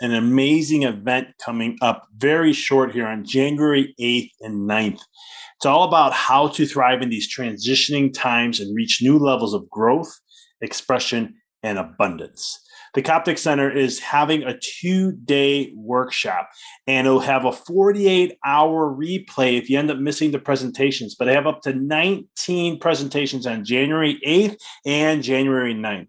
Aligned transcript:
an 0.00 0.14
amazing 0.14 0.84
event 0.84 1.28
coming 1.44 1.76
up 1.82 2.06
very 2.16 2.52
short 2.52 2.92
here 2.92 3.06
on 3.06 3.24
January 3.24 3.94
8th 4.00 4.30
and 4.40 4.68
9th. 4.68 5.00
It's 5.56 5.66
all 5.66 5.84
about 5.84 6.12
how 6.12 6.48
to 6.48 6.66
thrive 6.66 7.02
in 7.02 7.10
these 7.10 7.32
transitioning 7.32 8.12
times 8.12 8.60
and 8.60 8.74
reach 8.74 9.00
new 9.02 9.18
levels 9.18 9.52
of 9.52 9.68
growth, 9.68 10.10
expression, 10.62 11.34
and 11.62 11.78
abundance. 11.78 12.58
The 12.94 13.02
Coptic 13.02 13.38
Center 13.38 13.70
is 13.70 14.00
having 14.00 14.42
a 14.42 14.58
two 14.58 15.12
day 15.12 15.72
workshop 15.76 16.50
and 16.86 17.06
it'll 17.06 17.20
have 17.20 17.44
a 17.44 17.52
48 17.52 18.36
hour 18.44 18.92
replay 18.92 19.58
if 19.58 19.70
you 19.70 19.78
end 19.78 19.90
up 19.90 19.98
missing 19.98 20.32
the 20.32 20.40
presentations. 20.40 21.14
But 21.14 21.28
I 21.28 21.34
have 21.34 21.46
up 21.46 21.62
to 21.62 21.72
19 21.72 22.80
presentations 22.80 23.46
on 23.46 23.64
January 23.64 24.18
8th 24.26 24.56
and 24.84 25.22
January 25.22 25.74
9th. 25.74 26.08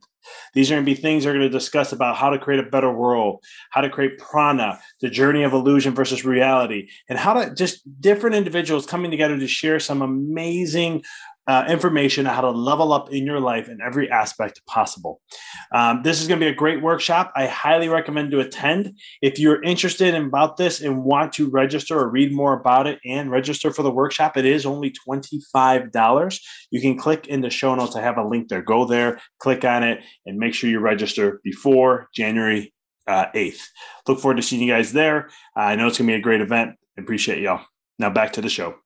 These 0.53 0.71
are 0.71 0.75
going 0.75 0.85
to 0.85 0.91
be 0.91 0.99
things 0.99 1.25
we're 1.25 1.33
going 1.33 1.41
to 1.41 1.49
discuss 1.49 1.91
about 1.91 2.17
how 2.17 2.29
to 2.29 2.39
create 2.39 2.59
a 2.59 2.69
better 2.69 2.91
world, 2.91 3.43
how 3.69 3.81
to 3.81 3.89
create 3.89 4.17
prana, 4.17 4.79
the 5.01 5.09
journey 5.09 5.43
of 5.43 5.53
illusion 5.53 5.93
versus 5.93 6.25
reality, 6.25 6.89
and 7.09 7.17
how 7.17 7.33
to 7.33 7.53
just 7.53 7.81
different 8.01 8.35
individuals 8.35 8.85
coming 8.85 9.11
together 9.11 9.37
to 9.37 9.47
share 9.47 9.79
some 9.79 10.01
amazing 10.01 11.03
uh, 11.51 11.65
information 11.67 12.25
on 12.25 12.33
how 12.33 12.39
to 12.39 12.49
level 12.49 12.93
up 12.93 13.11
in 13.11 13.25
your 13.25 13.41
life 13.41 13.67
in 13.67 13.79
every 13.85 14.09
aspect 14.09 14.65
possible. 14.67 15.19
Um, 15.75 16.01
this 16.01 16.21
is 16.21 16.29
going 16.29 16.39
to 16.39 16.45
be 16.45 16.49
a 16.49 16.55
great 16.55 16.81
workshop. 16.81 17.33
I 17.35 17.45
highly 17.47 17.89
recommend 17.89 18.31
to 18.31 18.39
attend. 18.39 18.97
If 19.21 19.37
you're 19.37 19.61
interested 19.61 20.13
in 20.15 20.27
about 20.27 20.55
this 20.55 20.79
and 20.79 21.03
want 21.03 21.33
to 21.33 21.49
register 21.49 21.99
or 21.99 22.09
read 22.09 22.33
more 22.33 22.57
about 22.57 22.87
it 22.87 22.99
and 23.05 23.29
register 23.29 23.69
for 23.69 23.83
the 23.83 23.91
workshop, 23.91 24.37
it 24.37 24.45
is 24.45 24.65
only 24.65 24.93
$25. 25.05 26.39
You 26.71 26.79
can 26.79 26.97
click 26.97 27.27
in 27.27 27.41
the 27.41 27.49
show 27.49 27.75
notes. 27.75 27.97
I 27.97 28.01
have 28.01 28.17
a 28.17 28.25
link 28.25 28.47
there. 28.47 28.61
Go 28.61 28.85
there, 28.85 29.19
click 29.39 29.65
on 29.65 29.83
it, 29.83 29.99
and 30.25 30.37
make 30.37 30.53
sure 30.53 30.69
you 30.69 30.79
register 30.79 31.41
before 31.43 32.07
January 32.15 32.73
uh, 33.07 33.25
8th. 33.35 33.59
Look 34.07 34.19
forward 34.19 34.37
to 34.37 34.41
seeing 34.41 34.65
you 34.65 34.71
guys 34.71 34.93
there. 34.93 35.27
Uh, 35.57 35.63
I 35.63 35.75
know 35.75 35.87
it's 35.87 35.97
going 35.97 36.07
to 36.07 36.13
be 36.13 36.17
a 36.17 36.21
great 36.21 36.39
event. 36.39 36.77
Appreciate 36.97 37.41
y'all. 37.41 37.65
Now 37.99 38.09
back 38.09 38.31
to 38.33 38.41
the 38.41 38.47
show. 38.47 38.80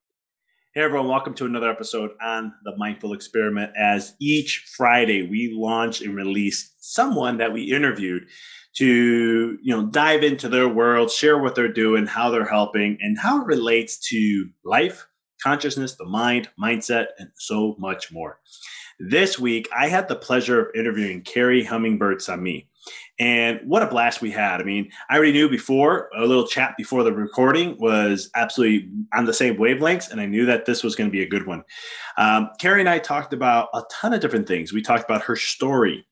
Hey 0.78 0.82
everyone, 0.82 1.08
welcome 1.08 1.34
to 1.36 1.46
another 1.46 1.72
episode 1.72 2.12
on 2.22 2.54
the 2.66 2.76
Mindful 2.76 3.14
Experiment. 3.14 3.72
As 3.82 4.14
each 4.20 4.66
Friday 4.76 5.22
we 5.22 5.54
launch 5.56 6.02
and 6.02 6.14
release 6.14 6.76
someone 6.80 7.38
that 7.38 7.54
we 7.54 7.72
interviewed 7.72 8.26
to, 8.76 9.58
you 9.64 9.74
know, 9.74 9.86
dive 9.86 10.22
into 10.22 10.50
their 10.50 10.68
world, 10.68 11.10
share 11.10 11.38
what 11.38 11.56
they're 11.56 11.72
doing, 11.72 12.08
how 12.08 12.30
they're 12.30 12.44
helping, 12.50 12.98
and 13.00 13.18
how 13.18 13.40
it 13.40 13.48
relates 13.48 14.06
to 14.10 14.50
life, 14.66 15.08
consciousness, 15.42 15.96
the 15.96 16.04
mind, 16.04 16.50
mindset, 16.62 17.06
and 17.20 17.30
so 17.38 17.78
much 17.80 18.12
more. 18.12 18.42
This 19.00 19.40
week, 19.40 19.70
I 19.74 19.88
had 19.88 20.10
the 20.10 20.16
pleasure 20.18 20.60
of 20.60 20.76
interviewing 20.76 21.24
Kerri 21.24 21.66
Hummingbird 21.66 22.22
Sami. 22.22 22.68
And 23.18 23.62
what 23.64 23.82
a 23.82 23.88
blast 23.88 24.22
we 24.22 24.32
had. 24.32 24.60
I 24.60 24.66
mean, 24.66 24.92
I 25.10 25.16
already 25.16 25.32
knew 25.32 25.48
before, 25.48 26.10
a 26.18 26.26
little 26.26 26.46
chat 26.46 26.76
before 26.78 27.04
the 27.04 27.14
recording 27.14 27.78
was 27.80 28.30
absolutely 28.36 28.90
on 29.14 29.26
the 29.26 29.34
same 29.34 29.56
wavelengths, 29.56 30.12
and 30.12 30.20
I 30.20 30.26
knew 30.26 30.46
that 30.46 30.66
this 30.66 30.84
was 30.84 30.96
going 30.96 31.10
to 31.10 31.12
be 31.12 31.24
a 31.24 31.28
good 31.28 31.48
one. 31.48 31.64
Um, 32.18 32.50
Kerri 32.62 32.82
and 32.82 32.90
I 32.90 33.00
talked 33.00 33.32
about 33.32 33.70
a 33.74 33.84
ton 33.90 34.14
of 34.14 34.20
different 34.20 34.48
things. 34.48 34.74
We 34.74 34.82
talked 34.82 35.06
about 35.06 35.22
her 35.24 35.38
story. 35.38 36.06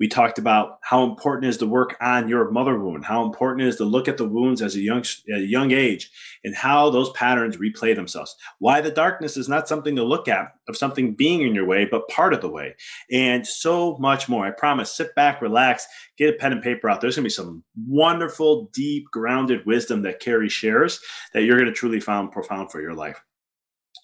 We 0.00 0.08
talked 0.08 0.38
about 0.38 0.78
how 0.82 1.04
important 1.04 1.50
is 1.50 1.58
to 1.58 1.66
work 1.66 1.96
on 2.00 2.26
your 2.26 2.50
mother 2.50 2.78
wound, 2.78 3.04
how 3.04 3.22
important 3.22 3.68
is 3.68 3.76
to 3.76 3.84
look 3.84 4.08
at 4.08 4.16
the 4.16 4.26
wounds 4.26 4.62
as 4.62 4.74
a 4.74 4.80
young, 4.80 5.04
a 5.32 5.38
young 5.38 5.72
age, 5.72 6.10
and 6.42 6.54
how 6.56 6.88
those 6.88 7.10
patterns 7.10 7.58
replay 7.58 7.94
themselves. 7.94 8.34
Why 8.58 8.80
the 8.80 8.90
darkness 8.90 9.36
is 9.36 9.48
not 9.48 9.68
something 9.68 9.94
to 9.96 10.02
look 10.02 10.26
at 10.26 10.54
of 10.68 10.76
something 10.76 11.14
being 11.14 11.42
in 11.42 11.54
your 11.54 11.66
way, 11.66 11.84
but 11.84 12.08
part 12.08 12.32
of 12.32 12.40
the 12.40 12.48
way, 12.48 12.74
and 13.12 13.46
so 13.46 13.98
much 13.98 14.28
more. 14.28 14.46
I 14.46 14.52
promise. 14.52 14.90
Sit 14.96 15.14
back, 15.14 15.42
relax, 15.42 15.86
get 16.16 16.34
a 16.34 16.38
pen 16.38 16.52
and 16.52 16.62
paper 16.62 16.88
out. 16.88 17.02
There's 17.02 17.16
going 17.16 17.24
to 17.24 17.26
be 17.26 17.30
some 17.30 17.62
wonderful, 17.86 18.70
deep, 18.72 19.04
grounded 19.12 19.66
wisdom 19.66 20.02
that 20.02 20.22
Kerri 20.22 20.50
shares 20.50 21.00
that 21.34 21.42
you're 21.42 21.58
going 21.58 21.68
to 21.68 21.74
truly 21.74 22.00
find 22.00 22.32
profound 22.32 22.72
for 22.72 22.80
your 22.80 22.94
life. 22.94 23.20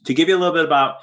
To 0.05 0.15
give 0.15 0.29
you 0.29 0.37
a 0.37 0.39
little 0.39 0.55
bit 0.55 0.67
about 0.67 0.97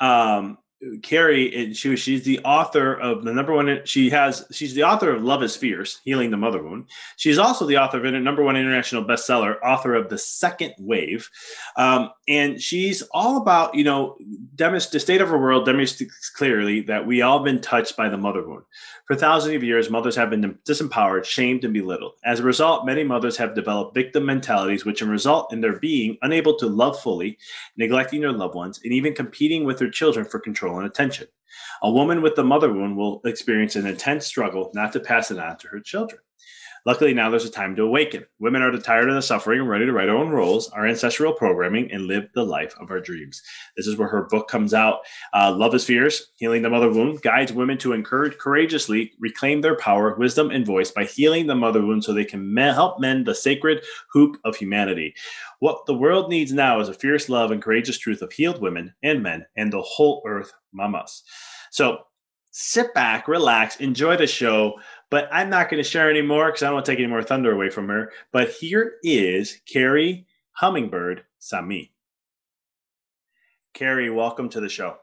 um, 0.00 0.58
Kerri, 1.00 1.60
and 1.60 1.76
she 1.76 1.96
she's 1.96 2.22
the 2.22 2.38
author 2.40 2.94
of 2.94 3.24
the 3.24 3.32
number 3.32 3.52
one. 3.52 3.80
She 3.84 4.10
has 4.10 4.46
she's 4.52 4.74
the 4.74 4.84
author 4.84 5.10
of 5.10 5.24
Love 5.24 5.42
Is 5.42 5.56
Fierce, 5.56 6.00
Healing 6.04 6.30
the 6.30 6.36
Mother 6.36 6.62
Wound. 6.62 6.86
She's 7.16 7.38
also 7.38 7.66
the 7.66 7.78
author 7.78 7.98
of 7.98 8.04
a 8.04 8.20
number 8.20 8.44
one 8.44 8.56
international 8.56 9.04
bestseller, 9.04 9.56
author 9.64 9.94
of 9.94 10.08
The 10.08 10.18
Second 10.18 10.74
Wave, 10.78 11.28
um, 11.76 12.10
and 12.28 12.62
she's 12.62 13.02
all 13.10 13.38
about 13.38 13.74
you 13.74 13.82
know 13.82 14.16
demonst- 14.54 14.92
the 14.92 15.00
state 15.00 15.20
of 15.20 15.32
our 15.32 15.38
world 15.38 15.66
demonstrates 15.66 16.30
clearly 16.30 16.82
that 16.82 17.04
we 17.04 17.22
all 17.22 17.38
have 17.38 17.44
been 17.44 17.60
touched 17.60 17.96
by 17.96 18.08
the 18.08 18.16
mother 18.16 18.46
wound. 18.46 18.62
For 19.08 19.16
thousands 19.16 19.56
of 19.56 19.64
years, 19.64 19.90
mothers 19.90 20.16
have 20.16 20.30
been 20.30 20.58
disempowered, 20.68 21.24
shamed, 21.24 21.64
and 21.64 21.74
belittled. 21.74 22.12
As 22.24 22.40
a 22.40 22.44
result, 22.44 22.86
many 22.86 23.02
mothers 23.02 23.36
have 23.38 23.54
developed 23.54 23.94
victim 23.94 24.26
mentalities, 24.26 24.84
which 24.84 25.00
result 25.00 25.52
in 25.52 25.60
their 25.60 25.78
being 25.80 26.18
unable 26.22 26.56
to 26.58 26.66
love 26.66 27.00
fully, 27.00 27.38
neglecting 27.76 28.20
their 28.20 28.32
loved 28.32 28.54
ones, 28.54 28.80
and 28.84 28.92
even 28.92 29.14
competing 29.14 29.64
with 29.64 29.78
their 29.78 29.90
children 29.90 30.26
for 30.26 30.38
control 30.38 30.67
and 30.76 30.86
attention. 30.86 31.26
A 31.82 31.90
woman 31.90 32.20
with 32.20 32.34
the 32.34 32.44
mother 32.44 32.72
wound 32.72 32.96
will 32.96 33.20
experience 33.24 33.76
an 33.76 33.86
intense 33.86 34.26
struggle 34.26 34.70
not 34.74 34.92
to 34.92 35.00
pass 35.00 35.30
it 35.30 35.38
on 35.38 35.56
to 35.58 35.68
her 35.68 35.80
children. 35.80 36.20
Luckily, 36.88 37.12
now 37.12 37.28
there's 37.28 37.44
a 37.44 37.50
time 37.50 37.76
to 37.76 37.82
awaken. 37.82 38.24
Women 38.38 38.62
are 38.62 38.74
tired 38.78 39.10
of 39.10 39.14
the 39.14 39.20
suffering 39.20 39.60
and 39.60 39.68
ready 39.68 39.84
to 39.84 39.92
write 39.92 40.08
our 40.08 40.16
own 40.16 40.30
roles, 40.30 40.70
our 40.70 40.86
ancestral 40.86 41.34
programming, 41.34 41.92
and 41.92 42.06
live 42.06 42.30
the 42.34 42.46
life 42.46 42.74
of 42.80 42.90
our 42.90 42.98
dreams. 42.98 43.42
This 43.76 43.86
is 43.86 43.98
where 43.98 44.08
her 44.08 44.22
book 44.22 44.48
comes 44.48 44.72
out. 44.72 45.00
Uh, 45.34 45.54
Love 45.54 45.74
is 45.74 45.84
Fierce, 45.84 46.30
Healing 46.36 46.62
the 46.62 46.70
Mother 46.70 46.88
Wound, 46.88 47.20
guides 47.20 47.52
women 47.52 47.76
to 47.76 47.92
encourage 47.92 48.38
courageously 48.38 49.12
reclaim 49.20 49.60
their 49.60 49.76
power, 49.76 50.16
wisdom, 50.16 50.50
and 50.50 50.64
voice 50.64 50.90
by 50.90 51.04
healing 51.04 51.46
the 51.46 51.54
mother 51.54 51.84
wound 51.84 52.04
so 52.04 52.14
they 52.14 52.24
can 52.24 52.54
me- 52.54 52.62
help 52.62 52.98
mend 52.98 53.26
the 53.26 53.34
sacred 53.34 53.84
hoop 54.10 54.38
of 54.46 54.56
humanity. 54.56 55.14
What 55.58 55.84
the 55.84 55.94
world 55.94 56.30
needs 56.30 56.54
now 56.54 56.80
is 56.80 56.88
a 56.88 56.94
fierce 56.94 57.28
love 57.28 57.50
and 57.50 57.60
courageous 57.60 57.98
truth 57.98 58.22
of 58.22 58.32
healed 58.32 58.62
women 58.62 58.94
and 59.02 59.22
men 59.22 59.44
and 59.58 59.70
the 59.70 59.82
whole 59.82 60.22
earth 60.24 60.54
mamas. 60.72 61.22
So 61.70 61.98
sit 62.50 62.92
back, 62.92 63.28
relax, 63.28 63.76
enjoy 63.76 64.16
the 64.16 64.26
show. 64.26 64.80
But 65.10 65.28
I'm 65.32 65.48
not 65.48 65.70
going 65.70 65.82
to 65.82 65.88
share 65.88 66.10
anymore 66.10 66.46
because 66.46 66.62
I 66.62 66.66
don't 66.66 66.74
want 66.74 66.86
to 66.86 66.92
take 66.92 66.98
any 66.98 67.08
more 67.08 67.22
thunder 67.22 67.52
away 67.52 67.70
from 67.70 67.88
her. 67.88 68.12
But 68.32 68.50
here 68.50 68.94
is 69.02 69.60
Kerri 69.72 70.26
Hummingbird 70.52 71.24
Sami. 71.38 71.92
Kerri, 73.74 74.14
welcome 74.14 74.48
to 74.50 74.60
the 74.60 74.68
show. 74.68 74.98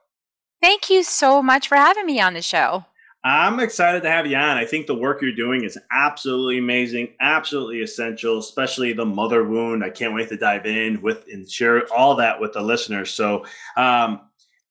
Thank 0.62 0.90
you 0.90 1.04
so 1.04 1.42
much 1.42 1.68
for 1.68 1.76
having 1.76 2.06
me 2.06 2.20
on 2.20 2.34
the 2.34 2.42
show. 2.42 2.86
I'm 3.24 3.60
excited 3.60 4.04
to 4.04 4.10
have 4.10 4.28
you 4.28 4.38
on. 4.38 4.58
I 4.58 4.66
think 4.66 4.86
the 4.86 4.94
work 4.94 5.20
you're 5.20 5.34
doing 5.34 5.64
is 5.64 5.80
absolutely 5.92 6.60
amazing, 6.60 7.16
absolutely 7.20 7.82
essential, 7.82 8.38
especially 8.38 8.94
the 8.94 9.06
mother 9.06 9.44
wound. 9.44 9.84
I 9.84 9.90
can't 9.90 10.14
wait 10.14 10.30
to 10.30 10.38
dive 10.38 10.68
in 10.68 11.02
with 11.02 11.26
and 11.32 11.50
share 11.50 11.92
all 11.92 12.18
that 12.18 12.40
with 12.40 12.54
the 12.54 12.62
listeners. 12.62 13.10
So, 13.10 13.46
um, 13.78 14.22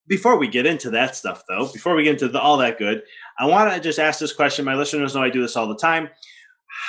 before 0.07 0.39
we 0.39 0.47
get 0.47 0.67
into 0.67 0.91
that 0.91 1.17
stuff, 1.17 1.43
though, 1.49 1.67
before 1.73 1.97
we 1.97 2.05
get 2.05 2.13
into 2.13 2.29
the, 2.29 2.41
all 2.41 2.59
that 2.59 2.79
good, 2.79 3.03
I 3.39 3.47
want 3.47 3.73
to 3.73 3.81
just 3.81 3.99
ask 3.99 4.21
this 4.21 4.33
question. 4.33 4.65
My 4.65 4.75
listeners 4.75 5.15
know 5.15 5.23
I 5.23 5.31
do 5.31 5.43
this 5.43 5.57
all 5.57 5.69
the 5.69 5.77
time. 5.77 6.09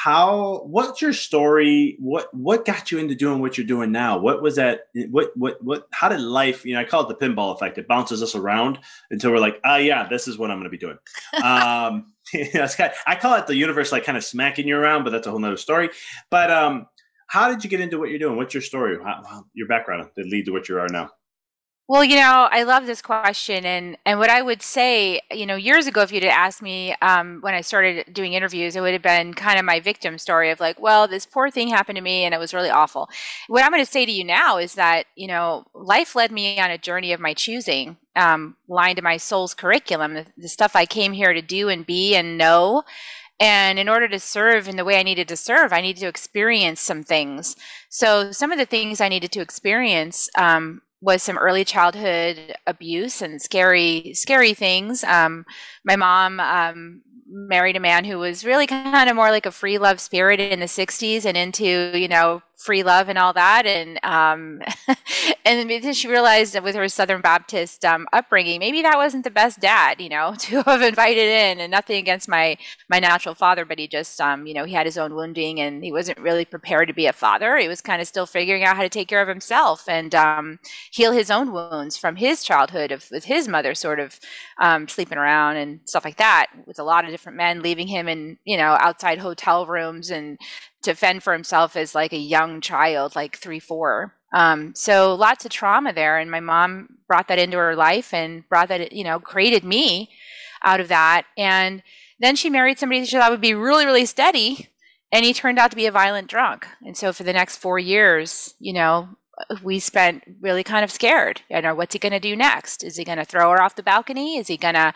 How? 0.04 0.64
What's 0.66 1.02
your 1.02 1.14
story? 1.14 1.96
What 2.00 2.34
What 2.34 2.66
got 2.66 2.92
you 2.92 2.98
into 2.98 3.16
doing 3.16 3.40
what 3.40 3.58
you're 3.58 3.68
doing 3.68 3.92
now? 3.92 4.18
What 4.18 4.42
was 4.42 4.56
that? 4.56 4.88
What 5.10 5.32
What 5.36 5.64
What? 5.64 5.88
How 5.92 6.10
did 6.10 6.22
life? 6.22 6.66
You 6.66 6.74
know, 6.74 6.82
I 6.82 6.86
call 6.86 7.08
it 7.08 7.20
the 7.20 7.26
pinball 7.26 7.54
effect. 7.54 7.78
It 7.78 7.88
bounces 7.88 8.24
us 8.24 8.36
around 8.36 8.80
until 9.12 9.32
we're 9.32 9.40
like, 9.40 9.60
oh 9.64 9.78
yeah, 9.78 10.08
this 10.08 10.28
is 10.28 10.38
what 10.38 10.50
I'm 10.50 10.58
going 10.58 10.66
to 10.66 10.70
be 10.70 10.78
doing. 10.78 10.98
um, 11.44 12.14
kind 12.34 12.92
of, 12.92 12.98
I 13.06 13.16
call 13.16 13.36
it 13.36 13.48
the 13.48 13.56
universe 13.56 13.92
like 13.92 14.04
kind 14.04 14.18
of 14.18 14.24
smacking 14.24 14.68
you 14.68 14.76
around, 14.76 15.04
but 15.04 15.12
that's 15.12 15.28
a 15.28 15.30
whole 15.30 15.40
nother 15.40 15.58
story. 15.58 15.90
But 16.32 16.52
um, 16.52 16.88
how 17.28 17.50
did 17.50 17.64
you 17.64 17.70
get 17.70 17.80
into 17.80 18.00
what 18.00 18.10
you're 18.10 18.20
doing? 18.20 18.38
What's 18.38 18.54
your 18.54 18.62
story? 18.62 18.98
How, 19.04 19.46
your 19.54 19.68
background 19.68 20.10
that 20.16 20.26
lead 20.26 20.46
to 20.46 20.52
what 20.52 20.68
you 20.68 20.80
are 20.80 20.90
now? 20.90 21.12
Well, 21.88 22.04
you 22.04 22.16
know, 22.16 22.48
I 22.52 22.64
love 22.64 22.88
this 22.88 23.04
question, 23.04 23.64
and 23.64 23.96
and 24.08 24.18
what 24.18 24.32
I 24.32 24.42
would 24.42 24.64
say, 24.64 25.22
you 25.30 25.46
know, 25.46 25.56
years 25.56 25.86
ago, 25.86 26.02
if 26.02 26.12
you'd 26.12 26.24
asked 26.24 26.64
me 26.64 26.96
um, 27.00 27.42
when 27.42 27.54
I 27.54 27.62
started 27.62 28.12
doing 28.12 28.34
interviews, 28.34 28.76
it 28.76 28.82
would 28.82 28.94
have 28.94 29.04
been 29.04 29.36
kind 29.36 29.60
of 29.60 29.66
my 29.66 29.80
victim 29.80 30.18
story 30.18 30.50
of 30.50 30.60
like, 30.60 30.80
well, 30.80 31.08
this 31.08 31.28
poor 31.28 31.52
thing 31.52 31.68
happened 31.68 31.98
to 31.98 32.02
me, 32.02 32.24
and 32.24 32.34
it 32.34 32.40
was 32.40 32.56
really 32.56 32.72
awful. 32.72 33.08
What 33.50 33.64
I'm 33.64 33.72
going 33.72 33.86
to 33.86 33.92
say 33.92 34.04
to 34.04 34.12
you 34.12 34.24
now 34.24 34.58
is 34.58 34.74
that 34.74 35.06
you 35.16 35.28
know, 35.28 35.66
life 35.76 36.16
led 36.16 36.32
me 36.32 36.60
on 36.60 36.72
a 36.72 36.80
journey 36.80 37.14
of 37.14 37.20
my 37.20 37.36
choosing, 37.36 37.98
um, 38.16 38.56
lined 38.68 38.96
to 38.96 39.04
my 39.04 39.18
soul's 39.18 39.54
curriculum, 39.54 40.16
the, 40.16 40.26
the 40.36 40.50
stuff 40.50 40.76
I 40.76 40.88
came 40.88 41.14
here 41.14 41.34
to 41.34 41.42
do 41.44 41.70
and 41.70 41.86
be 41.86 42.16
and 42.16 42.36
know. 42.36 42.84
And 43.40 43.78
in 43.78 43.90
order 43.90 44.08
to 44.08 44.20
serve 44.20 44.68
in 44.68 44.78
the 44.78 44.86
way 44.86 44.98
I 44.98 45.04
needed 45.04 45.28
to 45.28 45.36
serve, 45.36 45.72
I 45.72 45.82
needed 45.82 46.00
to 46.00 46.08
experience 46.08 46.82
some 46.82 47.04
things. 47.04 47.56
So, 47.90 48.32
some 48.32 48.52
of 48.52 48.58
the 48.58 48.66
things 48.66 49.02
I 49.02 49.10
needed 49.10 49.32
to 49.34 49.42
experience 49.42 50.30
um, 50.36 50.82
was 51.02 51.22
some 51.22 51.38
early 51.38 51.66
childhood 51.66 52.56
abuse 52.66 53.22
and 53.22 53.42
scary, 53.42 54.14
scary 54.14 54.54
things. 54.54 55.04
Um, 55.04 55.46
my 55.84 55.96
mom 55.96 56.40
um, 56.40 57.02
married 57.28 57.76
a 57.76 57.80
man 57.80 58.06
who 58.06 58.18
was 58.18 58.46
really 58.46 58.68
kind 58.68 59.10
of 59.10 59.16
more 59.16 59.32
like 59.32 59.46
a 59.46 59.52
free 59.52 59.78
love 59.78 60.00
spirit 60.00 60.40
in 60.40 60.60
the 60.60 60.66
60s 60.66 61.26
and 61.26 61.36
into, 61.36 61.98
you 61.98 62.08
know, 62.08 62.42
free 62.56 62.84
love 62.84 63.10
and 63.10 63.18
all 63.18 63.34
that. 63.34 63.66
And 63.66 64.00
um, 64.04 64.62
and 65.46 65.70
then 65.70 65.94
she 65.94 66.08
realized 66.08 66.54
that 66.54 66.64
with 66.64 66.76
her 66.76 66.88
Southern 66.88 67.22
Baptist 67.22 67.84
um, 67.86 68.08
upbringing, 68.14 68.60
maybe 68.60 68.82
that 68.82 68.98
wasn't 68.98 69.24
the 69.24 69.32
best 69.32 69.60
dad, 69.60 70.00
you 70.00 70.10
know, 70.10 70.36
to 70.40 70.62
have 70.64 70.82
invited 70.82 71.28
in. 71.28 71.60
And 71.60 71.72
nothing 71.72 71.98
against 71.98 72.28
my 72.28 72.58
my 72.90 73.00
natural 73.00 73.36
father, 73.36 73.66
but 73.66 73.80
he 73.80 73.88
just, 73.88 74.20
um, 74.22 74.48
you 74.48 74.54
know, 74.54 74.66
he 74.66 74.74
had 74.74 74.86
his 74.86 74.98
own 74.98 75.16
wounding 75.16 75.60
and 75.60 75.84
he 75.84 75.92
wasn't 75.92 76.20
really 76.20 76.46
prepared 76.46 76.88
to 76.88 76.94
be 76.94 77.06
a 77.08 77.14
father. 77.14 77.58
He 77.58 77.68
was 77.68 77.82
kind 77.82 78.02
of 78.02 78.08
still 78.08 78.26
figuring 78.26 78.64
out 78.64 78.78
how 78.78 78.84
to 78.84 78.90
take 78.90 79.08
care 79.08 79.22
of 79.22 79.28
himself 79.28 79.88
and 79.88 80.14
um, 80.16 80.60
heal 80.92 81.12
his 81.12 81.30
own 81.30 81.52
wounds 81.52 81.98
from 81.98 82.16
his 82.16 82.44
childhood 82.44 82.92
of 82.92 83.06
with 83.12 83.26
his 83.26 83.48
mother 83.48 83.76
sort 83.76 84.00
of 84.00 84.20
um, 84.60 84.88
sleeping 84.88 85.18
around 85.18 85.58
and 85.58 85.80
stuff 85.86 86.06
like 86.06 86.18
that 86.18 86.48
with 86.66 86.80
a 86.80 86.84
lot 86.84 87.06
of 87.06 87.12
different 87.12 87.38
men, 87.38 87.62
leaving 87.62 87.88
him 87.88 88.08
in, 88.08 88.38
you 88.46 88.58
know, 88.58 88.78
outside 88.80 89.20
hotel 89.20 89.66
rooms 89.66 90.10
and 90.10 90.38
to 90.86 90.96
fend 90.96 91.24
for 91.24 91.34
himself 91.34 91.76
as 91.76 91.94
like 91.94 92.14
a 92.14 92.18
young 92.18 92.62
child, 92.62 93.16
like 93.16 93.38
three, 93.38 93.60
four. 93.60 94.14
Um, 94.34 94.74
so 94.76 95.16
lots 95.16 95.46
of 95.46 95.52
trauma 95.52 95.94
there. 95.94 96.18
And 96.18 96.30
my 96.30 96.40
mom 96.40 96.98
brought 97.08 97.28
that 97.28 97.40
into 97.40 97.58
her 97.58 97.76
life 97.76 98.14
and 98.14 98.48
brought 98.50 98.70
that, 98.70 98.92
you 98.92 99.04
know, 99.04 99.20
created 99.20 99.64
me 99.64 100.10
out 100.64 100.80
of 100.80 100.88
that. 100.90 101.24
And 101.38 101.84
then 102.20 102.36
she 102.36 102.50
married 102.50 102.80
somebody 102.80 103.02
that 103.02 103.10
she 103.10 103.18
thought 103.18 103.32
would 103.32 103.42
be 103.42 103.54
really, 103.54 103.86
really 103.86 104.06
steady. 104.06 104.70
And 105.12 105.24
he 105.24 105.34
turned 105.34 105.60
out 105.60 105.70
to 105.70 105.78
be 105.78 105.86
a 105.86 105.92
violent 105.92 106.28
drunk. 106.28 106.68
And 106.82 106.98
so 106.98 107.14
for 107.14 107.24
the 107.24 107.34
next 107.34 107.58
four 107.58 107.80
years, 107.80 108.56
you 108.60 108.74
know, 108.74 109.10
we 109.64 109.80
spent 109.80 110.24
really 110.42 110.64
kind 110.64 110.84
of 110.84 110.92
scared. 110.92 111.42
You 111.50 111.62
know, 111.62 111.76
what's 111.76 111.94
he 111.94 112.00
going 112.00 112.14
to 112.14 112.20
do 112.20 112.36
next? 112.36 112.84
Is 112.84 112.98
he 112.98 113.04
going 113.04 113.18
to 113.18 113.26
throw 113.26 113.52
her 113.52 113.62
off 113.62 113.76
the 113.76 113.84
balcony? 113.84 114.38
Is 114.38 114.48
he 114.48 114.58
going 114.58 114.76
to, 114.76 114.94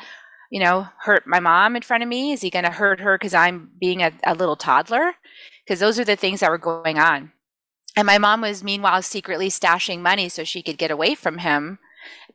you 0.52 0.60
know, 0.60 0.88
hurt 1.04 1.28
my 1.28 1.40
mom 1.40 1.76
in 1.76 1.82
front 1.82 2.04
of 2.04 2.10
me? 2.10 2.34
Is 2.34 2.42
he 2.42 2.50
going 2.50 2.66
to 2.66 2.72
hurt 2.72 3.00
her 3.00 3.18
because 3.18 3.34
I'm 3.34 3.72
being 3.80 4.02
a, 4.02 4.12
a 4.26 4.34
little 4.34 4.56
toddler? 4.56 5.14
Because 5.70 5.82
those 5.82 6.00
are 6.00 6.04
the 6.06 6.16
things 6.16 6.40
that 6.40 6.50
were 6.50 6.58
going 6.58 6.98
on. 6.98 7.32
And 7.96 8.08
my 8.08 8.18
mom 8.18 8.42
was 8.42 8.64
meanwhile 8.64 9.04
secretly 9.04 9.50
stashing 9.50 10.00
money 10.00 10.28
so 10.28 10.44
she 10.44 10.64
could 10.64 10.80
get 10.80 10.90
away 10.90 11.14
from 11.14 11.38
him. 11.38 11.78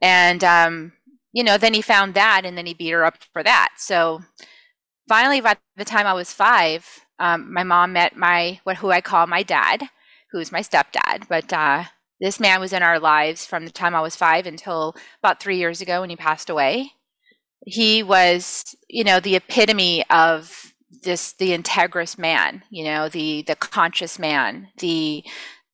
And, 0.01 0.45
um, 0.45 0.93
you 1.33 1.43
know, 1.43 1.59
then 1.59 1.75
he 1.75 1.83
found 1.83 2.15
that 2.15 2.43
and 2.45 2.57
then 2.57 2.67
he 2.67 2.75
beat 2.75 2.91
her 2.91 3.05
up 3.05 3.17
for 3.33 3.43
that. 3.43 3.71
So 3.77 4.21
finally, 5.09 5.41
by 5.41 5.57
the 5.77 5.85
time 5.85 6.07
I 6.07 6.13
was 6.13 6.33
five, 6.33 6.87
um, 7.19 7.53
my 7.53 7.65
mom 7.65 7.95
met 7.95 8.17
my, 8.17 8.61
what, 8.63 8.77
who 8.77 8.93
I 8.93 9.01
call 9.01 9.27
my 9.27 9.43
dad, 9.43 9.89
who's 10.31 10.53
my 10.53 10.61
stepdad. 10.61 11.27
But 11.29 11.53
uh, 11.53 11.85
this 12.21 12.39
man 12.39 12.61
was 12.61 12.73
in 12.73 12.85
our 12.85 13.01
lives 13.01 13.47
from 13.47 13.65
the 13.65 13.73
time 13.73 13.97
I 13.97 14.01
was 14.01 14.15
five 14.15 14.47
until 14.47 14.95
about 15.21 15.41
three 15.41 15.59
years 15.59 15.81
ago 15.81 16.03
when 16.03 16.11
he 16.11 16.15
passed 16.15 16.49
away. 16.49 16.93
He 17.67 18.01
was, 18.01 18.77
you 18.89 19.03
know, 19.03 19.19
the 19.19 19.35
epitome 19.35 20.09
of 20.09 20.74
this 21.03 21.33
the 21.33 21.57
integrous 21.57 22.19
man 22.19 22.63
you 22.71 22.85
know 22.85 23.09
the 23.09 23.43
the 23.43 23.57
conscious 23.57 24.19
man 24.19 24.69
the 24.79 25.25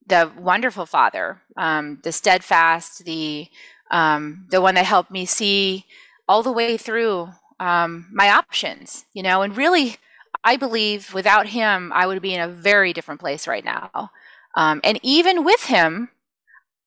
the 0.07 0.31
wonderful 0.39 0.87
father 0.87 1.41
um, 1.57 2.01
the 2.03 2.13
steadfast 2.13 3.05
the 3.05 3.49
um, 3.91 4.47
the 4.51 4.61
one 4.61 4.75
that 4.75 4.87
helped 4.87 5.11
me 5.11 5.27
see 5.27 5.85
all 6.29 6.43
the 6.43 6.53
way 6.53 6.77
through 6.77 7.29
um, 7.59 8.09
my 8.13 8.31
options 8.31 9.05
you 9.13 9.23
know 9.23 9.43
and 9.43 9.57
really 9.57 9.97
i 10.45 10.57
believe 10.57 11.13
without 11.15 11.49
him 11.49 11.93
i 11.95 12.07
would 12.07 12.23
be 12.23 12.35
in 12.35 12.41
a 12.41 12.49
very 12.49 12.93
different 12.93 13.21
place 13.21 13.47
right 13.47 13.65
now. 13.65 14.11
Um, 14.57 14.81
and 14.83 14.99
even 15.03 15.45
with 15.45 15.65
him 15.65 16.11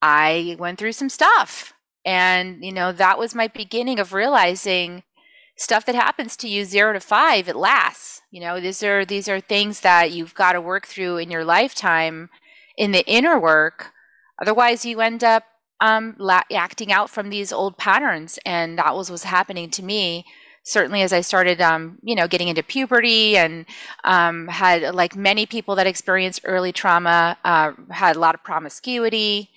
i 0.01 0.55
went 0.59 0.79
through 0.79 0.93
some 0.93 1.09
stuff. 1.09 1.73
And 2.05 2.63
you 2.65 2.73
know 2.73 2.91
that 2.91 3.17
was 3.17 3.33
my 3.33 3.47
beginning 3.47 3.99
of 3.99 4.11
realizing 4.11 5.03
stuff 5.55 5.85
that 5.85 5.95
happens 5.95 6.35
to 6.37 6.47
you 6.47 6.65
zero 6.65 6.93
to 6.93 6.99
five 6.99 7.47
it 7.47 7.55
lasts 7.55 8.13
you 8.33 8.39
know? 8.39 8.59
These 8.59 8.81
are 8.81 9.05
these 9.05 9.29
are 9.29 9.39
things 9.39 9.81
that 9.81 10.11
you've 10.11 10.33
got 10.33 10.53
to 10.53 10.61
work 10.61 10.87
through 10.87 11.17
in 11.17 11.29
your 11.29 11.45
lifetime 11.45 12.31
in 12.75 12.91
the 12.91 13.05
inner 13.05 13.39
work. 13.39 13.91
Otherwise 14.41 14.83
you 14.83 15.01
end 15.01 15.23
up 15.23 15.43
um, 15.79 16.15
la- 16.17 16.41
acting 16.51 16.91
out 16.91 17.11
from 17.11 17.29
these 17.29 17.53
old 17.53 17.77
patterns 17.77 18.39
and 18.43 18.79
that 18.79 18.95
was 18.95 19.11
what's 19.11 19.25
happening 19.25 19.69
to 19.69 19.83
me. 19.83 20.25
Certainly 20.65 21.01
as 21.03 21.13
i 21.13 21.21
started 21.21 21.61
um, 21.61 21.99
you 22.01 22.15
know 22.15 22.27
getting 22.27 22.47
into 22.47 22.63
puberty 22.63 23.37
and 23.37 23.65
um, 24.03 24.47
had 24.47 24.95
like 24.95 25.15
many 25.15 25.45
people 25.45 25.75
that 25.75 25.85
experienced 25.85 26.41
early 26.43 26.71
trauma 26.71 27.37
uh, 27.45 27.73
had 27.91 28.15
a 28.15 28.19
lot 28.19 28.33
of 28.33 28.43
promiscuity 28.43 29.51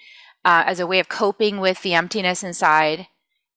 uh, 0.44 0.64
as 0.66 0.80
a 0.80 0.86
way 0.86 0.98
of 0.98 1.08
coping 1.08 1.60
with 1.60 1.80
the 1.82 1.94
emptiness 1.94 2.42
inside 2.42 3.06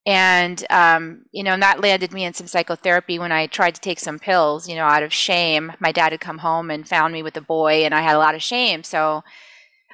And, 0.06 0.65
um, 0.70 1.25
you 1.32 1.44
know, 1.44 1.53
and 1.53 1.62
that 1.62 1.82
landed 1.82 2.13
me 2.13 2.24
in 2.24 2.34
some 2.34 2.48
psychotherapy 2.48 3.20
when 3.20 3.32
I 3.32 3.48
tried 3.48 3.75
to 3.75 3.82
take 3.82 4.00
some 4.00 4.18
pills, 4.18 4.68
you 4.68 4.75
know, 4.75 4.86
out 4.86 5.03
of 5.03 5.13
shame. 5.13 5.74
My 5.79 5.91
dad 5.91 6.13
had 6.13 6.22
come 6.22 6.39
home 6.39 6.72
and 6.72 6.88
found 6.88 7.13
me 7.13 7.22
with 7.22 7.38
a 7.38 7.41
boy, 7.41 7.84
and 7.84 7.94
I 7.94 8.01
had 8.01 8.15
a 8.15 8.20
lot 8.20 8.34
of 8.34 8.41
shame. 8.41 8.84
So 8.84 9.24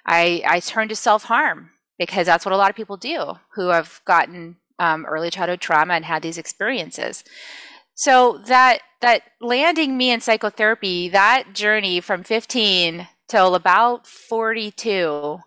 I, 0.06 0.44
I 0.48 0.60
turned 0.60 0.90
to 0.90 0.96
self 0.96 1.24
harm 1.24 1.72
because 1.98 2.28
that's 2.28 2.46
what 2.46 2.54
a 2.54 2.58
lot 2.58 2.70
of 2.70 2.76
people 2.76 2.98
do 2.98 3.34
who 3.56 3.70
have 3.70 4.02
gotten 4.06 4.58
um, 4.80 5.06
early 5.06 5.30
childhood 5.30 5.62
trauma 5.62 5.94
and 5.94 6.06
had 6.06 6.22
these 6.22 6.38
experiences. 6.38 7.24
So 7.96 8.42
that 8.46 8.80
that 9.02 9.24
landing 9.40 9.98
me 9.98 10.12
in 10.12 10.20
psychotherapy, 10.20 11.10
that 11.10 11.54
journey 11.54 12.02
from 12.02 12.24
15 12.24 13.08
till 13.28 13.56
about 13.56 14.06
42, 14.08 15.40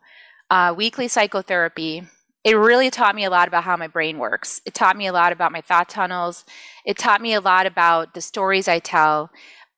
uh, 0.50 0.74
weekly 0.76 1.08
psychotherapy, 1.08 2.04
it 2.44 2.54
really 2.54 2.90
taught 2.90 3.14
me 3.14 3.24
a 3.24 3.30
lot 3.30 3.48
about 3.48 3.64
how 3.64 3.76
my 3.76 3.88
brain 3.88 4.18
works. 4.18 4.60
It 4.64 4.74
taught 4.74 4.96
me 4.96 5.06
a 5.06 5.12
lot 5.12 5.32
about 5.32 5.52
my 5.52 5.60
thought 5.60 5.88
tunnels. 5.88 6.44
It 6.84 6.96
taught 6.96 7.20
me 7.20 7.34
a 7.34 7.40
lot 7.40 7.66
about 7.66 8.14
the 8.14 8.20
stories 8.20 8.68
I 8.68 8.78
tell, 8.78 9.30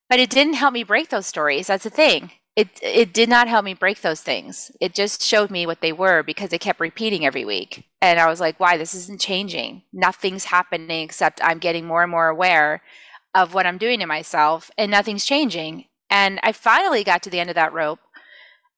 but 0.09 0.21
it 0.21 0.31
didn't 0.31 0.55
help 0.55 0.73
me 0.73 0.83
break 0.83 1.09
those 1.09 1.27
stories. 1.27 1.69
That's 1.69 1.85
the 1.85 1.91
thing 1.91 2.33
it 2.57 2.79
it 2.83 3.13
did 3.13 3.29
not 3.29 3.49
help 3.49 3.65
me 3.65 3.75
break 3.75 4.03
those 4.03 4.21
things. 4.21 4.71
It 4.81 4.95
just 4.95 5.23
showed 5.23 5.51
me 5.51 5.67
what 5.67 5.81
they 5.81 5.93
were 5.93 6.23
because 6.23 6.53
it 6.53 6.61
kept 6.61 6.81
repeating 6.81 7.25
every 7.25 7.45
week. 7.45 7.85
And 8.03 8.19
I 8.19 8.29
was 8.29 8.41
like, 8.41 8.59
why 8.59 8.77
this 8.77 8.95
isn't 8.95 9.21
changing. 9.21 9.83
Nothing's 9.93 10.45
happening 10.45 11.05
except 11.05 11.41
I'm 11.43 11.59
getting 11.59 11.87
more 11.87 12.03
and 12.03 12.11
more 12.11 12.29
aware 12.29 12.83
of 13.35 13.55
what 13.55 13.67
I'm 13.67 13.79
doing 13.79 14.01
to 14.01 14.07
myself 14.07 14.71
and 14.77 14.91
nothing's 14.91 15.25
changing. 15.25 15.87
And 16.11 16.41
I 16.43 16.53
finally 16.53 17.05
got 17.05 17.23
to 17.23 17.31
the 17.31 17.39
end 17.39 17.51
of 17.51 17.57
that 17.57 17.73
rope 17.73 18.01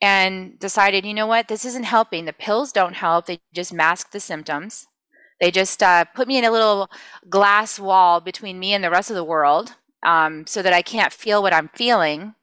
and 0.02 0.58
decided, 0.58 1.06
you 1.06 1.14
know 1.14 1.26
what, 1.26 1.48
this 1.48 1.64
isn't 1.64 1.84
helping. 1.84 2.26
The 2.26 2.34
pills 2.34 2.72
don't 2.72 2.94
help. 2.94 3.26
They 3.26 3.40
just 3.54 3.72
mask 3.72 4.10
the 4.10 4.20
symptoms. 4.20 4.86
They 5.40 5.50
just 5.50 5.82
uh, 5.82 6.04
put 6.04 6.28
me 6.28 6.36
in 6.36 6.44
a 6.44 6.50
little 6.50 6.90
glass 7.30 7.80
wall 7.80 8.20
between 8.20 8.58
me 8.58 8.74
and 8.74 8.84
the 8.84 8.90
rest 8.90 9.08
of 9.08 9.16
the 9.16 9.24
world 9.24 9.76
um, 10.04 10.46
so 10.46 10.60
that 10.60 10.74
I 10.74 10.82
can't 10.82 11.12
feel 11.12 11.42
what 11.42 11.54
I'm 11.54 11.70
feeling 11.74 12.34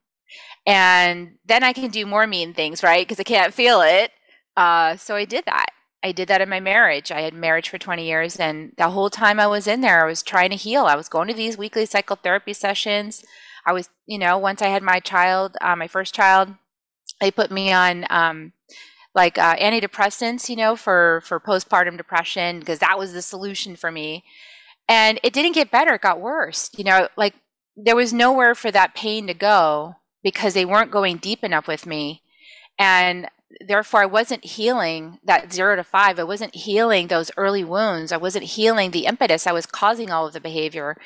and 0.69 1.37
then 1.45 1.63
I 1.63 1.73
can 1.73 1.89
do 1.89 2.05
more 2.05 2.27
mean 2.27 2.53
things, 2.53 2.83
right? 2.83 3.01
Because 3.01 3.19
I 3.19 3.23
can't 3.23 3.53
feel 3.53 3.81
it. 3.81 4.11
Uh, 4.55 4.97
so 4.97 5.15
I 5.15 5.25
did 5.25 5.45
that. 5.45 5.67
I 6.03 6.11
did 6.11 6.27
that 6.29 6.41
in 6.41 6.49
my 6.49 6.59
marriage. 6.59 7.11
I 7.11 7.21
had 7.21 7.33
marriage 7.33 7.69
for 7.69 7.77
20 7.77 8.05
years, 8.05 8.37
and 8.37 8.71
the 8.77 8.89
whole 8.89 9.09
time 9.09 9.39
I 9.39 9.47
was 9.47 9.67
in 9.67 9.81
there, 9.81 10.05
I 10.05 10.07
was 10.07 10.21
trying 10.21 10.51
to 10.51 10.55
heal. 10.55 10.85
I 10.85 10.95
was 10.95 11.09
going 11.09 11.27
to 11.27 11.33
these 11.33 11.57
weekly 11.57 11.85
psychotherapy 11.85 12.53
sessions. 12.53 13.25
I 13.65 13.73
was, 13.73 13.89
you 14.05 14.17
know, 14.17 14.37
once 14.37 14.61
I 14.61 14.67
had 14.67 14.83
my 14.83 14.99
child, 14.99 15.57
uh, 15.59 15.75
my 15.75 15.87
first 15.87 16.13
child, 16.13 16.49
they 17.19 17.31
put 17.31 17.51
me 17.51 17.71
on 17.71 18.05
um, 18.09 18.53
like 19.15 19.37
uh, 19.37 19.55
antidepressants, 19.57 20.49
you 20.49 20.55
know, 20.55 20.75
for 20.75 21.21
for 21.25 21.39
postpartum 21.39 21.97
depression 21.97 22.59
because 22.59 22.79
that 22.79 22.99
was 22.99 23.13
the 23.13 23.21
solution 23.21 23.75
for 23.75 23.91
me. 23.91 24.23
And 24.87 25.19
it 25.23 25.33
didn't 25.33 25.53
get 25.53 25.71
better; 25.71 25.93
it 25.95 26.01
got 26.01 26.19
worse. 26.19 26.69
You 26.77 26.83
know, 26.83 27.07
like 27.17 27.35
there 27.75 27.95
was 27.95 28.13
nowhere 28.13 28.55
for 28.55 28.71
that 28.71 28.95
pain 28.95 29.27
to 29.27 29.33
go 29.33 29.95
because 30.23 30.53
they 30.53 30.65
weren't 30.65 30.91
going 30.91 31.17
deep 31.17 31.43
enough 31.43 31.67
with 31.67 31.85
me. 31.85 32.21
And 32.77 33.27
therefore, 33.65 34.03
I 34.03 34.05
wasn't 34.05 34.45
healing 34.45 35.19
that 35.23 35.51
zero 35.51 35.75
to 35.75 35.83
five. 35.83 36.19
I 36.19 36.23
wasn't 36.23 36.55
healing 36.55 37.07
those 37.07 37.31
early 37.37 37.63
wounds. 37.63 38.11
I 38.11 38.17
wasn't 38.17 38.45
healing 38.45 38.91
the 38.91 39.05
impetus. 39.05 39.47
I 39.47 39.51
was 39.51 39.65
causing 39.65 40.11
all 40.11 40.27
of 40.27 40.33
the 40.33 40.41
behavior 40.41 40.97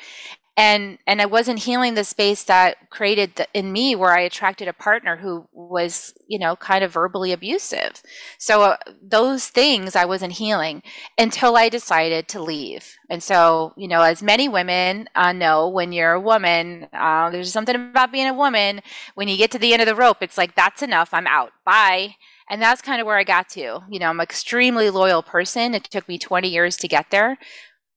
and 0.56 0.98
and 1.06 1.20
I 1.20 1.26
wasn't 1.26 1.60
healing 1.60 1.94
the 1.94 2.04
space 2.04 2.44
that 2.44 2.90
created 2.90 3.34
the, 3.36 3.48
in 3.52 3.72
me 3.72 3.96
where 3.96 4.12
I 4.12 4.20
attracted 4.20 4.68
a 4.68 4.72
partner 4.72 5.16
who 5.16 5.48
was 5.52 6.14
you 6.28 6.38
know 6.38 6.54
kind 6.54 6.84
of 6.84 6.92
verbally 6.92 7.32
abusive. 7.32 8.02
So 8.38 8.62
uh, 8.62 8.76
those 9.02 9.48
things 9.48 9.96
I 9.96 10.04
wasn't 10.04 10.34
healing 10.34 10.82
until 11.18 11.56
I 11.56 11.68
decided 11.68 12.28
to 12.28 12.42
leave. 12.42 12.96
And 13.10 13.22
so 13.22 13.72
you 13.76 13.88
know, 13.88 14.02
as 14.02 14.22
many 14.22 14.48
women 14.48 15.08
uh, 15.16 15.32
know, 15.32 15.68
when 15.68 15.92
you're 15.92 16.12
a 16.12 16.20
woman, 16.20 16.86
uh, 16.92 17.30
there's 17.30 17.52
something 17.52 17.74
about 17.74 18.12
being 18.12 18.28
a 18.28 18.34
woman. 18.34 18.80
When 19.14 19.26
you 19.26 19.36
get 19.36 19.50
to 19.52 19.58
the 19.58 19.72
end 19.72 19.82
of 19.82 19.88
the 19.88 19.96
rope, 19.96 20.18
it's 20.20 20.38
like 20.38 20.54
that's 20.54 20.82
enough. 20.82 21.12
I'm 21.12 21.26
out. 21.26 21.52
Bye. 21.64 22.16
And 22.48 22.60
that's 22.60 22.82
kind 22.82 23.00
of 23.00 23.06
where 23.06 23.18
I 23.18 23.24
got 23.24 23.48
to. 23.50 23.80
You 23.88 23.98
know, 23.98 24.10
I'm 24.10 24.20
an 24.20 24.24
extremely 24.24 24.90
loyal 24.90 25.22
person. 25.22 25.74
It 25.74 25.84
took 25.84 26.06
me 26.06 26.18
20 26.18 26.46
years 26.46 26.76
to 26.76 26.88
get 26.88 27.10
there. 27.10 27.38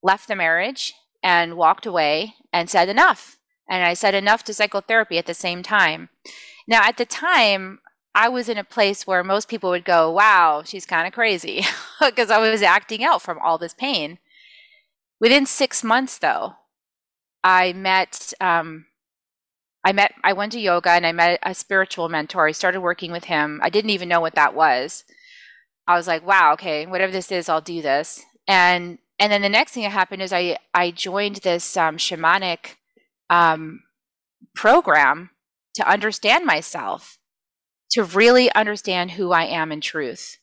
Left 0.01 0.27
the 0.27 0.35
marriage 0.37 0.93
and 1.23 1.57
walked 1.57 1.85
away 1.85 2.35
and 2.53 2.69
said 2.69 2.89
enough. 2.89 3.37
And 3.69 3.83
I 3.83 3.93
said 3.93 4.15
enough 4.15 4.43
to 4.45 4.53
psychotherapy 4.53 5.17
at 5.17 5.25
the 5.25 5.33
same 5.33 5.61
time. 5.61 6.09
Now, 6.67 6.83
at 6.83 6.97
the 6.97 7.05
time, 7.05 7.79
I 8.15 8.29
was 8.29 8.49
in 8.49 8.57
a 8.57 8.63
place 8.63 9.05
where 9.05 9.23
most 9.23 9.47
people 9.47 9.69
would 9.69 9.85
go, 9.85 10.11
wow, 10.11 10.63
she's 10.65 10.85
kind 10.85 11.05
of 11.05 11.13
crazy 11.13 11.63
because 11.99 12.31
I 12.31 12.39
was 12.39 12.61
acting 12.61 13.03
out 13.03 13.21
from 13.21 13.39
all 13.39 13.57
this 13.57 13.73
pain. 13.73 14.19
Within 15.19 15.45
six 15.45 15.83
months, 15.83 16.17
though, 16.17 16.55
I 17.43 17.73
met, 17.73 18.33
um, 18.41 18.85
I 19.83 19.91
met, 19.91 20.13
I 20.23 20.33
went 20.33 20.51
to 20.53 20.59
yoga 20.59 20.91
and 20.91 21.05
I 21.05 21.11
met 21.11 21.39
a 21.43 21.53
spiritual 21.53 22.09
mentor. 22.09 22.47
I 22.47 22.51
started 22.51 22.81
working 22.81 23.11
with 23.11 23.25
him. 23.25 23.59
I 23.63 23.69
didn't 23.69 23.91
even 23.91 24.09
know 24.09 24.21
what 24.21 24.35
that 24.35 24.55
was. 24.55 25.03
I 25.87 25.95
was 25.95 26.07
like, 26.07 26.25
wow, 26.25 26.53
okay, 26.53 26.85
whatever 26.85 27.11
this 27.11 27.31
is, 27.31 27.47
I'll 27.47 27.61
do 27.61 27.81
this. 27.81 28.23
And 28.47 28.97
and 29.19 29.31
then 29.31 29.41
the 29.41 29.49
next 29.49 29.71
thing 29.71 29.83
that 29.83 29.91
happened 29.91 30.21
is 30.21 30.31
I 30.31 30.57
I 30.73 30.91
joined 30.91 31.37
this 31.37 31.75
um, 31.75 31.97
shamanic 31.97 32.75
um, 33.29 33.81
program 34.55 35.31
to 35.75 35.89
understand 35.89 36.45
myself, 36.45 37.17
to 37.91 38.03
really 38.03 38.51
understand 38.53 39.11
who 39.11 39.31
I 39.31 39.43
am 39.45 39.71
in 39.71 39.81
truth. 39.81 40.37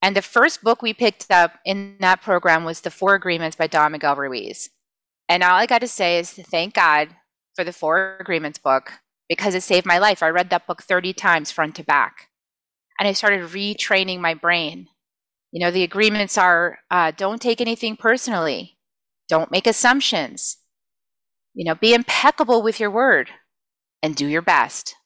And 0.00 0.16
the 0.16 0.22
first 0.22 0.62
book 0.62 0.82
we 0.82 0.92
picked 0.92 1.30
up 1.30 1.58
in 1.64 1.96
that 2.00 2.22
program 2.22 2.64
was 2.64 2.80
The 2.80 2.90
Four 2.90 3.14
Agreements 3.14 3.56
by 3.56 3.68
Don 3.68 3.92
Miguel 3.92 4.16
Ruiz. 4.16 4.70
And 5.28 5.42
all 5.42 5.54
I 5.54 5.66
got 5.66 5.80
to 5.80 5.88
say 5.88 6.18
is 6.18 6.32
thank 6.32 6.74
God 6.74 7.10
for 7.54 7.64
the 7.64 7.72
Four 7.72 8.16
Agreements 8.18 8.58
book 8.58 8.94
because 9.28 9.54
it 9.54 9.62
saved 9.62 9.86
my 9.86 9.98
life. 9.98 10.22
I 10.22 10.28
read 10.28 10.50
that 10.50 10.66
book 10.66 10.82
30 10.82 11.12
times 11.12 11.52
front 11.52 11.76
to 11.76 11.84
back. 11.84 12.28
And 12.98 13.08
I 13.08 13.12
started 13.12 13.42
retraining 13.42 14.18
my 14.18 14.34
brain 14.34 14.88
you 15.52 15.60
know, 15.60 15.70
the 15.70 15.84
agreements 15.84 16.38
are 16.38 16.78
uh, 16.90 17.12
don't 17.16 17.40
take 17.40 17.60
anything 17.60 17.96
personally, 17.96 18.78
don't 19.28 19.50
make 19.50 19.66
assumptions, 19.66 20.56
you 21.54 21.64
know, 21.64 21.74
be 21.74 21.94
impeccable 21.94 22.62
with 22.62 22.80
your 22.80 22.90
word 22.90 23.30
and 24.02 24.16
do 24.16 24.26
your 24.26 24.42
best. 24.42 24.96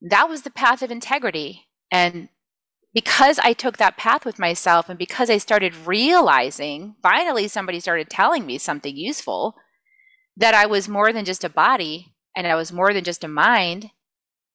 That 0.00 0.28
was 0.28 0.42
the 0.42 0.50
path 0.50 0.82
of 0.82 0.90
integrity. 0.90 1.68
And 1.90 2.30
because 2.94 3.38
I 3.38 3.52
took 3.52 3.76
that 3.76 3.98
path 3.98 4.24
with 4.24 4.38
myself 4.38 4.88
and 4.88 4.98
because 4.98 5.28
I 5.28 5.38
started 5.38 5.86
realizing, 5.86 6.96
finally, 7.02 7.46
somebody 7.46 7.78
started 7.78 8.08
telling 8.08 8.46
me 8.46 8.58
something 8.58 8.96
useful 8.96 9.54
that 10.36 10.54
I 10.54 10.64
was 10.64 10.88
more 10.88 11.12
than 11.12 11.26
just 11.26 11.44
a 11.44 11.50
body 11.50 12.14
and 12.34 12.46
I 12.46 12.54
was 12.54 12.72
more 12.72 12.94
than 12.94 13.04
just 13.04 13.24
a 13.24 13.28
mind, 13.28 13.90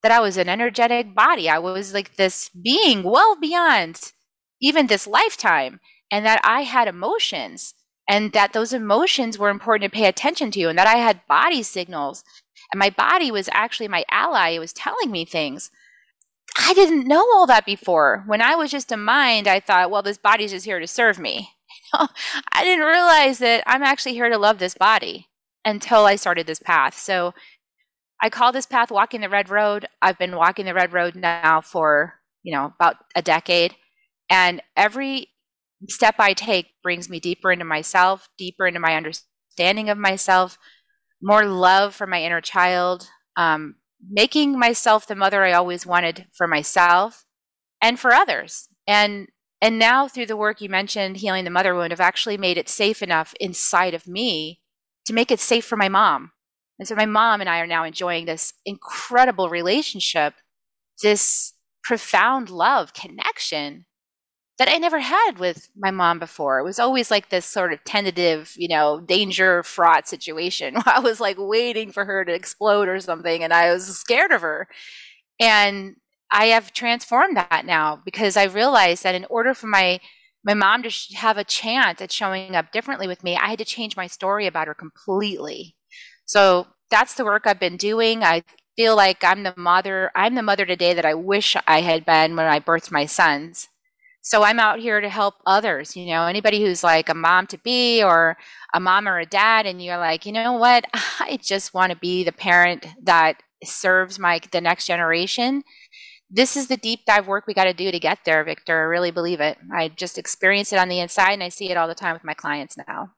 that 0.01 0.11
I 0.11 0.19
was 0.19 0.37
an 0.37 0.49
energetic 0.49 1.13
body. 1.13 1.47
I 1.47 1.59
was 1.59 1.93
like 1.93 2.15
this 2.15 2.49
being 2.49 3.03
well 3.03 3.35
beyond 3.39 4.13
even 4.61 4.87
this 4.87 5.07
lifetime, 5.07 5.79
and 6.11 6.25
that 6.25 6.39
I 6.43 6.61
had 6.61 6.87
emotions 6.87 7.73
and 8.07 8.31
that 8.31 8.53
those 8.53 8.73
emotions 8.73 9.37
were 9.37 9.49
important 9.49 9.91
to 9.91 9.95
pay 9.95 10.05
attention 10.05 10.49
to, 10.51 10.69
and 10.69 10.77
that 10.77 10.87
I 10.87 10.95
had 10.95 11.27
body 11.27 11.61
signals. 11.61 12.23
And 12.71 12.79
my 12.79 12.89
body 12.89 13.31
was 13.31 13.49
actually 13.51 13.87
my 13.87 14.05
ally. 14.09 14.49
It 14.49 14.59
was 14.59 14.73
telling 14.73 15.11
me 15.11 15.25
things. 15.25 15.71
I 16.57 16.73
didn't 16.73 17.07
know 17.07 17.21
all 17.33 17.45
that 17.47 17.65
before. 17.65 18.23
When 18.25 18.41
I 18.41 18.55
was 18.55 18.71
just 18.71 18.91
a 18.91 18.97
mind, 18.97 19.47
I 19.47 19.59
thought, 19.59 19.91
well, 19.91 20.01
this 20.01 20.17
body's 20.17 20.51
just 20.51 20.65
here 20.65 20.79
to 20.79 20.87
serve 20.87 21.19
me. 21.19 21.51
I 21.93 22.63
didn't 22.63 22.85
realize 22.85 23.39
that 23.39 23.63
I'm 23.67 23.83
actually 23.83 24.13
here 24.13 24.29
to 24.29 24.37
love 24.37 24.59
this 24.59 24.73
body 24.73 25.27
until 25.65 26.05
I 26.05 26.15
started 26.15 26.47
this 26.47 26.59
path. 26.59 26.97
So 26.97 27.33
I 28.21 28.29
call 28.29 28.51
this 28.51 28.65
path 28.65 28.89
walking 28.89 29.21
the 29.21 29.29
red 29.29 29.49
road. 29.49 29.87
I've 30.01 30.17
been 30.17 30.35
walking 30.35 30.65
the 30.65 30.73
red 30.73 30.93
road 30.93 31.15
now 31.15 31.61
for, 31.61 32.15
you 32.41 32.53
know, 32.53 32.73
about 32.79 32.95
a 33.15 33.21
decade. 33.21 33.75
And 34.29 34.61
every 34.75 35.29
step 35.89 36.15
I 36.19 36.33
take 36.33 36.67
brings 36.81 37.09
me 37.09 37.19
deeper 37.19 37.51
into 37.51 37.65
myself, 37.65 38.29
deeper 38.37 38.67
into 38.67 38.79
my 38.79 38.95
understanding 38.95 39.89
of 39.89 39.97
myself, 39.97 40.57
more 41.21 41.45
love 41.45 41.95
for 41.95 42.07
my 42.07 42.21
inner 42.21 42.41
child, 42.41 43.09
um, 43.35 43.75
making 44.09 44.57
myself 44.57 45.07
the 45.07 45.15
mother 45.15 45.43
I 45.43 45.53
always 45.53 45.85
wanted 45.85 46.27
for 46.33 46.47
myself 46.47 47.25
and 47.81 47.99
for 47.99 48.13
others. 48.13 48.69
And 48.87 49.27
and 49.59 49.79
now 49.79 50.07
through 50.07 50.27
the 50.27 50.37
work 50.37 50.61
you 50.61 50.69
mentioned, 50.69 51.17
healing 51.17 51.43
the 51.43 51.49
mother 51.49 51.73
wound, 51.73 51.91
I've 51.91 51.99
actually 51.99 52.37
made 52.37 52.59
it 52.59 52.69
safe 52.69 53.01
enough 53.01 53.33
inside 53.39 53.95
of 53.95 54.07
me 54.07 54.61
to 55.05 55.13
make 55.13 55.31
it 55.31 55.39
safe 55.39 55.65
for 55.65 55.77
my 55.77 55.89
mom. 55.89 56.31
And 56.77 56.87
so 56.87 56.93
my 56.93 57.07
mom 57.07 57.41
and 57.41 57.49
I 57.49 57.59
are 57.59 57.65
now 57.65 57.83
enjoying 57.83 58.25
this 58.25 58.53
incredible 58.65 59.49
relationship, 59.49 60.35
this 61.01 61.53
profound 61.83 62.51
love 62.51 62.93
connection 62.93 63.86
that 64.57 64.69
I 64.69 64.77
never 64.77 64.99
had 64.99 65.37
with 65.37 65.69
my 65.77 65.91
mom 65.91 66.17
before. 66.17 66.59
It 66.59 66.63
was 66.63 66.79
always 66.79 67.11
like 67.11 67.29
this 67.29 67.45
sort 67.45 67.73
of 67.73 67.83
tentative, 67.83 68.53
you 68.57 68.67
know, 68.67 68.99
danger 68.99 69.61
fraught 69.63 70.07
situation. 70.07 70.75
I 70.85 70.99
was 70.99 71.19
like 71.19 71.37
waiting 71.39 71.91
for 71.91 72.05
her 72.05 72.25
to 72.25 72.33
explode 72.33 72.87
or 72.87 72.99
something, 72.99 73.43
and 73.43 73.53
I 73.53 73.71
was 73.71 73.85
scared 73.97 74.31
of 74.31 74.41
her. 74.41 74.67
And 75.39 75.97
I 76.31 76.45
have 76.47 76.73
transformed 76.73 77.37
that 77.37 77.65
now 77.65 78.01
because 78.03 78.35
I 78.35 78.45
realized 78.45 79.03
that 79.03 79.15
in 79.15 79.25
order 79.25 79.53
for 79.53 79.67
my 79.67 79.99
my 80.43 80.53
mom 80.53 80.81
to 80.83 80.89
have 81.17 81.37
a 81.37 81.43
chance 81.43 82.01
at 82.01 82.11
showing 82.11 82.55
up 82.55 82.71
differently 82.71 83.05
with 83.05 83.23
me, 83.23 83.35
I 83.35 83.47
had 83.49 83.59
to 83.59 83.65
change 83.65 83.97
my 83.97 84.07
story 84.07 84.47
about 84.47 84.67
her 84.67 84.73
completely. 84.73 85.75
So 86.25 86.67
that's 86.89 87.15
the 87.15 87.25
work 87.25 87.43
I've 87.45 87.59
been 87.59 87.75
doing. 87.75 88.23
I 88.23 88.43
feel 88.77 88.95
like 88.95 89.23
I'm 89.23 89.43
the 89.43 89.53
mother. 89.57 90.09
I'm 90.15 90.35
the 90.35 90.41
mother 90.41 90.65
today 90.65 90.93
that 90.93 91.05
I 91.05 91.15
wish 91.15 91.57
I 91.67 91.81
had 91.81 92.05
been 92.05 92.37
when 92.37 92.45
I 92.45 92.61
birthed 92.61 92.91
my 92.91 93.05
sons. 93.05 93.67
So 94.27 94.43
I'm 94.43 94.59
out 94.59 94.79
here 94.79 94.99
to 94.99 95.07
help 95.07 95.35
others, 95.45 95.95
you 95.95 96.05
know, 96.05 96.25
anybody 96.25 96.61
who's 96.61 96.83
like 96.83 97.07
a 97.07 97.13
mom 97.13 97.47
to 97.47 97.57
be 97.59 98.03
or 98.03 98.35
a 98.73 98.79
mom 98.81 99.07
or 99.07 99.19
a 99.19 99.25
dad 99.25 99.65
and 99.65 99.81
you're 99.81 99.97
like, 99.97 100.25
you 100.25 100.33
know 100.33 100.51
what? 100.51 100.83
I 100.93 101.39
just 101.41 101.73
want 101.73 101.93
to 101.93 101.97
be 101.97 102.25
the 102.25 102.33
parent 102.33 102.87
that 103.01 103.41
serves 103.63 104.19
my 104.19 104.41
the 104.51 104.59
next 104.59 104.85
generation. 104.85 105.63
This 106.29 106.57
is 106.57 106.67
the 106.67 106.75
deep 106.75 107.05
dive 107.07 107.25
work 107.25 107.47
we 107.47 107.53
got 107.53 107.63
to 107.63 107.73
do 107.73 107.89
to 107.89 107.99
get 107.99 108.19
there, 108.25 108.43
Victor. 108.43 108.77
I 108.77 108.83
really 108.83 109.11
believe 109.11 109.39
it. 109.39 109.59
I 109.73 109.87
just 109.87 110.17
experience 110.17 110.73
it 110.73 110.79
on 110.79 110.89
the 110.89 110.99
inside 110.99 111.31
and 111.31 111.43
I 111.43 111.47
see 111.47 111.71
it 111.71 111.77
all 111.77 111.87
the 111.87 111.95
time 111.95 112.11
with 112.11 112.25
my 112.25 112.33
clients 112.33 112.75
now. 112.85 113.13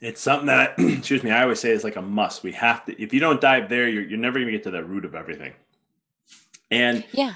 It's 0.00 0.20
something 0.20 0.46
that, 0.46 0.74
I, 0.78 0.82
excuse 0.92 1.24
me, 1.24 1.32
I 1.32 1.42
always 1.42 1.58
say 1.58 1.70
is 1.70 1.82
like 1.82 1.96
a 1.96 2.02
must. 2.02 2.44
We 2.44 2.52
have 2.52 2.84
to, 2.84 3.02
if 3.02 3.12
you 3.12 3.18
don't 3.18 3.40
dive 3.40 3.68
there, 3.68 3.88
you're, 3.88 4.04
you're 4.04 4.16
never 4.16 4.38
going 4.38 4.46
to 4.46 4.52
get 4.52 4.62
to 4.62 4.70
the 4.70 4.84
root 4.84 5.04
of 5.04 5.16
everything. 5.16 5.54
And 6.70 7.04
yeah, 7.10 7.34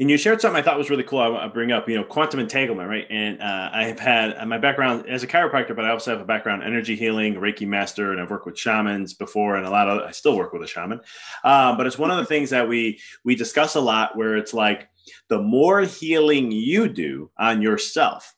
and 0.00 0.08
you 0.08 0.16
shared 0.16 0.40
something 0.40 0.58
I 0.58 0.62
thought 0.62 0.78
was 0.78 0.88
really 0.88 1.02
cool. 1.02 1.18
I, 1.18 1.28
want 1.28 1.44
to 1.44 1.50
bring 1.50 1.72
up, 1.72 1.86
you 1.86 1.94
know, 1.94 2.02
quantum 2.02 2.40
entanglement, 2.40 2.88
right? 2.88 3.06
And 3.10 3.40
uh, 3.40 3.68
I 3.70 3.84
have 3.84 4.00
had 4.00 4.34
uh, 4.34 4.46
my 4.46 4.56
background 4.56 5.06
as 5.06 5.22
a 5.22 5.26
chiropractor, 5.26 5.76
but 5.76 5.84
I 5.84 5.90
also 5.90 6.10
have 6.10 6.22
a 6.22 6.24
background 6.24 6.62
in 6.62 6.68
energy 6.68 6.96
healing, 6.96 7.34
Reiki 7.34 7.68
master, 7.68 8.10
and 8.10 8.20
I've 8.20 8.30
worked 8.30 8.46
with 8.46 8.58
shamans 8.58 9.12
before, 9.12 9.56
and 9.56 9.66
a 9.66 9.70
lot 9.70 9.90
of 9.90 10.00
I 10.00 10.12
still 10.12 10.38
work 10.38 10.54
with 10.54 10.62
a 10.62 10.66
shaman. 10.66 11.02
Um, 11.44 11.76
but 11.76 11.86
it's 11.86 11.98
one 11.98 12.10
of 12.10 12.16
the 12.16 12.24
things 12.24 12.48
that 12.48 12.66
we 12.66 12.98
we 13.24 13.34
discuss 13.34 13.74
a 13.74 13.80
lot, 13.80 14.16
where 14.16 14.38
it's 14.38 14.54
like 14.54 14.88
the 15.28 15.40
more 15.42 15.82
healing 15.82 16.50
you 16.50 16.88
do 16.88 17.30
on 17.38 17.60
yourself, 17.60 18.34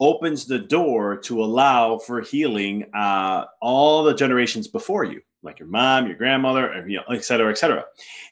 opens 0.00 0.44
the 0.44 0.58
door 0.58 1.16
to 1.16 1.42
allow 1.42 1.96
for 1.96 2.20
healing 2.20 2.84
uh, 2.94 3.46
all 3.62 4.04
the 4.04 4.14
generations 4.14 4.68
before 4.68 5.04
you 5.04 5.22
like 5.42 5.58
your 5.58 5.68
mom, 5.68 6.06
your 6.06 6.16
grandmother, 6.16 6.84
you 6.86 6.98
know, 6.98 7.14
et 7.14 7.24
cetera, 7.24 7.50
et 7.50 7.56
cetera. 7.56 7.84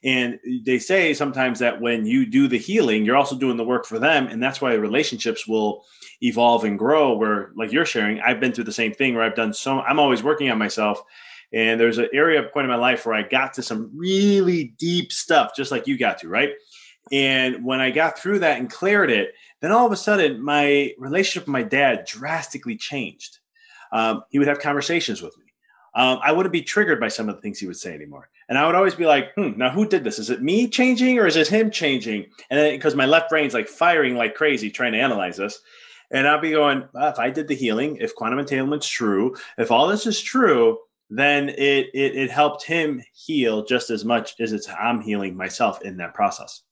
And 0.04 0.38
they 0.64 0.78
say 0.78 1.14
sometimes 1.14 1.58
that 1.60 1.80
when 1.80 2.04
you 2.04 2.26
do 2.26 2.48
the 2.48 2.58
healing, 2.58 3.04
you're 3.04 3.16
also 3.16 3.38
doing 3.38 3.56
the 3.56 3.64
work 3.64 3.86
for 3.86 3.98
them. 3.98 4.26
And 4.26 4.42
that's 4.42 4.60
why 4.60 4.74
relationships 4.74 5.48
will 5.48 5.84
evolve 6.20 6.64
and 6.64 6.78
grow. 6.78 7.16
Where, 7.16 7.52
like 7.56 7.72
you're 7.72 7.86
sharing, 7.86 8.20
I've 8.20 8.40
been 8.40 8.52
through 8.52 8.64
the 8.64 8.72
same 8.72 8.92
thing 8.92 9.14
where 9.14 9.24
I've 9.24 9.34
done 9.36 9.54
so, 9.54 9.80
I'm 9.80 9.98
always 9.98 10.22
working 10.22 10.50
on 10.50 10.58
myself. 10.58 11.02
And 11.50 11.80
there's 11.80 11.96
an 11.96 12.10
area 12.12 12.42
point 12.42 12.64
in 12.64 12.70
my 12.70 12.76
life 12.76 13.06
where 13.06 13.14
I 13.14 13.22
got 13.22 13.54
to 13.54 13.62
some 13.62 13.90
really 13.94 14.74
deep 14.78 15.10
stuff, 15.10 15.52
just 15.56 15.70
like 15.70 15.86
you 15.86 15.96
got 15.96 16.18
to, 16.18 16.28
right? 16.28 16.50
And 17.10 17.64
when 17.64 17.80
I 17.80 17.90
got 17.90 18.18
through 18.18 18.40
that 18.40 18.58
and 18.58 18.70
cleared 18.70 19.10
it, 19.10 19.32
then 19.62 19.72
all 19.72 19.86
of 19.86 19.92
a 19.92 19.96
sudden 19.96 20.44
my 20.44 20.92
relationship 20.98 21.44
with 21.44 21.52
my 21.52 21.62
dad 21.62 22.04
drastically 22.06 22.76
changed. 22.76 23.38
Um, 23.92 24.24
he 24.28 24.38
would 24.38 24.48
have 24.48 24.58
conversations 24.58 25.22
with 25.22 25.38
me 25.38 25.46
um, 25.94 26.18
I 26.22 26.32
wouldn't 26.32 26.52
be 26.52 26.62
triggered 26.62 27.00
by 27.00 27.08
some 27.08 27.28
of 27.28 27.34
the 27.34 27.40
things 27.40 27.58
he 27.58 27.66
would 27.66 27.76
say 27.76 27.94
anymore. 27.94 28.28
And 28.48 28.56
I 28.56 28.66
would 28.66 28.74
always 28.74 28.94
be 28.94 29.06
like, 29.06 29.34
hmm, 29.34 29.56
now 29.56 29.70
who 29.70 29.86
did 29.86 30.04
this? 30.04 30.18
Is 30.18 30.30
it 30.30 30.42
me 30.42 30.68
changing 30.68 31.18
or 31.18 31.26
is 31.26 31.36
it 31.36 31.48
him 31.48 31.70
changing? 31.70 32.26
And 32.50 32.58
then 32.58 32.74
because 32.74 32.94
my 32.94 33.06
left 33.06 33.30
brain's 33.30 33.54
like 33.54 33.68
firing 33.68 34.16
like 34.16 34.34
crazy 34.34 34.70
trying 34.70 34.92
to 34.92 35.00
analyze 35.00 35.36
this. 35.36 35.60
And 36.10 36.26
I'll 36.26 36.40
be 36.40 36.52
going, 36.52 36.88
if 36.94 37.18
I 37.18 37.30
did 37.30 37.48
the 37.48 37.54
healing, 37.54 37.98
if 37.98 38.14
quantum 38.14 38.38
entanglement's 38.38 38.88
true, 38.88 39.36
if 39.58 39.70
all 39.70 39.86
this 39.86 40.06
is 40.06 40.20
true, 40.20 40.78
then 41.10 41.50
it, 41.50 41.90
it 41.94 42.16
it 42.16 42.30
helped 42.30 42.64
him 42.64 43.02
heal 43.14 43.64
just 43.64 43.90
as 43.90 44.04
much 44.04 44.34
as 44.40 44.52
it's 44.52 44.68
I'm 44.68 45.00
healing 45.00 45.36
myself 45.36 45.82
in 45.82 45.96
that 45.98 46.14
process. 46.14 46.62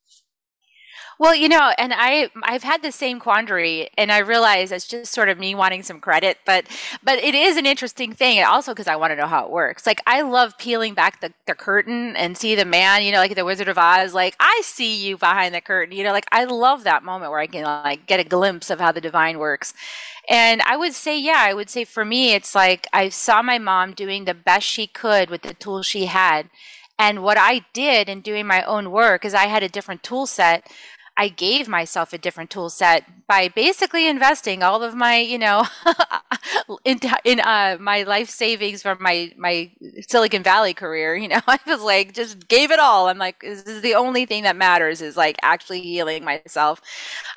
Well, 1.18 1.34
you 1.34 1.48
know, 1.48 1.72
and 1.78 1.94
I 1.96 2.28
I've 2.42 2.62
had 2.62 2.82
the 2.82 2.92
same 2.92 3.20
quandary, 3.20 3.88
and 3.96 4.12
I 4.12 4.18
realize 4.18 4.70
it's 4.70 4.86
just 4.86 5.12
sort 5.12 5.30
of 5.30 5.38
me 5.38 5.54
wanting 5.54 5.82
some 5.82 5.98
credit, 5.98 6.38
but 6.44 6.66
but 7.02 7.18
it 7.18 7.34
is 7.34 7.56
an 7.56 7.64
interesting 7.64 8.12
thing, 8.12 8.38
and 8.38 8.46
also 8.46 8.72
because 8.72 8.86
I 8.86 8.96
want 8.96 9.12
to 9.12 9.16
know 9.16 9.26
how 9.26 9.46
it 9.46 9.50
works. 9.50 9.86
Like 9.86 10.02
I 10.06 10.20
love 10.20 10.58
peeling 10.58 10.92
back 10.92 11.22
the, 11.22 11.32
the 11.46 11.54
curtain 11.54 12.14
and 12.16 12.36
see 12.36 12.54
the 12.54 12.66
man, 12.66 13.02
you 13.02 13.12
know, 13.12 13.18
like 13.18 13.34
the 13.34 13.46
Wizard 13.46 13.68
of 13.68 13.78
Oz. 13.78 14.12
Like 14.12 14.36
I 14.38 14.60
see 14.62 14.94
you 14.94 15.16
behind 15.16 15.54
the 15.54 15.62
curtain, 15.62 15.96
you 15.96 16.04
know. 16.04 16.12
Like 16.12 16.26
I 16.32 16.44
love 16.44 16.84
that 16.84 17.02
moment 17.02 17.30
where 17.30 17.40
I 17.40 17.46
can 17.46 17.64
like 17.64 18.06
get 18.06 18.20
a 18.20 18.24
glimpse 18.24 18.68
of 18.68 18.80
how 18.80 18.92
the 18.92 19.00
divine 19.00 19.38
works. 19.38 19.72
And 20.28 20.60
I 20.62 20.76
would 20.76 20.92
say, 20.92 21.18
yeah, 21.18 21.38
I 21.38 21.54
would 21.54 21.70
say 21.70 21.84
for 21.84 22.04
me, 22.04 22.34
it's 22.34 22.54
like 22.54 22.88
I 22.92 23.08
saw 23.08 23.42
my 23.42 23.58
mom 23.58 23.92
doing 23.94 24.24
the 24.24 24.34
best 24.34 24.66
she 24.66 24.86
could 24.86 25.30
with 25.30 25.42
the 25.42 25.54
tools 25.54 25.86
she 25.86 26.06
had. 26.06 26.50
And 26.98 27.22
what 27.22 27.36
I 27.38 27.62
did 27.72 28.08
in 28.08 28.22
doing 28.22 28.46
my 28.46 28.62
own 28.62 28.90
work 28.90 29.24
is 29.24 29.34
I 29.34 29.46
had 29.46 29.62
a 29.62 29.68
different 29.68 30.02
tool 30.02 30.26
set 30.26 30.70
I 31.18 31.28
gave 31.28 31.66
myself 31.68 32.12
a 32.12 32.18
different 32.18 32.50
tool 32.50 32.68
set 32.68 33.04
by 33.26 33.48
basically 33.48 34.06
investing 34.06 34.62
all 34.62 34.82
of 34.82 34.94
my, 34.94 35.18
you 35.18 35.38
know, 35.38 35.66
in, 36.84 37.00
in 37.24 37.40
uh, 37.40 37.78
my 37.80 38.02
life 38.02 38.28
savings 38.28 38.82
from 38.82 38.98
my 39.00 39.32
my 39.36 39.70
Silicon 40.08 40.42
Valley 40.42 40.74
career. 40.74 41.16
You 41.16 41.28
know, 41.28 41.40
I 41.46 41.58
was 41.66 41.82
like, 41.82 42.12
just 42.12 42.48
gave 42.48 42.70
it 42.70 42.78
all. 42.78 43.08
I'm 43.08 43.18
like, 43.18 43.40
this 43.40 43.62
is 43.64 43.82
the 43.82 43.94
only 43.94 44.26
thing 44.26 44.42
that 44.44 44.56
matters 44.56 45.00
is 45.00 45.16
like 45.16 45.36
actually 45.42 45.80
healing 45.80 46.24
myself. 46.24 46.80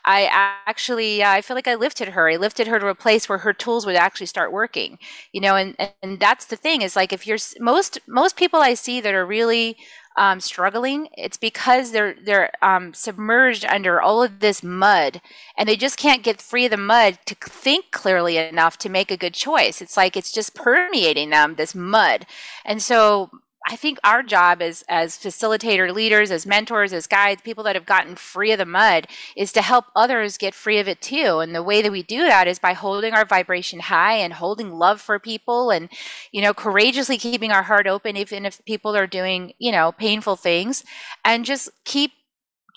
I 0.05 0.29
actually, 0.67 1.23
uh, 1.23 1.29
I 1.31 1.41
feel 1.41 1.55
like 1.55 1.67
I 1.67 1.75
lifted 1.75 2.09
her. 2.09 2.29
I 2.29 2.37
lifted 2.37 2.67
her 2.67 2.79
to 2.79 2.87
a 2.87 2.95
place 2.95 3.27
where 3.29 3.39
her 3.39 3.53
tools 3.53 3.85
would 3.85 3.95
actually 3.95 4.27
start 4.27 4.51
working. 4.51 4.97
You 5.31 5.41
know, 5.41 5.55
and 5.55 5.75
and 6.01 6.19
that's 6.19 6.45
the 6.45 6.55
thing 6.55 6.81
is 6.81 6.95
like 6.95 7.13
if 7.13 7.25
you're 7.27 7.37
most 7.59 7.99
most 8.07 8.35
people 8.35 8.59
I 8.59 8.73
see 8.73 9.01
that 9.01 9.13
are 9.13 9.25
really 9.25 9.77
um, 10.17 10.39
struggling, 10.39 11.07
it's 11.17 11.37
because 11.37 11.91
they're 11.91 12.15
they're 12.23 12.51
um, 12.61 12.93
submerged 12.93 13.65
under 13.65 14.01
all 14.01 14.21
of 14.21 14.39
this 14.39 14.63
mud, 14.63 15.21
and 15.57 15.67
they 15.67 15.75
just 15.75 15.97
can't 15.97 16.23
get 16.23 16.41
free 16.41 16.65
of 16.65 16.71
the 16.71 16.77
mud 16.77 17.19
to 17.25 17.35
think 17.35 17.91
clearly 17.91 18.37
enough 18.37 18.77
to 18.79 18.89
make 18.89 19.11
a 19.11 19.17
good 19.17 19.33
choice. 19.33 19.81
It's 19.81 19.97
like 19.97 20.17
it's 20.17 20.31
just 20.31 20.55
permeating 20.55 21.29
them 21.29 21.55
this 21.55 21.73
mud, 21.73 22.25
and 22.65 22.81
so 22.81 23.29
I 23.67 23.75
think 23.75 23.99
our 24.03 24.23
job 24.23 24.61
as 24.61 24.83
as 24.87 25.17
facilitator 25.17 25.93
leaders, 25.93 26.31
as 26.31 26.45
mentors, 26.45 26.93
as 26.93 27.07
guides, 27.07 27.41
people 27.41 27.63
that 27.65 27.75
have 27.75 27.85
gotten 27.85 28.15
free 28.15 28.51
of 28.51 28.57
the 28.57 28.65
mud, 28.65 29.07
is 29.35 29.51
to 29.53 29.61
help 29.61 29.85
others 29.95 30.37
get 30.37 30.53
free 30.53 30.79
of 30.79 30.87
it 30.87 31.01
too. 31.01 31.39
And 31.39 31.53
the 31.53 31.63
way 31.63 31.81
that 31.81 31.91
we 31.91 32.01
do 32.01 32.25
that 32.25 32.47
is 32.47 32.57
by 32.57 32.73
holding 32.73 33.13
our 33.13 33.25
vibration 33.25 33.81
high 33.81 34.15
and 34.15 34.33
holding 34.33 34.71
love 34.71 35.01
for 35.01 35.19
people, 35.19 35.71
and 35.71 35.89
you 36.31 36.41
know, 36.41 36.53
courageously 36.53 37.17
keeping 37.17 37.51
our 37.51 37.63
heart 37.63 37.85
open, 37.85 38.15
even 38.17 38.45
if 38.45 38.63
people 38.65 38.95
are 38.95 39.07
doing 39.07 39.53
you 39.59 39.71
know 39.71 39.91
painful 39.91 40.35
things, 40.37 40.83
and 41.25 41.45
just 41.45 41.69
keep 41.85 42.11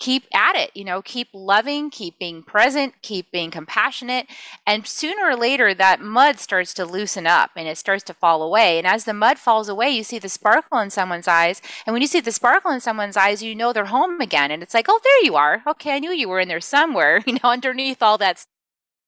keep 0.03 0.25
at 0.33 0.57
it 0.57 0.69
you 0.75 0.83
know 0.83 1.01
keep 1.01 1.29
loving 1.33 1.89
keep 1.89 2.19
being 2.19 2.43
present 2.43 2.93
keep 3.01 3.31
being 3.31 3.49
compassionate. 3.49 4.27
And 4.67 4.85
sooner 4.85 5.23
or 5.29 5.37
later 5.37 5.73
that 5.73 6.01
mud 6.01 6.39
starts 6.39 6.73
to 6.73 6.85
loosen 6.85 7.25
up 7.25 7.51
and 7.55 7.69
it 7.69 7.77
starts 7.77 8.03
to 8.05 8.13
fall 8.13 8.43
away. 8.43 8.77
And 8.77 8.85
as 8.85 9.05
the 9.05 9.13
mud 9.13 9.39
falls 9.39 9.69
away 9.69 9.91
you 9.91 10.03
see 10.03 10.19
the 10.19 10.27
sparkle 10.27 10.79
in 10.79 10.89
someone's 10.89 11.29
eyes. 11.29 11.61
And 11.85 11.93
when 11.93 12.01
you 12.01 12.07
see 12.09 12.19
the 12.19 12.33
sparkle 12.33 12.71
in 12.71 12.81
someone's 12.81 13.15
eyes 13.15 13.41
you 13.41 13.55
know 13.55 13.71
they're 13.71 13.85
home 13.85 14.19
again. 14.19 14.51
And 14.51 14.61
it's 14.61 14.73
like 14.73 14.87
oh 14.89 14.99
there 15.01 15.23
you 15.23 15.37
are. 15.37 15.63
Okay 15.65 15.95
i 15.95 15.99
knew 15.99 16.11
you 16.11 16.27
were 16.27 16.41
in 16.41 16.49
there 16.49 16.59
somewhere 16.59 17.23
you 17.25 17.35
know 17.35 17.49
underneath 17.49 18.03
all 18.03 18.17
that 18.17 18.45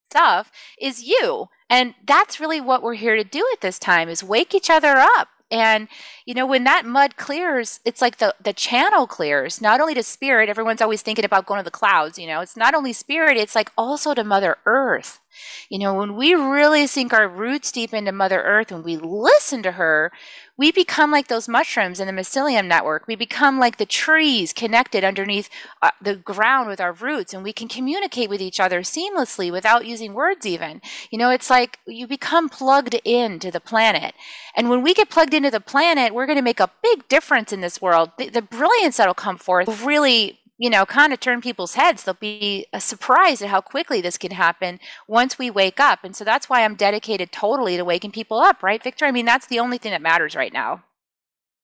stuff 0.10 0.50
is 0.80 1.04
you. 1.04 1.48
And 1.70 1.94
that's 2.08 2.40
really 2.40 2.62
what 2.62 2.82
we're 2.82 2.94
here 2.94 3.18
to 3.18 3.24
do 3.26 3.46
at 3.52 3.60
this 3.60 3.80
time 3.80 4.08
is 4.08 4.24
wake 4.24 4.56
each 4.56 4.70
other 4.70 4.96
up 4.96 5.28
and 5.56 5.88
you 6.26 6.34
know 6.34 6.46
when 6.46 6.66
that 6.66 6.86
mud 6.86 7.16
clears 7.16 7.80
it's 7.86 8.02
like 8.02 8.18
the 8.18 8.36
the 8.44 8.52
channel 8.52 9.08
clears 9.08 9.62
not 9.62 9.80
only 9.80 9.94
to 9.94 10.04
spirit 10.04 10.50
everyone's 10.50 10.82
always 10.82 11.02
thinking 11.02 11.24
about 11.24 11.46
going 11.46 11.60
to 11.60 11.64
the 11.64 11.72
clouds 11.72 12.20
you 12.20 12.28
know 12.28 12.42
it's 12.42 12.58
not 12.58 12.76
only 12.76 12.92
spirit 12.92 13.38
it's 13.38 13.56
like 13.56 13.72
also 13.78 14.14
to 14.14 14.24
mother 14.24 14.58
earth. 14.66 15.20
You 15.70 15.80
know 15.80 15.94
when 15.94 16.16
we 16.16 16.34
really 16.34 16.88
sink 16.88 17.14
our 17.14 17.28
roots 17.28 17.72
deep 17.72 17.94
into 17.94 18.12
mother 18.12 18.42
earth 18.42 18.72
when 18.72 18.84
we 18.84 18.98
listen 18.98 19.64
to 19.64 19.74
her 19.74 20.12
we 20.58 20.72
become 20.72 21.12
like 21.12 21.28
those 21.28 21.50
mushrooms 21.50 22.00
in 22.00 22.08
the 22.08 22.14
mycelium 22.14 22.68
network. 22.68 23.08
We 23.08 23.16
become 23.16 23.60
like 23.60 23.78
the 23.78 23.86
trees 23.86 24.54
connected 24.54 25.04
underneath 25.04 25.50
uh, 25.82 25.92
the 26.02 26.16
ground 26.16 26.70
with 26.70 26.80
our 26.80 26.94
roots, 26.94 27.34
and 27.34 27.44
we 27.44 27.52
can 27.52 27.68
communicate 27.68 28.30
with 28.30 28.42
each 28.42 28.60
other 28.60 28.82
seamlessly 28.82 29.52
without 29.52 29.86
using 29.86 30.14
words, 30.14 30.46
even. 30.46 30.82
You 31.12 31.20
know, 31.20 31.30
it's 31.30 31.50
like 31.50 31.80
you 31.86 32.08
become 32.08 32.48
plugged 32.48 32.94
into 33.04 33.52
the 33.52 33.60
planet. 33.60 34.16
And 34.56 34.70
when 34.70 34.82
we 34.82 34.94
get 34.94 35.10
plugged 35.10 35.34
into 35.34 35.52
the 35.52 35.60
planet, 35.60 36.14
we're 36.14 36.26
going 36.26 36.38
to 36.38 36.42
make 36.42 36.62
a 36.62 36.72
big 36.82 37.08
difference 37.10 37.52
in 37.52 37.62
this 37.62 37.82
world. 37.82 38.12
The, 38.18 38.30
the 38.30 38.42
brilliance 38.42 38.98
that'll 38.98 39.14
come 39.14 39.38
forth 39.38 39.84
really 39.84 40.40
you 40.58 40.70
know, 40.70 40.86
kind 40.86 41.12
of 41.12 41.20
turn 41.20 41.42
people's 41.42 41.74
heads. 41.74 42.04
They'll 42.04 42.14
be 42.16 42.66
surprised 42.80 43.42
at 43.42 43.50
how 43.50 43.62
quickly 43.62 44.02
this 44.02 44.18
can 44.18 44.32
happen 44.32 44.80
once 45.08 45.38
we 45.38 45.50
wake 45.50 45.80
up. 45.80 46.04
And 46.04 46.16
so 46.16 46.24
that's 46.24 46.50
why 46.50 46.64
I'm 46.64 46.76
dedicated 46.76 47.32
totally 47.32 47.78
to 47.78 47.86
waking 47.86 48.12
people 48.12 48.40
up, 48.40 48.64
right, 48.64 48.82
Victor? 48.82 49.06
I 49.06 49.12
mean, 49.12 49.26
that's 49.26 49.48
the 49.48 49.60
only 49.60 49.78
thing 49.78 49.92
that 49.92 50.02
matters 50.02 50.36
right 50.36 50.54
now. 50.54 50.84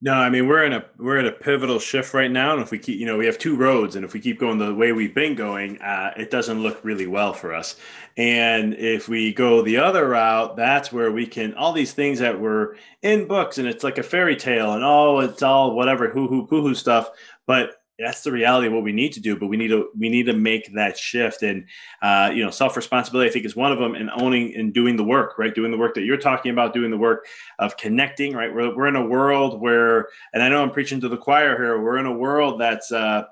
No, 0.04 0.13
I 0.13 0.32
mean 0.32 0.47
we're 0.47 0.63
in 0.63 0.73
a 0.73 0.84
we're 0.97 1.19
in 1.19 1.27
a 1.27 1.32
pivotal 1.32 1.77
shift 1.77 2.15
right 2.15 2.32
now, 2.32 2.54
and 2.54 2.62
if 2.63 2.71
we 2.71 2.80
keep, 2.80 2.99
you 2.99 3.06
know, 3.06 3.19
we 3.19 3.27
have 3.27 3.38
two 3.38 3.56
roads, 3.56 3.95
and 3.95 4.04
if 4.04 4.15
we 4.15 4.19
keep 4.19 4.39
going 4.39 4.58
the 4.58 4.73
way 4.73 4.91
we've 4.91 5.13
been 5.13 5.36
going, 5.36 5.80
uh, 5.80 6.12
it 6.17 6.32
doesn't 6.32 6.63
look 6.63 6.84
really 6.84 7.06
well 7.06 7.34
for 7.34 7.54
us. 7.54 7.75
And 8.17 8.73
if 8.73 9.08
we 9.08 9.32
go 9.32 9.62
the 9.62 9.77
other 9.77 10.10
route, 10.10 10.56
that's 10.56 10.91
where 10.91 11.12
we 11.12 11.27
can 11.27 11.54
all 11.54 11.71
these 11.71 11.93
things 11.93 12.17
that 12.17 12.39
were 12.39 12.77
in 13.04 13.27
books, 13.27 13.60
and 13.60 13.67
it's 13.67 13.84
like 13.84 13.99
a 13.99 14.04
fairy 14.04 14.36
tale, 14.36 14.73
and 14.73 14.84
oh, 14.84 15.19
it's 15.19 15.43
all 15.43 15.75
whatever 15.75 16.10
hoo 16.10 16.27
hoo 16.27 16.47
poo 16.47 16.63
hoo 16.63 16.73
stuff. 16.73 17.12
But 17.45 17.75
that's 18.02 18.22
the 18.22 18.32
reality 18.32 18.68
of 18.68 18.74
what 18.74 18.84
we 18.84 18.92
need 18.92 19.14
to 19.14 19.20
do 19.20 19.36
but 19.36 19.48
we 19.48 19.58
need 19.58 19.70
to 19.70 19.90
we 19.98 20.10
need 20.10 20.26
to 20.26 20.34
make 20.34 20.74
that 20.74 20.98
shift. 20.98 21.44
And 21.44 21.66
uh, 22.02 22.32
you 22.34 22.44
know 22.44 22.52
self 22.52 22.76
responsibility 22.76 23.30
i 23.30 23.34
think 23.34 23.46
is 23.46 23.56
one 23.56 23.72
of 23.72 23.80
them 23.80 23.96
and 23.96 24.10
owning 24.18 24.56
and 24.56 24.74
doing 24.74 24.96
the 24.96 25.04
work 25.04 25.38
right? 25.38 25.54
Doing 25.54 25.72
the 25.72 25.78
work 25.78 25.96
that 25.96 26.04
you're 26.04 26.18
talking 26.18 26.52
about 26.52 26.74
doing 26.74 26.92
the 26.92 26.98
work 26.98 27.26
of 27.60 27.78
connecting 27.78 28.34
right? 28.34 28.54
We're, 28.54 28.76
we're 28.76 28.88
in 28.88 28.96
a 28.96 29.06
world 29.06 29.62
where 29.62 30.10
and 30.34 30.42
i 30.42 30.50
know 30.50 30.62
i'm 30.62 30.72
preaching 30.72 31.00
to 31.02 31.10
the 31.10 31.18
choir 31.18 31.58
here 31.58 31.82
we're 31.82 31.98
in 31.98 32.06
a 32.06 32.14
world 32.14 32.60
that's 32.60 32.92
uh, 32.92 33.24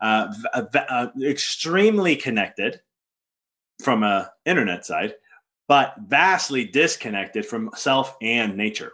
uh, 0.00 0.32
uh 0.54 1.08
extremely 1.22 2.16
connected 2.16 2.80
from 3.82 4.02
a 4.02 4.30
internet 4.44 4.84
side 4.84 5.14
but 5.68 5.94
vastly 6.06 6.64
disconnected 6.64 7.44
from 7.46 7.70
self 7.74 8.16
and 8.20 8.56
nature 8.56 8.92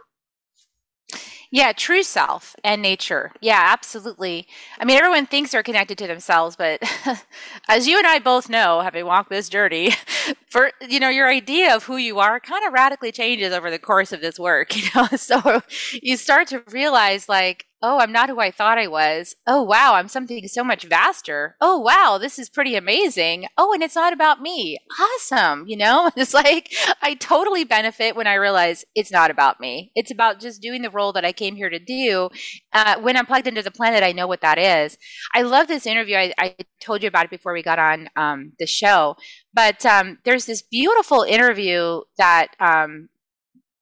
yeah, 1.51 1.73
true 1.73 2.01
self 2.01 2.55
and 2.63 2.81
nature. 2.81 3.33
Yeah, 3.41 3.61
absolutely. 3.61 4.47
I 4.79 4.85
mean, 4.85 4.97
everyone 4.97 5.25
thinks 5.25 5.51
they're 5.51 5.61
connected 5.63 5.97
to 5.97 6.07
themselves, 6.07 6.55
but 6.55 6.81
as 7.67 7.87
you 7.87 7.97
and 7.97 8.07
I 8.07 8.19
both 8.19 8.49
know, 8.49 8.79
having 8.79 9.05
walked 9.05 9.29
this 9.29 9.49
journey, 9.49 9.91
for 10.49 10.71
you 10.87 10.99
know, 11.01 11.09
your 11.09 11.27
idea 11.29 11.75
of 11.75 11.83
who 11.83 11.97
you 11.97 12.19
are 12.19 12.39
kind 12.39 12.65
of 12.65 12.71
radically 12.71 13.11
changes 13.11 13.51
over 13.51 13.69
the 13.69 13.79
course 13.79 14.13
of 14.13 14.21
this 14.21 14.39
work. 14.39 14.71
You 14.81 14.87
know, 14.95 15.07
so 15.15 15.61
you 16.01 16.17
start 16.17 16.47
to 16.47 16.63
realize, 16.71 17.29
like, 17.29 17.67
oh, 17.81 17.99
I'm 17.99 18.11
not 18.11 18.29
who 18.29 18.39
I 18.39 18.51
thought 18.51 18.77
I 18.77 18.87
was. 18.87 19.35
Oh, 19.47 19.61
wow, 19.63 19.95
I'm 19.95 20.07
something 20.07 20.47
so 20.47 20.63
much 20.63 20.83
vaster. 20.83 21.55
Oh, 21.59 21.77
wow, 21.77 22.17
this 22.19 22.37
is 22.37 22.49
pretty 22.49 22.75
amazing. 22.75 23.47
Oh, 23.57 23.73
and 23.73 23.81
it's 23.81 23.95
not 23.95 24.13
about 24.13 24.41
me. 24.41 24.77
Awesome. 24.99 25.65
You 25.67 25.77
know, 25.77 26.11
it's 26.15 26.33
like 26.33 26.71
I 27.01 27.15
totally 27.15 27.63
benefit 27.63 28.15
when 28.15 28.27
I 28.27 28.35
realize 28.35 28.85
it's 28.95 29.11
not 29.11 29.31
about 29.31 29.59
me. 29.59 29.91
It's 29.95 30.11
about 30.11 30.39
just 30.39 30.61
doing 30.61 30.81
the 30.81 30.89
role 30.89 31.13
that 31.13 31.25
I 31.25 31.31
came 31.31 31.55
here 31.55 31.69
to 31.69 31.79
do. 31.79 32.29
Uh, 32.73 32.99
when 32.99 33.17
I'm 33.17 33.25
plugged 33.25 33.47
into 33.47 33.61
the 33.61 33.71
planet, 33.71 34.03
I 34.03 34.11
know 34.11 34.27
what 34.27 34.41
that 34.41 34.57
is. 34.57 34.97
I 35.33 35.41
love 35.41 35.67
this 35.67 35.85
interview. 35.85 36.15
I, 36.15 36.33
I 36.37 36.55
told 36.81 37.01
you 37.01 37.07
about 37.07 37.25
it 37.25 37.31
before 37.31 37.53
we 37.53 37.63
got 37.63 37.79
on 37.79 38.09
um, 38.15 38.53
the 38.59 38.67
show, 38.67 39.15
but 39.53 39.85
um, 39.85 40.19
there's 40.25 40.45
this 40.45 40.61
beautiful 40.61 41.23
interview 41.23 42.01
that 42.17 42.49
um, 42.59 43.09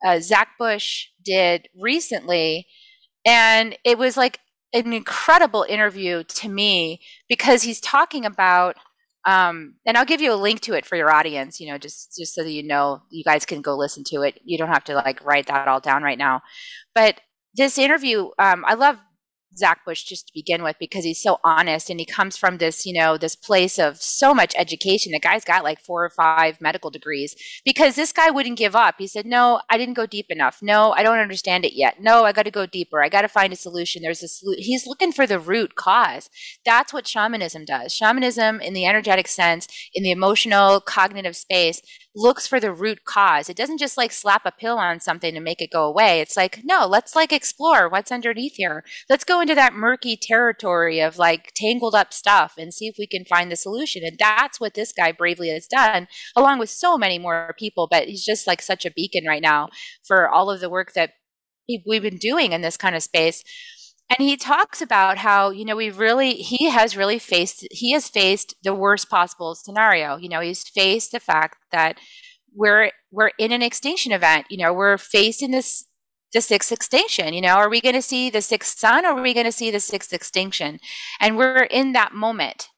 uh, 0.06 0.20
Zach 0.20 0.50
Bush 0.58 1.08
did 1.24 1.68
recently 1.80 2.68
and 3.30 3.78
it 3.84 4.00
was 4.00 4.18
like 4.18 4.40
an 4.74 4.92
incredible 4.92 5.64
interview 5.70 6.24
to 6.24 6.50
me 6.50 7.00
because 7.28 7.62
he's 7.62 7.80
talking 7.80 8.26
about 8.26 8.76
um, 9.26 9.76
and 9.86 9.98
I'll 9.98 10.06
give 10.06 10.22
you 10.22 10.34
a 10.34 10.36
link 10.36 10.62
to 10.62 10.74
it 10.74 10.86
for 10.86 10.96
your 10.96 11.12
audience, 11.12 11.60
you 11.60 11.68
know, 11.68 11.78
just 11.78 12.16
just 12.18 12.34
so 12.34 12.42
that 12.42 12.52
you 12.52 12.64
know 12.64 13.04
you 13.12 13.24
guys 13.24 13.46
can 13.46 13.62
go 13.62 13.76
listen 13.76 14.04
to 14.06 14.22
it. 14.22 14.40
You 14.44 14.58
don't 14.58 14.70
have 14.70 14.86
to 14.86 14.96
like 14.96 15.24
write 15.24 15.48
that 15.48 15.68
all 15.68 15.80
down 15.80 16.02
right 16.02 16.18
now. 16.18 16.42
But 16.96 17.22
this 17.54 17.78
interview, 17.78 18.30
um, 18.40 18.64
I 18.66 18.74
love 18.74 18.98
Zach 19.60 19.86
Bush 19.86 20.04
just 20.04 20.28
to 20.28 20.34
begin 20.34 20.64
with 20.64 20.78
because 20.80 21.04
he's 21.04 21.22
so 21.22 21.40
honest 21.44 21.90
and 21.90 22.00
he 22.00 22.06
comes 22.06 22.38
from 22.38 22.58
this, 22.58 22.86
you 22.86 22.94
know, 22.94 23.18
this 23.18 23.36
place 23.36 23.78
of 23.78 24.02
so 24.02 24.34
much 24.34 24.56
education. 24.58 25.12
The 25.12 25.20
guy's 25.20 25.46
got 25.46 25.64
like 25.64 25.80
four 25.80 26.04
or 26.04 26.10
five 26.10 26.60
medical 26.60 26.90
degrees 26.90 27.36
because 27.64 27.96
this 27.96 28.12
guy 28.12 28.30
wouldn't 28.30 28.58
give 28.58 28.76
up. 28.76 28.96
He 28.98 29.08
said, 29.08 29.26
No, 29.26 29.62
I 29.70 29.78
didn't 29.78 29.94
go 29.94 30.06
deep 30.06 30.28
enough. 30.30 30.60
No, 30.62 30.92
I 30.94 31.04
don't 31.04 31.20
understand 31.20 31.66
it 31.66 31.74
yet. 31.74 32.02
No, 32.02 32.26
I 32.26 32.32
got 32.32 32.44
to 32.44 32.52
go 32.52 32.66
deeper. 32.66 33.04
I 33.04 33.10
got 33.10 33.22
to 33.22 33.28
find 33.28 33.54
a 33.54 33.58
solution. 33.58 34.02
There's 34.02 34.24
a 34.24 34.28
solution. 34.28 34.64
He's 34.64 34.88
looking 34.88 35.12
for 35.12 35.28
the 35.28 35.40
root 35.40 35.76
cause. 35.76 36.30
That's 36.66 36.94
what 36.94 37.08
shamanism 37.08 37.66
does. 37.66 37.94
Shamanism, 37.94 38.62
in 38.62 38.74
the 38.74 38.86
energetic 38.86 39.28
sense, 39.28 39.68
in 39.94 40.04
the 40.04 40.12
emotional, 40.12 40.82
cognitive 40.82 41.36
space, 41.36 41.82
looks 42.16 42.48
for 42.48 42.60
the 42.60 42.74
root 42.74 43.06
cause. 43.06 43.50
It 43.50 43.58
doesn't 43.58 43.78
just 43.78 43.98
like 43.98 44.12
slap 44.12 44.42
a 44.46 44.52
pill 44.52 44.78
on 44.78 45.00
something 45.00 45.34
to 45.34 45.40
make 45.40 45.62
it 45.62 45.72
go 45.72 45.86
away. 45.86 46.20
It's 46.22 46.36
like, 46.36 46.62
no, 46.64 46.88
let's 46.88 47.16
like 47.16 47.32
explore 47.32 47.88
what's 47.88 48.12
underneath 48.12 48.56
here. 48.56 48.84
Let's 49.10 49.24
go 49.24 49.42
into 49.42 49.56
that 49.56 49.74
murky 49.74 50.18
territory 50.18 51.00
of 51.00 51.18
like 51.18 51.52
tangled 51.56 51.96
up 51.96 52.14
stuff 52.14 52.56
and 52.58 52.74
see 52.74 52.88
if 52.88 52.96
we 52.98 53.08
can 53.08 53.26
find 53.26 53.52
the 53.52 53.56
solution. 53.56 54.04
And 54.04 54.18
that's 54.18 54.60
what 54.60 54.74
this 54.74 54.92
guy 54.92 55.12
bravely 55.12 55.50
has 55.50 55.68
done, 55.68 56.08
along 56.36 56.60
with 56.60 56.70
so 56.70 56.98
many 56.98 57.20
more 57.20 57.54
people. 57.58 57.88
But 57.90 58.08
he's 58.08 58.26
just 58.26 58.48
like 58.48 58.62
such 58.62 58.86
a 58.86 58.92
beacon 58.92 59.26
right 59.26 59.42
now 59.42 59.70
for 60.04 60.28
all 60.28 60.50
of 60.50 60.60
the 60.60 60.70
work 60.70 60.94
that 60.94 61.12
we've 61.86 62.02
been 62.02 62.18
doing 62.18 62.52
in 62.52 62.62
this 62.62 62.78
kind 62.78 62.96
of 62.96 63.04
space 63.04 63.44
and 64.10 64.28
he 64.28 64.36
talks 64.38 64.82
about 64.82 65.20
how 65.20 65.52
you 65.52 65.64
know 65.64 65.76
we 65.76 65.90
really 65.90 66.34
he 66.34 66.70
has 66.70 66.98
really 66.98 67.20
faced 67.20 67.68
he 67.72 67.92
has 67.92 68.10
faced 68.10 68.56
the 68.64 68.74
worst 68.74 69.10
possible 69.10 69.56
scenario. 69.56 70.18
You 70.18 70.30
know 70.30 70.42
he's 70.42 70.68
faced 70.68 71.12
the 71.12 71.20
fact 71.20 71.58
that 71.72 72.00
we're 72.54 72.92
we're 73.12 73.32
in 73.38 73.52
an 73.52 73.62
extinction 73.62 74.12
event. 74.12 74.48
You 74.50 74.58
know 74.58 74.74
we're 74.74 74.98
facing 74.98 75.52
this 75.52 75.86
the 76.34 76.42
sixth 76.42 76.72
extinction. 76.72 77.34
You 77.34 77.42
know 77.42 77.56
are 77.56 77.70
we 77.70 77.82
going 77.82 77.96
to 77.96 78.02
see 78.02 78.30
the 78.30 78.42
sixth 78.42 78.80
sun 78.80 79.06
or 79.06 79.10
are 79.10 79.22
we 79.22 79.34
going 79.34 79.46
to 79.46 79.52
see 79.52 79.70
the 79.70 79.80
sixth 79.80 80.12
extinction? 80.12 80.80
And 81.20 81.38
we're 81.38 81.64
in 81.64 81.94
that 81.94 82.14
moment. 82.14 82.70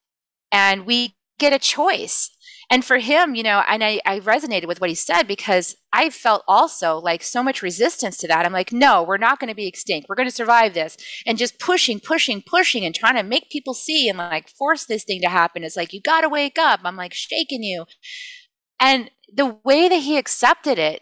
And 0.51 0.85
we 0.85 1.15
get 1.39 1.53
a 1.53 1.59
choice 1.59 2.29
and 2.71 2.85
for 2.85 2.99
him, 2.99 3.35
you 3.35 3.43
know, 3.43 3.61
and 3.67 3.83
I, 3.83 3.99
I 4.05 4.21
resonated 4.21 4.65
with 4.65 4.79
what 4.79 4.89
he 4.89 4.95
said 4.95 5.23
because 5.23 5.75
I 5.91 6.09
felt 6.09 6.45
also 6.47 6.97
like 6.97 7.21
so 7.21 7.43
much 7.43 7.61
resistance 7.61 8.15
to 8.19 8.29
that. 8.29 8.45
I'm 8.45 8.53
like, 8.53 8.71
no, 8.71 9.03
we're 9.03 9.17
not 9.17 9.41
going 9.41 9.49
to 9.49 9.55
be 9.55 9.67
extinct. 9.67 10.07
We're 10.07 10.15
going 10.15 10.29
to 10.29 10.33
survive 10.33 10.73
this. 10.73 10.95
And 11.25 11.37
just 11.37 11.59
pushing, 11.59 11.99
pushing, 11.99 12.41
pushing, 12.41 12.85
and 12.85 12.95
trying 12.95 13.15
to 13.15 13.23
make 13.23 13.49
people 13.49 13.73
see 13.73 14.07
and 14.07 14.17
like 14.17 14.47
force 14.47 14.85
this 14.85 15.03
thing 15.03 15.19
to 15.19 15.27
happen. 15.27 15.65
It's 15.65 15.75
like, 15.75 15.91
you 15.91 15.99
got 15.99 16.21
to 16.21 16.29
wake 16.29 16.57
up. 16.57 16.79
I'm 16.85 16.95
like 16.95 17.13
shaking 17.13 17.61
you. 17.61 17.87
And 18.79 19.11
the 19.31 19.57
way 19.65 19.89
that 19.89 20.03
he 20.03 20.17
accepted 20.17 20.79
it, 20.79 21.01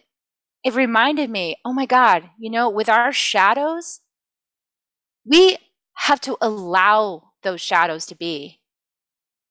it 0.63 0.73
reminded 0.73 1.29
me, 1.29 1.57
oh 1.63 1.71
my 1.71 1.85
God, 1.85 2.31
you 2.39 2.49
know, 2.49 2.67
with 2.67 2.89
our 2.89 3.13
shadows, 3.13 3.99
we 5.23 5.57
have 5.93 6.19
to 6.21 6.35
allow 6.41 7.25
those 7.43 7.61
shadows 7.61 8.07
to 8.07 8.15
be, 8.15 8.59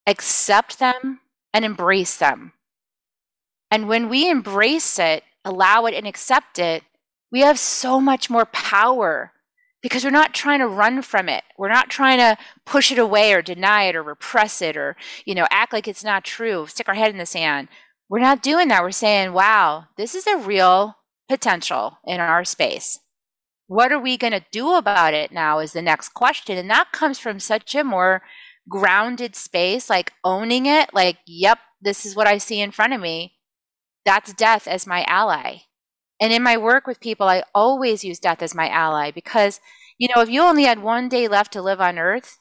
accept 0.05 0.81
them, 0.81 1.21
and 1.53 1.65
embrace 1.65 2.17
them. 2.17 2.53
And 3.71 3.89
when 3.89 4.09
we 4.09 4.31
embrace 4.31 4.99
it, 4.99 5.25
allow 5.45 5.87
it, 5.87 5.95
and 5.95 6.07
accept 6.07 6.59
it, 6.59 6.83
we 7.31 7.41
have 7.41 7.59
so 7.59 8.01
much 8.01 8.31
more 8.31 8.47
power 8.47 9.33
because 9.83 10.05
we're 10.05 10.11
not 10.11 10.35
trying 10.35 10.59
to 10.59 10.67
run 10.67 11.03
from 11.03 11.29
it. 11.29 11.45
We're 11.57 11.69
not 11.69 11.91
trying 11.91 12.19
to 12.19 12.37
push 12.65 12.91
it 12.91 12.99
away 12.99 13.33
or 13.33 13.43
deny 13.43 13.85
it 13.85 13.97
or 13.97 14.03
repress 14.03 14.61
it 14.63 14.77
or, 14.77 14.97
you 15.25 15.35
know, 15.35 15.47
act 15.51 15.73
like 15.73 15.87
it's 15.87 16.05
not 16.05 16.25
true, 16.25 16.67
stick 16.67 16.89
our 16.89 16.95
head 16.95 17.11
in 17.11 17.19
the 17.19 17.27
sand. 17.27 17.69
We're 18.09 18.19
not 18.19 18.43
doing 18.43 18.69
that. 18.69 18.83
We're 18.83 18.91
saying, 18.91 19.33
wow, 19.33 19.85
this 19.97 20.15
is 20.15 20.27
a 20.27 20.39
real 20.39 20.97
potential 21.29 21.99
in 22.07 22.21
our 22.21 22.45
space. 22.45 23.01
What 23.67 23.93
are 23.93 24.01
we 24.01 24.17
going 24.17 24.33
to 24.33 24.45
do 24.51 24.75
about 24.75 25.13
it 25.13 25.31
now 25.31 25.59
is 25.59 25.75
the 25.75 25.83
next 25.83 26.15
question. 26.15 26.57
And 26.57 26.71
that 26.71 26.91
comes 26.91 27.19
from 27.19 27.39
such 27.39 27.75
a 27.75 27.85
more 27.85 28.23
grounded 28.69 29.35
space, 29.35 29.89
like 29.89 30.13
owning 30.25 30.67
it, 30.67 30.93
like, 30.93 31.19
yep, 31.27 31.59
this 31.81 32.05
is 32.05 32.17
what 32.17 32.27
I 32.27 32.39
see 32.39 32.61
in 32.61 32.71
front 32.71 32.93
of 32.93 33.01
me, 33.01 33.37
that's 34.05 34.33
death 34.33 34.67
as 34.67 34.87
my 34.87 35.05
ally. 35.05 35.59
And 36.21 36.33
in 36.33 36.43
my 36.43 36.57
work 36.57 36.87
with 36.87 37.01
people, 37.01 37.29
I 37.29 37.45
always 37.55 38.05
use 38.05 38.19
death 38.19 38.43
as 38.43 38.55
my 38.55 38.69
ally 38.69 39.11
because, 39.11 39.61
you 39.99 40.09
know, 40.15 40.21
if 40.21 40.29
you 40.29 40.43
only 40.43 40.65
had 40.65 40.83
one 40.83 41.09
day 41.09 41.29
left 41.29 41.53
to 41.53 41.63
live 41.63 41.81
on 41.81 41.99
earth, 41.99 42.39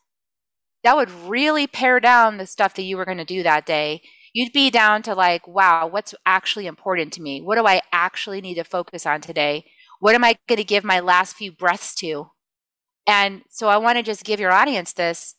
that 0.84 0.96
would 0.96 1.12
really 1.12 1.68
pare 1.68 2.00
down 2.00 2.38
the 2.38 2.48
stuff 2.48 2.74
that 2.76 2.84
you 2.84 2.98
were 2.98 3.06
going 3.06 3.18
to 3.18 3.26
do 3.26 3.44
that 3.44 3.66
day. 3.66 4.02
You'd 4.34 4.54
be 4.54 4.70
down 4.70 5.02
to 5.04 5.14
like, 5.14 5.48
wow, 5.48 5.88
what's 5.88 6.16
actually 6.26 6.68
important 6.68 7.14
to 7.14 7.22
me? 7.22 7.42
What 7.42 7.58
do 7.58 7.68
I 7.68 7.82
actually 7.92 8.42
need 8.42 8.56
to 8.56 8.64
focus 8.64 9.06
on 9.06 9.22
today? 9.22 9.66
What 10.00 10.16
am 10.16 10.24
I 10.24 10.38
going 10.48 10.58
to 10.58 10.64
give 10.64 10.84
my 10.84 11.00
last 11.00 11.36
few 11.36 11.52
breaths 11.52 11.96
to? 11.96 12.28
And 13.08 13.44
so 13.50 13.68
I 13.68 13.78
want 13.78 13.98
to 13.98 14.04
just 14.04 14.24
give 14.24 14.40
your 14.40 14.52
audience 14.52 14.94
this 14.94 15.36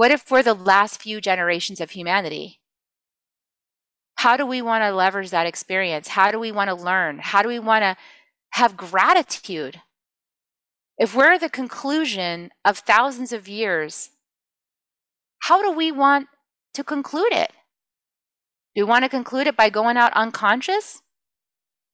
what 0.00 0.10
if 0.10 0.30
we're 0.30 0.42
the 0.42 0.54
last 0.54 1.02
few 1.02 1.20
generations 1.20 1.78
of 1.78 1.90
humanity? 1.90 2.58
How 4.14 4.38
do 4.38 4.46
we 4.46 4.62
want 4.62 4.82
to 4.82 4.92
leverage 4.92 5.28
that 5.28 5.46
experience? 5.46 6.08
How 6.08 6.30
do 6.30 6.38
we 6.38 6.50
want 6.50 6.68
to 6.68 6.74
learn? 6.74 7.18
How 7.18 7.42
do 7.42 7.48
we 7.48 7.58
want 7.58 7.82
to 7.82 7.98
have 8.52 8.78
gratitude? 8.78 9.82
If 10.96 11.14
we're 11.14 11.38
the 11.38 11.50
conclusion 11.50 12.50
of 12.64 12.78
thousands 12.78 13.30
of 13.30 13.46
years, 13.46 14.08
how 15.40 15.60
do 15.60 15.70
we 15.70 15.92
want 15.92 16.28
to 16.72 16.82
conclude 16.82 17.32
it? 17.34 17.52
Do 18.74 18.82
we 18.82 18.88
want 18.88 19.04
to 19.04 19.10
conclude 19.10 19.48
it 19.48 19.56
by 19.56 19.68
going 19.68 19.98
out 19.98 20.14
unconscious? 20.14 21.02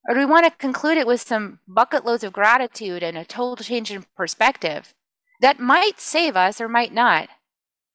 Or 0.08 0.14
do 0.14 0.20
we 0.20 0.26
want 0.26 0.44
to 0.44 0.52
conclude 0.52 0.96
it 0.96 1.08
with 1.08 1.22
some 1.22 1.58
bucket 1.66 2.04
loads 2.04 2.22
of 2.22 2.32
gratitude 2.32 3.02
and 3.02 3.18
a 3.18 3.24
total 3.24 3.56
change 3.56 3.90
in 3.90 4.04
perspective 4.16 4.94
that 5.40 5.58
might 5.58 5.98
save 5.98 6.36
us 6.36 6.60
or 6.60 6.68
might 6.68 6.94
not? 6.94 7.30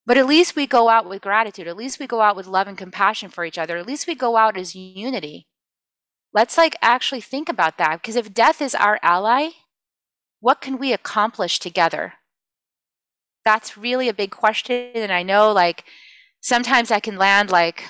But 0.06 0.18
at 0.18 0.26
least 0.26 0.56
we 0.56 0.66
go 0.66 0.90
out 0.90 1.08
with 1.08 1.22
gratitude. 1.22 1.68
At 1.68 1.78
least 1.78 2.00
we 2.00 2.08
go 2.08 2.22
out 2.22 2.36
with 2.36 2.48
love 2.48 2.68
and 2.68 2.78
compassion 2.78 3.30
for 3.30 3.46
each 3.46 3.58
other. 3.58 3.78
At 3.78 3.86
least 3.86 4.08
we 4.08 4.16
go 4.16 4.36
out 4.36 4.58
as 4.58 4.76
unity. 4.76 5.48
Let's 6.34 6.58
like 6.58 6.76
actually 6.82 7.22
think 7.22 7.50
about 7.50 7.78
that 7.78 8.02
because 8.02 8.16
if 8.16 8.34
death 8.34 8.62
is 8.62 8.74
our 8.74 9.00
ally, 9.04 9.50
what 10.40 10.62
can 10.62 10.78
we 10.78 10.94
accomplish 10.94 11.60
together? 11.60 12.14
That's 13.46 13.78
really 13.78 14.10
a 14.10 14.14
big 14.14 14.32
question. 14.32 14.92
And 14.96 15.12
I 15.12 15.24
know 15.24 15.52
like 15.52 15.84
sometimes 16.40 16.90
I 16.90 17.00
can 17.00 17.18
land 17.18 17.52
like 17.52 17.86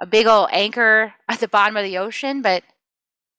a 0.00 0.06
big 0.06 0.26
old 0.26 0.48
anchor 0.52 1.14
at 1.28 1.40
the 1.40 1.48
bottom 1.48 1.76
of 1.76 1.84
the 1.84 1.98
ocean, 1.98 2.42
but 2.42 2.64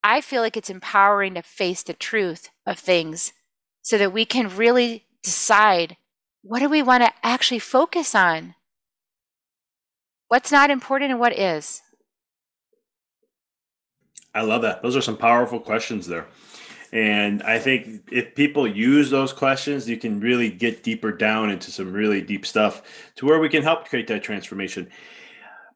I 0.03 0.21
feel 0.21 0.41
like 0.41 0.57
it's 0.57 0.69
empowering 0.69 1.33
to 1.35 1.41
face 1.41 1.83
the 1.83 1.93
truth 1.93 2.49
of 2.65 2.79
things 2.79 3.33
so 3.81 3.97
that 3.97 4.13
we 4.13 4.25
can 4.25 4.55
really 4.55 5.05
decide 5.23 5.97
what 6.45 6.59
do 6.59 6.69
we 6.69 6.83
want 6.83 7.03
to 7.03 7.11
actually 7.23 7.57
focus 7.57 8.13
on? 8.13 8.53
What's 10.27 10.51
not 10.51 10.69
important 10.69 11.09
and 11.09 11.19
what 11.19 11.37
is? 11.37 11.81
I 14.35 14.41
love 14.41 14.61
that. 14.61 14.83
Those 14.83 14.95
are 14.95 15.01
some 15.01 15.17
powerful 15.17 15.59
questions 15.59 16.05
there. 16.05 16.27
And 16.91 17.41
I 17.41 17.57
think 17.57 18.09
if 18.11 18.35
people 18.35 18.67
use 18.67 19.09
those 19.09 19.33
questions, 19.33 19.89
you 19.89 19.97
can 19.97 20.19
really 20.19 20.51
get 20.51 20.83
deeper 20.83 21.11
down 21.11 21.49
into 21.49 21.71
some 21.71 21.91
really 21.91 22.21
deep 22.21 22.45
stuff 22.45 22.83
to 23.15 23.25
where 23.25 23.39
we 23.39 23.49
can 23.49 23.63
help 23.63 23.89
create 23.89 24.05
that 24.07 24.23
transformation. 24.23 24.87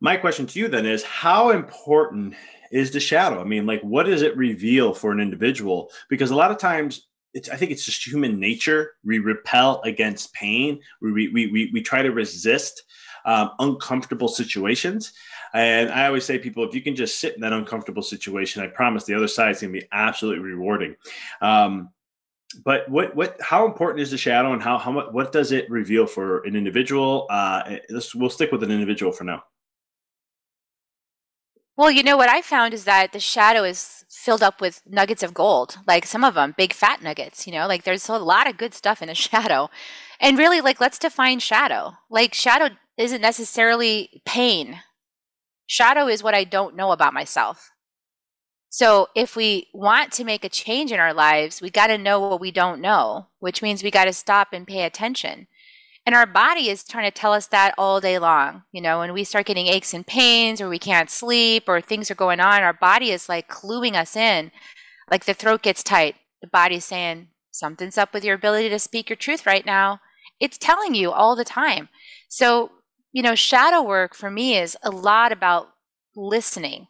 My 0.02 0.18
question 0.18 0.46
to 0.46 0.60
you 0.60 0.68
then 0.68 0.86
is 0.86 1.04
how 1.04 1.50
important 1.50 2.36
is 2.72 2.92
the 2.92 3.00
shadow? 3.00 3.42
I 3.42 3.44
mean, 3.44 3.66
like, 3.66 3.82
what 3.82 4.06
does 4.06 4.22
it 4.22 4.38
reveal 4.38 4.94
for 4.94 5.12
an 5.12 5.20
individual? 5.20 5.90
Because 6.10 6.30
a 6.30 6.36
lot 6.36 6.52
of 6.52 6.60
times, 6.60 7.09
it's, 7.34 7.50
I 7.50 7.56
think 7.56 7.72
it's 7.72 7.86
just 7.86 8.06
human 8.06 8.40
nature. 8.40 8.94
We 9.04 9.20
repel 9.20 9.82
against 9.84 10.34
pain. 10.34 10.80
We, 11.02 11.30
we, 11.30 11.48
we, 11.48 11.70
we 11.74 11.82
try 11.82 12.02
to 12.02 12.12
resist 12.12 12.84
um, 13.26 13.52
uncomfortable 13.60 14.28
situations. 14.28 15.14
And 15.54 15.90
I 15.90 16.08
always 16.08 16.26
say, 16.26 16.38
people, 16.38 16.68
if 16.68 16.76
you 16.76 16.82
can 16.82 16.96
just 16.96 17.20
sit 17.20 17.36
in 17.36 17.42
that 17.42 17.54
uncomfortable 17.54 18.04
situation, 18.04 18.64
I 18.64 18.68
promise 18.68 19.04
the 19.04 19.16
other 19.16 19.28
side 19.28 19.52
is 19.52 19.62
going 19.62 19.74
to 19.74 19.80
be 19.80 19.88
absolutely 19.92 20.44
rewarding. 20.44 20.96
Um, 21.42 21.90
but 22.66 22.90
what 22.90 23.16
what 23.16 23.40
how 23.42 23.68
important 23.68 24.02
is 24.02 24.10
the 24.10 24.18
shadow, 24.18 24.54
and 24.54 24.62
how 24.62 24.80
how 24.80 24.92
much 24.92 25.08
what 25.12 25.32
does 25.32 25.52
it 25.52 25.70
reveal 25.70 26.08
for 26.08 26.40
an 26.46 26.56
individual? 26.56 27.28
Uh, 27.30 27.78
let's 27.92 28.16
we'll 28.16 28.32
stick 28.32 28.52
with 28.52 28.64
an 28.64 28.72
individual 28.72 29.12
for 29.12 29.24
now. 29.24 29.44
Well, 31.80 31.92
you 31.92 32.04
know 32.04 32.18
what 32.18 32.28
I 32.28 32.42
found 32.42 32.74
is 32.74 32.84
that 32.84 33.14
the 33.14 33.22
shadow 33.22 33.64
is 33.64 34.04
filled 34.10 34.44
up 34.44 34.60
with 34.60 34.82
nuggets 34.86 35.24
of 35.24 35.34
gold. 35.34 35.78
Like 35.88 36.06
some 36.06 36.26
of 36.26 36.34
them, 36.34 36.54
big 36.58 36.74
fat 36.74 37.02
nuggets. 37.02 37.48
You 37.48 37.54
know, 37.54 37.68
like 37.68 37.86
there's 37.86 38.10
a 38.10 38.18
lot 38.18 38.50
of 38.50 38.58
good 38.58 38.74
stuff 38.74 39.02
in 39.02 39.08
the 39.08 39.16
shadow. 39.30 39.70
And 40.20 40.38
really, 40.38 40.60
like 40.60 40.82
let's 40.82 41.00
define 41.00 41.40
shadow. 41.40 41.94
Like 42.10 42.34
shadow 42.34 42.76
isn't 42.98 43.22
necessarily 43.22 44.22
pain. 44.26 44.82
Shadow 45.68 46.10
is 46.10 46.22
what 46.22 46.34
I 46.34 46.44
don't 46.44 46.76
know 46.76 46.92
about 46.92 47.14
myself. 47.14 47.72
So 48.68 49.08
if 49.16 49.38
we 49.38 49.68
want 49.74 50.12
to 50.12 50.26
make 50.26 50.44
a 50.44 50.50
change 50.50 50.92
in 50.92 51.00
our 51.00 51.14
lives, 51.14 51.62
we 51.62 51.70
got 51.70 51.88
to 51.88 51.98
know 51.98 52.20
what 52.20 52.42
we 52.42 52.52
don't 52.52 52.82
know, 52.82 53.28
which 53.40 53.62
means 53.62 53.84
we 53.84 53.90
got 53.90 54.04
to 54.04 54.12
stop 54.12 54.50
and 54.52 54.68
pay 54.68 54.84
attention. 54.84 55.48
And 56.10 56.16
our 56.16 56.26
body 56.26 56.70
is 56.70 56.84
trying 56.84 57.06
to 57.06 57.12
tell 57.12 57.34
us 57.34 57.46
that 57.46 57.76
all 57.78 58.02
day 58.02 58.18
long. 58.18 58.64
You 58.72 58.82
know, 58.82 58.98
when 58.98 59.14
we 59.14 59.24
start 59.24 59.46
getting 59.46 59.68
aches 59.68 59.94
and 59.94 60.08
pains, 60.08 60.60
or 60.60 60.68
we 60.68 60.80
can't 60.80 61.08
sleep, 61.08 61.66
or 61.68 61.82
things 61.82 62.10
are 62.10 62.16
going 62.16 62.40
on, 62.40 62.64
our 62.64 62.74
body 62.74 63.12
is 63.12 63.30
like 63.30 63.48
cluing 63.48 63.94
us 63.94 64.16
in. 64.16 64.50
Like 65.12 65.26
the 65.26 65.36
throat 65.36 65.62
gets 65.62 65.84
tight. 65.84 66.16
The 66.42 66.48
body's 66.48 66.84
saying, 66.84 67.28
something's 67.52 67.96
up 67.96 68.12
with 68.12 68.24
your 68.24 68.34
ability 68.34 68.70
to 68.70 68.80
speak 68.80 69.08
your 69.08 69.18
truth 69.18 69.46
right 69.46 69.64
now. 69.64 70.00
It's 70.40 70.58
telling 70.58 70.96
you 70.96 71.12
all 71.12 71.36
the 71.36 71.46
time. 71.46 71.90
So 72.28 72.72
you 73.12 73.22
know, 73.22 73.36
shadow 73.36 73.84
work 73.84 74.16
for 74.16 74.32
me 74.32 74.58
is 74.58 74.76
a 74.82 74.90
lot 74.90 75.32
about 75.32 75.70
listening. 76.16 76.88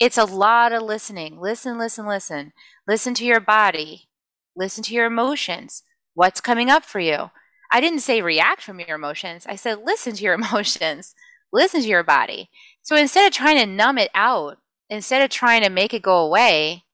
It's 0.00 0.16
a 0.16 0.24
lot 0.24 0.72
of 0.72 0.82
listening. 0.84 1.38
Listen, 1.38 1.76
listen, 1.78 2.06
listen. 2.06 2.52
Listen 2.86 3.12
to 3.12 3.26
your 3.26 3.40
body. 3.40 4.08
Listen 4.56 4.82
to 4.84 4.94
your 4.94 5.04
emotions. 5.04 5.82
What's 6.14 6.40
coming 6.40 6.70
up 6.70 6.86
for 6.86 6.98
you? 6.98 7.30
I 7.70 7.80
didn't 7.80 8.00
say 8.00 8.22
react 8.22 8.62
from 8.62 8.80
your 8.80 8.96
emotions. 8.96 9.46
I 9.46 9.56
said 9.56 9.78
listen 9.84 10.14
to 10.14 10.24
your 10.24 10.34
emotions. 10.42 11.14
Listen 11.52 11.82
to 11.82 11.88
your 11.88 12.04
body. 12.04 12.50
So 12.82 12.96
instead 12.96 13.26
of 13.26 13.32
trying 13.32 13.58
to 13.58 13.66
numb 13.66 13.98
it 13.98 14.10
out, 14.14 14.58
instead 14.90 15.22
of 15.22 15.30
trying 15.30 15.62
to 15.62 15.70
make 15.70 15.94
it 15.94 16.02
go 16.02 16.18
away, 16.18 16.84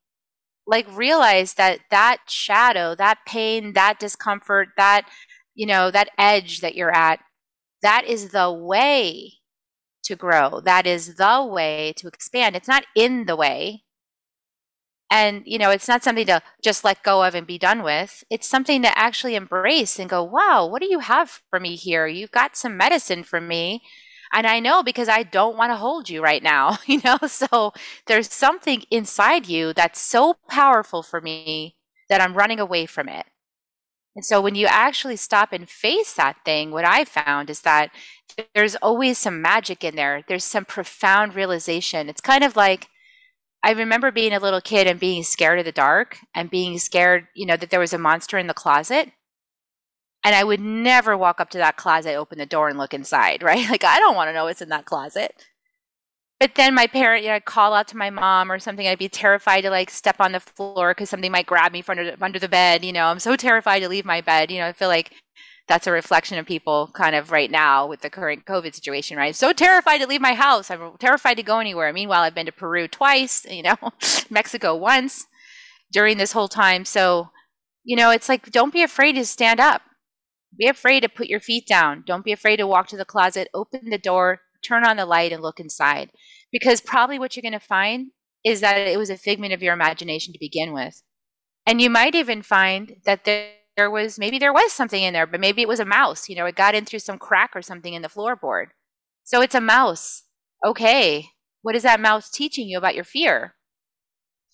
like 0.67 0.87
realize 0.97 1.55
that 1.55 1.81
that 1.91 2.19
shadow, 2.29 2.95
that 2.95 3.19
pain, 3.27 3.75
that 3.75 3.99
discomfort, 3.99 4.69
that, 4.77 5.09
you 5.55 5.67
know, 5.67 5.91
that 5.91 6.11
edge 6.19 6.61
that 6.61 6.75
you're 6.75 6.95
at 6.95 7.21
that 7.85 8.07
is 8.07 8.31
the 8.31 8.51
way 8.51 9.35
to 10.05 10.17
grow. 10.17 10.61
That 10.61 10.87
is 10.87 11.17
the 11.17 11.47
way 11.49 11.93
to 11.99 12.09
expand. 12.09 12.57
It's 12.57 12.67
not 12.67 12.87
in 12.97 13.27
the 13.27 13.37
way. 13.37 13.83
And, 15.11 15.43
you 15.47 15.59
know, 15.59 15.71
it's 15.71 15.87
not 15.87 16.03
something 16.03 16.27
to 16.27 16.41
just 16.63 16.83
let 16.83 17.03
go 17.03 17.23
of 17.23 17.35
and 17.35 17.47
be 17.47 17.59
done 17.59 17.83
with. 17.83 18.25
It's 18.31 18.49
something 18.49 18.83
to 18.83 18.99
actually 18.99 19.35
embrace 19.35 19.99
and 19.99 20.11
go, 20.11 20.23
wow, 20.25 20.67
what 20.67 20.81
do 20.83 20.89
you 20.91 21.01
have 21.01 21.43
for 21.51 21.61
me 21.61 21.77
here? 21.77 22.07
You've 22.07 22.33
got 22.33 22.57
some 22.57 22.77
medicine 22.77 23.23
for 23.23 23.41
me. 23.41 23.83
And 24.33 24.47
I 24.47 24.59
know 24.59 24.83
because 24.83 25.09
I 25.09 25.23
don't 25.23 25.57
want 25.57 25.71
to 25.71 25.77
hold 25.77 26.09
you 26.09 26.23
right 26.23 26.43
now, 26.43 26.79
you 26.87 27.01
know? 27.05 27.19
So 27.29 27.73
there's 28.07 28.33
something 28.33 28.83
inside 28.91 29.49
you 29.49 29.73
that's 29.73 30.01
so 30.01 30.37
powerful 30.49 31.03
for 31.03 31.21
me 31.21 31.77
that 32.09 32.21
I'm 32.21 32.35
running 32.35 32.59
away 32.59 32.87
from 32.87 33.09
it. 33.09 33.27
And 34.17 34.25
so 34.25 34.41
when 34.41 34.55
you 34.55 34.67
actually 34.67 35.17
stop 35.17 35.53
and 35.53 35.69
face 35.69 36.13
that 36.15 36.37
thing, 36.45 36.71
what 36.71 36.85
I 36.85 37.05
found 37.05 37.51
is 37.51 37.63
that 37.63 37.91
there's 38.55 38.77
always 38.77 39.19
some 39.19 39.43
magic 39.43 39.83
in 39.83 39.97
there. 39.97 40.23
There's 40.27 40.45
some 40.45 40.65
profound 40.65 41.35
realization. 41.35 42.09
It's 42.09 42.21
kind 42.21 42.45
of 42.45 42.57
like 42.57 42.89
I 43.65 43.71
remember 43.71 44.11
being 44.11 44.35
a 44.35 44.39
little 44.41 44.61
kid 44.61 44.87
and 44.87 45.01
being 45.01 45.23
scared 45.23 45.59
of 45.59 45.65
the 45.65 45.73
dark 45.73 46.19
and 46.35 46.51
being 46.51 46.79
scared, 46.79 47.29
you 47.35 47.47
know, 47.47 47.57
that 47.57 47.71
there 47.71 47.81
was 47.81 47.95
a 47.95 47.99
monster 47.99 48.37
in 48.37 48.47
the 48.47 48.53
closet. 48.53 49.11
And 50.23 50.35
I 50.35 50.45
would 50.45 50.61
never 50.61 51.17
walk 51.17 51.41
up 51.41 51.49
to 51.51 51.59
that 51.59 51.79
closet, 51.79 52.15
open 52.15 52.37
the 52.37 52.45
door, 52.45 52.69
and 52.69 52.77
look 52.77 52.93
inside, 52.93 53.43
right? 53.43 53.67
Like, 53.71 53.83
I 53.83 53.99
don't 54.01 54.15
want 54.17 54.29
to 54.29 54.35
know 54.35 54.45
what's 54.45 54.61
in 54.61 54.69
that 54.69 54.85
closet. 54.85 55.47
But 56.39 56.57
then 56.57 56.75
my 56.75 56.87
parent, 56.87 57.23
you 57.23 57.31
know, 57.31 57.37
I'd 57.37 57.47
call 57.47 57.73
out 57.73 57.89
to 57.89 57.97
my 57.97 58.11
mom 58.11 58.53
or 58.53 58.59
something. 58.59 58.87
I'd 58.87 58.99
be 58.99 59.09
terrified 59.09 59.63
to 59.63 59.71
like 59.71 59.89
step 59.89 60.17
on 60.21 60.33
the 60.33 60.41
floor 60.41 60.91
because 60.91 61.09
something 61.09 61.33
might 61.33 61.47
grab 61.47 61.73
me 61.73 61.81
from 61.81 61.99
under, 61.99 62.17
under 62.21 62.39
the 62.39 62.51
bed. 62.51 62.85
You 62.85 62.93
know, 62.93 63.07
I'm 63.07 63.19
so 63.19 63.35
terrified 63.35 63.81
to 63.81 63.89
leave 63.89 64.05
my 64.05 64.21
bed. 64.21 64.51
You 64.51 64.59
know, 64.59 64.67
I 64.67 64.75
feel 64.75 64.89
like 64.89 65.13
that's 65.67 65.87
a 65.87 65.93
reflection 65.93 66.39
of 66.39 66.47
people 66.47 66.91
kind 66.93 67.17
of 67.17 67.31
right 67.31 67.51
now 67.51 67.87
with 67.87 68.01
the 68.01 68.11
current 68.11 68.45
COVID 68.45 68.75
situation, 68.75 69.17
right? 69.17 69.29
I'm 69.29 69.33
so 69.33 69.53
terrified 69.53 69.99
to 69.99 70.07
leave 70.07 70.21
my 70.21 70.35
house. 70.35 70.71
I'm 70.71 70.97
terrified 70.99 71.35
to 71.35 71.43
go 71.43 71.59
anywhere. 71.59 71.93
Meanwhile, 71.93 72.23
I've 72.23 72.35
been 72.35 72.47
to 72.47 72.53
Peru 72.53 72.87
twice, 72.87 73.47
you 73.51 73.63
know, 73.63 73.77
Mexico 74.31 74.75
once 74.75 75.27
during 75.91 76.19
this 76.19 76.33
whole 76.33 76.49
time. 76.49 76.85
So, 76.85 77.31
you 77.83 77.97
know, 77.97 78.11
it's 78.11 78.29
like, 78.29 78.51
don't 78.51 78.73
be 78.73 78.83
afraid 78.83 79.13
to 79.13 79.25
stand 79.25 79.61
up. 79.61 79.83
Be 80.57 80.67
afraid 80.69 81.01
to 81.01 81.09
put 81.09 81.29
your 81.29 81.41
feet 81.41 81.67
down. 81.67 82.05
Don't 82.07 82.25
be 82.25 82.33
afraid 82.33 82.57
to 82.57 82.67
walk 82.67 82.89
to 82.89 82.97
the 82.97 83.05
closet, 83.05 83.49
open 83.55 83.91
the 83.91 83.99
door, 83.99 84.43
turn 84.63 84.85
on 84.85 84.97
the 84.97 85.07
light 85.07 85.33
and 85.33 85.43
look 85.43 85.59
inside. 85.59 86.11
Because 86.53 86.81
probably 86.81 87.19
what 87.19 87.37
you're 87.37 87.43
going 87.43 87.53
to 87.53 87.61
find 87.61 88.09
is 88.45 88.61
that 88.61 88.77
it 88.77 88.99
was 88.99 89.11
a 89.11 89.17
figment 89.17 89.53
of 89.53 89.63
your 89.63 89.73
imagination 89.73 90.33
to 90.33 90.39
begin 90.39 90.73
with. 90.73 91.03
And 91.67 91.81
you 91.81 91.89
might 91.89 92.15
even 92.15 92.43
find 92.43 92.97
that 93.05 93.25
there, 93.25 93.53
there 93.77 93.91
was 93.91 94.19
maybe 94.19 94.39
there 94.39 94.53
was 94.53 94.73
something 94.73 95.03
in 95.03 95.13
there, 95.13 95.27
but 95.27 95.41
maybe 95.41 95.63
it 95.63 95.69
was 95.69 95.81
a 95.81 95.85
mouse. 95.85 96.29
You 96.29 96.37
know, 96.37 96.47
it 96.47 96.55
got 96.55 96.75
in 96.75 96.85
through 96.85 97.01
some 97.01 97.19
crack 97.19 97.53
or 97.55 97.63
something 97.63 97.95
in 97.95 98.03
the 98.03 98.09
floorboard. 98.09 98.67
So 99.25 99.41
it's 99.41 99.55
a 99.55 99.61
mouse. 99.61 100.23
Okay. 100.65 101.31
What 101.63 101.75
is 101.75 101.83
that 101.83 102.01
mouse 102.01 102.31
teaching 102.31 102.69
you 102.69 102.79
about 102.79 102.95
your 102.95 103.05
fear? 103.05 103.55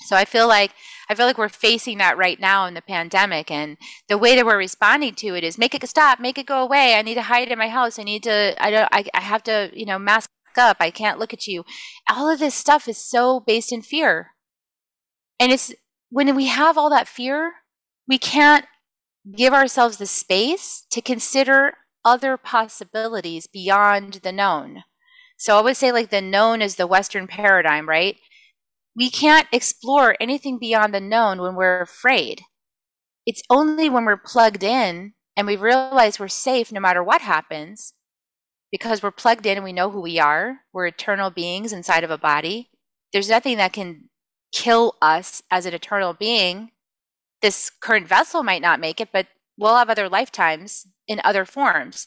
So 0.03 0.17
I 0.17 0.25
feel 0.25 0.49
like 0.49 0.73
I 1.09 1.15
feel 1.15 1.27
like 1.27 1.37
we're 1.37 1.49
facing 1.49 1.99
that 1.99 2.17
right 2.17 2.41
now 2.41 2.67
in 2.67 2.75
the 2.75 2.83
pandemic, 2.83 3.51
and 3.51 3.77
the 4.09 4.17
way 4.17 4.35
that 4.35 4.47
we're 4.47 4.57
responding 4.57 5.15
to 5.17 5.35
it 5.35 5.45
is 5.45 5.59
make 5.59 5.75
it 5.75 5.87
stop, 5.89 6.19
make 6.21 6.39
it 6.39 6.47
go 6.47 6.63
away. 6.63 6.95
I 6.95 7.03
need 7.03 7.17
to 7.17 7.23
hide 7.23 7.51
in 7.51 7.59
my 7.59 7.69
house. 7.69 7.99
I 7.99 8.05
need 8.05 8.23
to. 8.23 8.55
I 8.63 8.71
don't. 8.71 8.89
I, 8.93 9.05
I 9.13 9.21
have 9.21 9.43
to. 9.45 9.71
You 9.75 9.85
know, 9.85 9.99
mask 9.99 10.31
up. 10.57 10.79
I 10.81 10.91
can't 10.91 11.19
look 11.19 11.35
at 11.35 11.47
you. 11.47 11.65
All 12.09 12.31
of 12.31 12.39
this 12.39 12.55
stuff 12.55 12.89
is 12.89 12.97
so 12.97 13.41
based 13.41 13.73
in 13.73 13.83
fear, 13.83 14.29
and 15.39 15.53
it's 15.53 15.75
when 16.09 16.35
we 16.35 16.47
have 16.47 16.79
all 16.79 16.91
that 16.91 17.09
fear, 17.09 17.53
we 18.09 18.17
can't 18.17 18.65
give 19.37 19.53
ourselves 19.53 19.99
the 19.99 20.07
space 20.07 20.87
to 20.91 21.01
consider 21.01 21.75
other 22.05 22.37
possibilities 22.37 23.47
beyond 23.47 24.15
the 24.23 24.33
known. 24.33 24.85
So 25.37 25.59
I 25.59 25.63
would 25.63 25.77
say 25.77 25.93
like 25.93 26.11
the 26.11 26.21
known 26.21 26.63
is 26.63 26.77
the 26.77 26.87
Western 26.87 27.27
paradigm, 27.27 27.89
right? 27.89 28.17
We 28.97 29.11
can't 29.11 29.49
explore 29.53 30.17
anything 30.21 30.59
beyond 30.59 30.95
the 30.95 31.01
known 31.01 31.41
when 31.41 31.55
we're 31.55 31.81
afraid. 31.81 32.43
It's 33.27 33.43
only 33.49 33.89
when 33.89 34.05
we're 34.05 34.17
plugged 34.17 34.63
in 34.63 35.15
and 35.37 35.47
we 35.47 35.57
realize 35.57 36.19
we're 36.19 36.29
safe 36.29 36.73
no 36.73 36.81
matter 36.81 37.03
what 37.03 37.23
happens 37.23 37.95
because 38.71 39.03
we're 39.03 39.11
plugged 39.11 39.47
in 39.47 39.57
and 39.57 39.65
we 39.65 39.73
know 39.73 39.91
who 39.91 40.01
we 40.01 40.19
are. 40.19 40.61
We're 40.73 40.87
eternal 40.87 41.31
beings 41.31 41.73
inside 41.73 42.05
of 42.05 42.11
a 42.11 42.19
body. 42.19 42.71
There's 43.13 43.29
nothing 43.29 43.57
that 43.59 43.73
can 43.73 44.11
kill 44.53 44.95
us 45.01 45.43
as 45.51 45.67
an 45.67 45.75
eternal 45.75 46.15
being. 46.15 46.71
This 47.43 47.71
current 47.71 48.07
vessel 48.07 48.43
might 48.43 48.63
not 48.63 48.81
make 48.81 49.01
it, 49.01 49.11
but 49.13 49.27
we'll 49.57 49.77
have 49.77 49.91
other 49.91 50.09
lifetimes 50.09 50.87
in 51.07 51.21
other 51.25 51.45
forms. 51.45 52.07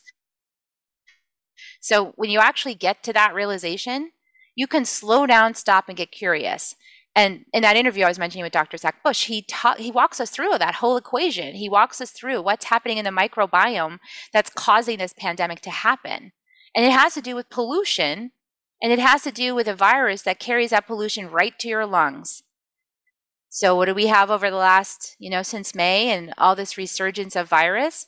So 1.82 2.14
when 2.16 2.30
you 2.30 2.40
actually 2.40 2.76
get 2.76 3.04
to 3.04 3.14
that 3.14 3.34
realization, 3.34 4.12
you 4.56 4.68
can 4.68 4.86
slow 4.86 5.26
down, 5.26 5.56
stop, 5.56 5.86
and 5.88 5.98
get 5.98 6.12
curious. 6.12 6.76
And 7.16 7.46
in 7.54 7.62
that 7.62 7.76
interview 7.76 8.06
I 8.06 8.08
was 8.08 8.18
mentioning 8.18 8.44
with 8.44 8.54
Dr. 8.54 8.78
Zach 8.78 9.04
Bush, 9.04 9.26
he 9.26 9.44
ta- 9.44 9.76
he 9.78 9.92
walks 9.92 10.20
us 10.20 10.32
through 10.32 10.58
that 10.58 10.76
whole 10.76 10.98
equation. 10.98 11.56
He 11.56 11.70
walks 11.70 12.02
us 12.02 12.12
through 12.12 12.42
what's 12.42 12.66
happening 12.66 12.98
in 12.98 13.06
the 13.06 13.12
microbiome 13.12 14.00
that's 14.32 14.50
causing 14.50 14.98
this 14.98 15.14
pandemic 15.14 15.62
to 15.62 15.70
happen. 15.70 16.32
And 16.76 16.86
it 16.86 16.92
has 16.92 17.14
to 17.14 17.22
do 17.22 17.36
with 17.36 17.52
pollution, 17.52 18.32
and 18.82 18.92
it 18.92 19.00
has 19.00 19.22
to 19.24 19.32
do 19.32 19.54
with 19.54 19.68
a 19.68 19.76
virus 19.76 20.24
that 20.24 20.40
carries 20.40 20.72
that 20.72 20.88
pollution 20.88 21.30
right 21.30 21.58
to 21.60 21.68
your 21.68 21.86
lungs. 21.86 22.44
So 23.56 23.76
what 23.76 23.86
do 23.86 23.94
we 23.94 24.08
have 24.08 24.32
over 24.32 24.50
the 24.50 24.56
last, 24.56 25.16
you 25.20 25.30
know, 25.30 25.44
since 25.44 25.76
May 25.76 26.10
and 26.10 26.34
all 26.40 26.56
this 26.56 26.76
resurgence 26.76 27.36
of 27.36 27.48
virus? 27.48 28.08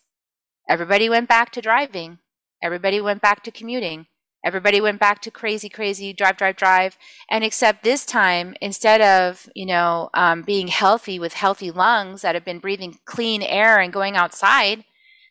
Everybody 0.67 1.07
went 1.07 1.29
back 1.29 1.51
to 1.51 1.61
driving. 1.61 2.17
Everybody 2.63 2.99
went 2.99 3.21
back 3.21 3.43
to 3.43 3.51
commuting. 3.51 4.07
Everybody 4.43 4.81
went 4.81 4.99
back 4.99 5.21
to 5.21 5.29
crazy, 5.29 5.69
crazy 5.69 6.13
drive, 6.13 6.37
drive, 6.37 6.55
drive. 6.55 6.97
And 7.29 7.43
except 7.43 7.83
this 7.83 8.07
time, 8.07 8.55
instead 8.59 9.01
of, 9.01 9.47
you 9.53 9.67
know, 9.67 10.09
um, 10.15 10.41
being 10.41 10.69
healthy 10.69 11.19
with 11.19 11.33
healthy 11.33 11.69
lungs 11.69 12.23
that 12.23 12.33
have 12.33 12.43
been 12.43 12.57
breathing 12.57 12.97
clean 13.05 13.43
air 13.43 13.79
and 13.79 13.93
going 13.93 14.15
outside, 14.15 14.83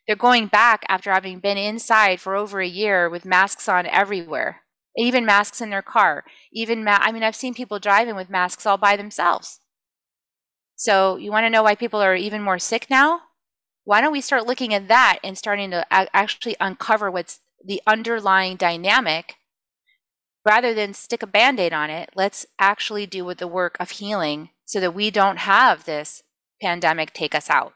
they're 0.07 0.15
going 0.15 0.47
back 0.47 0.85
after 0.87 1.11
having 1.11 1.39
been 1.39 1.57
inside 1.57 2.21
for 2.21 2.37
over 2.37 2.61
a 2.61 2.67
year 2.67 3.09
with 3.09 3.25
masks 3.25 3.67
on 3.67 3.85
everywhere, 3.85 4.61
even 4.95 5.25
masks 5.25 5.59
in 5.59 5.71
their 5.71 5.81
car. 5.81 6.23
Even, 6.53 6.85
ma- 6.85 6.99
I 7.01 7.11
mean, 7.11 7.23
I've 7.23 7.35
seen 7.35 7.53
people 7.53 7.79
driving 7.79 8.15
with 8.15 8.29
masks 8.29 8.65
all 8.65 8.77
by 8.77 8.95
themselves. 8.95 9.59
So, 10.75 11.15
you 11.17 11.31
want 11.31 11.45
to 11.45 11.49
know 11.49 11.63
why 11.63 11.75
people 11.75 12.01
are 12.01 12.15
even 12.15 12.41
more 12.41 12.59
sick 12.59 12.87
now? 12.89 13.21
Why 13.85 14.01
don't 14.01 14.11
we 14.11 14.21
start 14.21 14.47
looking 14.47 14.73
at 14.73 14.87
that 14.87 15.19
and 15.23 15.37
starting 15.37 15.71
to 15.71 15.85
actually 15.91 16.55
uncover 16.59 17.09
what's 17.09 17.39
the 17.63 17.81
underlying 17.87 18.57
dynamic 18.57 19.35
rather 20.43 20.73
than 20.73 20.93
stick 20.93 21.23
a 21.23 21.27
band 21.27 21.59
aid 21.59 21.71
on 21.71 21.89
it? 21.89 22.09
Let's 22.15 22.45
actually 22.59 23.05
do 23.05 23.23
with 23.23 23.37
the 23.37 23.47
work 23.47 23.77
of 23.79 23.91
healing 23.91 24.49
so 24.65 24.79
that 24.79 24.95
we 24.95 25.11
don't 25.11 25.37
have 25.37 25.85
this 25.85 26.23
pandemic 26.61 27.13
take 27.13 27.35
us 27.35 27.49
out. 27.49 27.73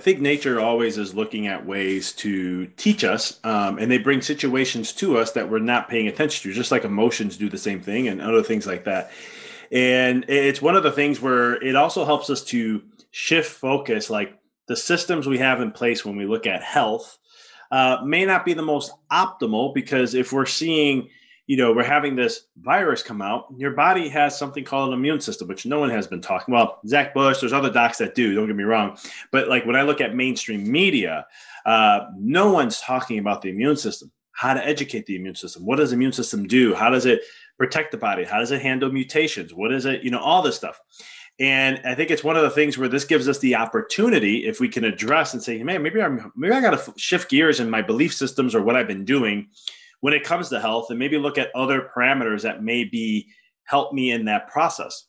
I 0.00 0.02
think 0.02 0.20
nature 0.20 0.58
always 0.60 0.96
is 0.96 1.14
looking 1.14 1.46
at 1.46 1.66
ways 1.66 2.12
to 2.12 2.66
teach 2.78 3.04
us, 3.04 3.38
um, 3.44 3.78
and 3.78 3.90
they 3.90 3.98
bring 3.98 4.22
situations 4.22 4.94
to 4.94 5.18
us 5.18 5.32
that 5.32 5.50
we're 5.50 5.58
not 5.58 5.90
paying 5.90 6.08
attention 6.08 6.50
to, 6.50 6.56
just 6.56 6.70
like 6.70 6.84
emotions 6.84 7.36
do 7.36 7.50
the 7.50 7.58
same 7.58 7.82
thing 7.82 8.08
and 8.08 8.20
other 8.20 8.42
things 8.42 8.66
like 8.66 8.84
that. 8.84 9.10
And 9.72 10.24
it's 10.28 10.60
one 10.60 10.76
of 10.76 10.82
the 10.82 10.92
things 10.92 11.20
where 11.20 11.54
it 11.62 11.76
also 11.76 12.04
helps 12.04 12.28
us 12.28 12.42
to 12.46 12.82
shift 13.10 13.52
focus. 13.52 14.10
Like 14.10 14.38
the 14.66 14.76
systems 14.76 15.26
we 15.26 15.38
have 15.38 15.60
in 15.60 15.72
place 15.72 16.04
when 16.04 16.16
we 16.16 16.26
look 16.26 16.46
at 16.46 16.62
health 16.62 17.18
uh, 17.70 17.98
may 18.04 18.24
not 18.24 18.44
be 18.44 18.52
the 18.52 18.62
most 18.62 18.92
optimal 19.12 19.72
because 19.74 20.14
if 20.14 20.32
we're 20.32 20.46
seeing, 20.46 21.08
you 21.46 21.56
know, 21.56 21.72
we're 21.72 21.84
having 21.84 22.16
this 22.16 22.46
virus 22.60 23.02
come 23.02 23.22
out, 23.22 23.46
your 23.56 23.72
body 23.72 24.08
has 24.08 24.36
something 24.36 24.64
called 24.64 24.88
an 24.88 24.98
immune 24.98 25.20
system, 25.20 25.46
which 25.46 25.66
no 25.66 25.78
one 25.78 25.90
has 25.90 26.06
been 26.06 26.20
talking. 26.20 26.52
Well, 26.52 26.80
Zach 26.86 27.14
Bush, 27.14 27.40
there's 27.40 27.52
other 27.52 27.70
docs 27.70 27.98
that 27.98 28.14
do. 28.14 28.34
Don't 28.34 28.48
get 28.48 28.56
me 28.56 28.64
wrong, 28.64 28.98
but 29.30 29.48
like 29.48 29.66
when 29.66 29.76
I 29.76 29.82
look 29.82 30.00
at 30.00 30.14
mainstream 30.16 30.70
media, 30.70 31.26
uh, 31.64 32.06
no 32.18 32.52
one's 32.52 32.80
talking 32.80 33.18
about 33.18 33.42
the 33.42 33.50
immune 33.50 33.76
system. 33.76 34.10
How 34.32 34.54
to 34.54 34.66
educate 34.66 35.06
the 35.06 35.16
immune 35.16 35.34
system? 35.34 35.66
What 35.66 35.76
does 35.76 35.90
the 35.90 35.96
immune 35.96 36.12
system 36.12 36.46
do? 36.46 36.74
How 36.74 36.90
does 36.90 37.06
it 37.06 37.20
protect 37.60 37.90
the 37.90 37.98
body? 37.98 38.24
How 38.24 38.38
does 38.38 38.52
it 38.52 38.62
handle 38.62 38.90
mutations? 38.90 39.52
What 39.52 39.70
is 39.70 39.84
it? 39.84 40.02
You 40.02 40.10
know, 40.10 40.18
all 40.18 40.40
this 40.40 40.56
stuff. 40.56 40.80
And 41.38 41.78
I 41.84 41.94
think 41.94 42.10
it's 42.10 42.24
one 42.24 42.34
of 42.34 42.42
the 42.42 42.48
things 42.48 42.78
where 42.78 42.88
this 42.88 43.04
gives 43.04 43.28
us 43.28 43.38
the 43.38 43.54
opportunity, 43.54 44.46
if 44.46 44.60
we 44.60 44.68
can 44.68 44.82
address 44.82 45.34
and 45.34 45.42
say, 45.42 45.58
hey, 45.58 45.64
man, 45.64 45.82
maybe 45.82 46.00
I'm 46.00 46.32
maybe 46.34 46.54
I 46.54 46.62
got 46.62 46.82
to 46.82 46.94
shift 46.96 47.28
gears 47.28 47.60
in 47.60 47.68
my 47.68 47.82
belief 47.82 48.14
systems 48.14 48.54
or 48.54 48.62
what 48.62 48.76
I've 48.76 48.88
been 48.88 49.04
doing 49.04 49.48
when 50.00 50.14
it 50.14 50.24
comes 50.24 50.48
to 50.48 50.58
health, 50.58 50.86
and 50.88 50.98
maybe 50.98 51.18
look 51.18 51.36
at 51.36 51.54
other 51.54 51.90
parameters 51.94 52.42
that 52.42 52.62
may 52.62 52.84
be 52.84 53.28
help 53.64 53.92
me 53.92 54.10
in 54.10 54.24
that 54.24 54.48
process. 54.48 55.04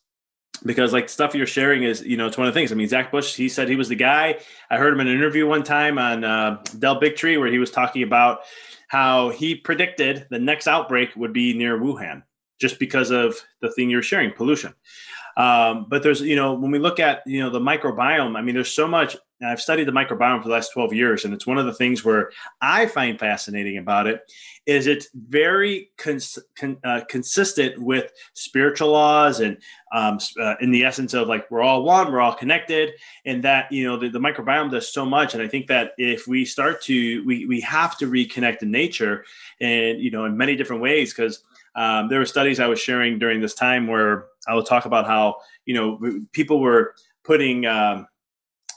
Because 0.65 0.91
like 0.91 1.07
stuff 1.07 1.33
you're 1.33 1.47
sharing 1.47 1.83
is, 1.83 2.01
you 2.01 2.17
know, 2.17 2.27
it's 2.27 2.37
one 2.37 2.47
of 2.47 2.53
the 2.53 2.59
things. 2.59 2.73
I 2.73 2.75
mean, 2.75 2.89
Zach 2.89 3.11
Bush, 3.11 3.33
he 3.33 3.47
said 3.47 3.69
he 3.69 3.77
was 3.77 3.87
the 3.87 3.95
guy. 3.95 4.39
I 4.69 4.77
heard 4.77 4.93
him 4.93 4.99
in 4.99 5.07
an 5.07 5.15
interview 5.15 5.47
one 5.47 5.63
time 5.63 5.97
on 5.97 6.25
uh, 6.25 6.61
Del 6.77 6.99
Bigtree 6.99 7.39
where 7.39 7.49
he 7.49 7.59
was 7.59 7.71
talking 7.71 8.03
about 8.03 8.41
how 8.89 9.29
he 9.29 9.55
predicted 9.55 10.27
the 10.29 10.37
next 10.37 10.67
outbreak 10.67 11.15
would 11.15 11.31
be 11.31 11.57
near 11.57 11.79
Wuhan 11.79 12.23
just 12.62 12.80
because 12.80 13.10
of 13.10 13.36
the 13.60 13.71
thing 13.71 13.89
you're 13.89 14.04
sharing, 14.04 14.32
pollution. 14.32 14.74
Um, 15.38 15.88
but 15.89 16.04
there's, 16.04 16.21
you 16.21 16.36
know, 16.36 16.54
when 16.54 16.71
we 16.71 16.80
look 16.80 17.00
at, 17.00 17.21
you 17.26 17.39
know, 17.39 17.50
the 17.50 17.60
microbiome, 17.60 18.38
I 18.38 18.41
mean, 18.41 18.56
there's 18.56 18.74
so 18.74 18.88
much. 18.88 19.17
I've 19.43 19.62
studied 19.62 19.86
the 19.86 19.91
microbiome 19.91 20.43
for 20.43 20.50
the 20.50 20.54
last 20.54 20.71
12 20.71 20.93
years, 20.93 21.26
and 21.26 21.34
it's 21.34 21.47
one 21.47 21.58
of 21.58 21.65
the 21.65 21.74
things 21.74 22.06
where 22.06 22.32
I 22.62 22.86
find 22.86 23.17
fascinating 23.17 23.80
about 23.80 24.06
it 24.06 24.21
is 24.67 24.86
it's 24.86 25.08
very 25.15 25.89
cons- 25.97 26.38
con- 26.56 26.78
uh, 26.84 27.02
consistent 27.10 27.82
with 27.82 28.12
spiritual 28.34 28.91
laws 28.91 29.39
and 29.39 29.58
um, 29.93 30.19
uh, 30.39 30.56
in 30.62 30.69
the 30.69 30.84
essence 30.84 31.15
of 31.15 31.28
like 31.28 31.50
we're 31.50 31.63
all 31.63 31.82
one, 31.82 32.12
we're 32.12 32.21
all 32.21 32.36
connected, 32.36 32.91
and 33.26 33.43
that 33.43 33.71
you 33.71 33.84
know 33.84 33.97
the, 33.97 34.10
the 34.10 34.19
microbiome 34.19 34.69
does 34.69 34.93
so 34.93 35.08
much. 35.08 35.34
And 35.34 35.41
I 35.41 35.47
think 35.47 35.65
that 35.67 35.93
if 35.97 36.28
we 36.28 36.45
start 36.45 36.84
to, 36.84 37.26
we 37.26 37.47
we 37.47 37.62
have 37.62 37.97
to 37.97 38.06
reconnect 38.06 38.62
in 38.62 38.69
nature, 38.69 39.26
and 39.60 40.00
you 40.00 40.12
know, 40.12 40.26
in 40.26 40.38
many 40.38 40.56
different 40.56 40.84
ways 40.84 41.15
because 41.15 41.43
um, 41.75 42.10
there 42.10 42.19
were 42.19 42.25
studies 42.25 42.60
I 42.60 42.67
was 42.67 42.79
sharing 42.79 43.19
during 43.19 43.41
this 43.41 43.53
time 43.53 43.88
where 43.88 44.25
I 44.47 44.53
will 44.53 44.63
talk 44.63 44.86
about 44.86 45.05
how 45.07 45.36
you 45.65 45.73
know 45.73 45.99
people 46.31 46.60
were 46.60 46.95
putting 47.23 47.65
um, 47.65 48.07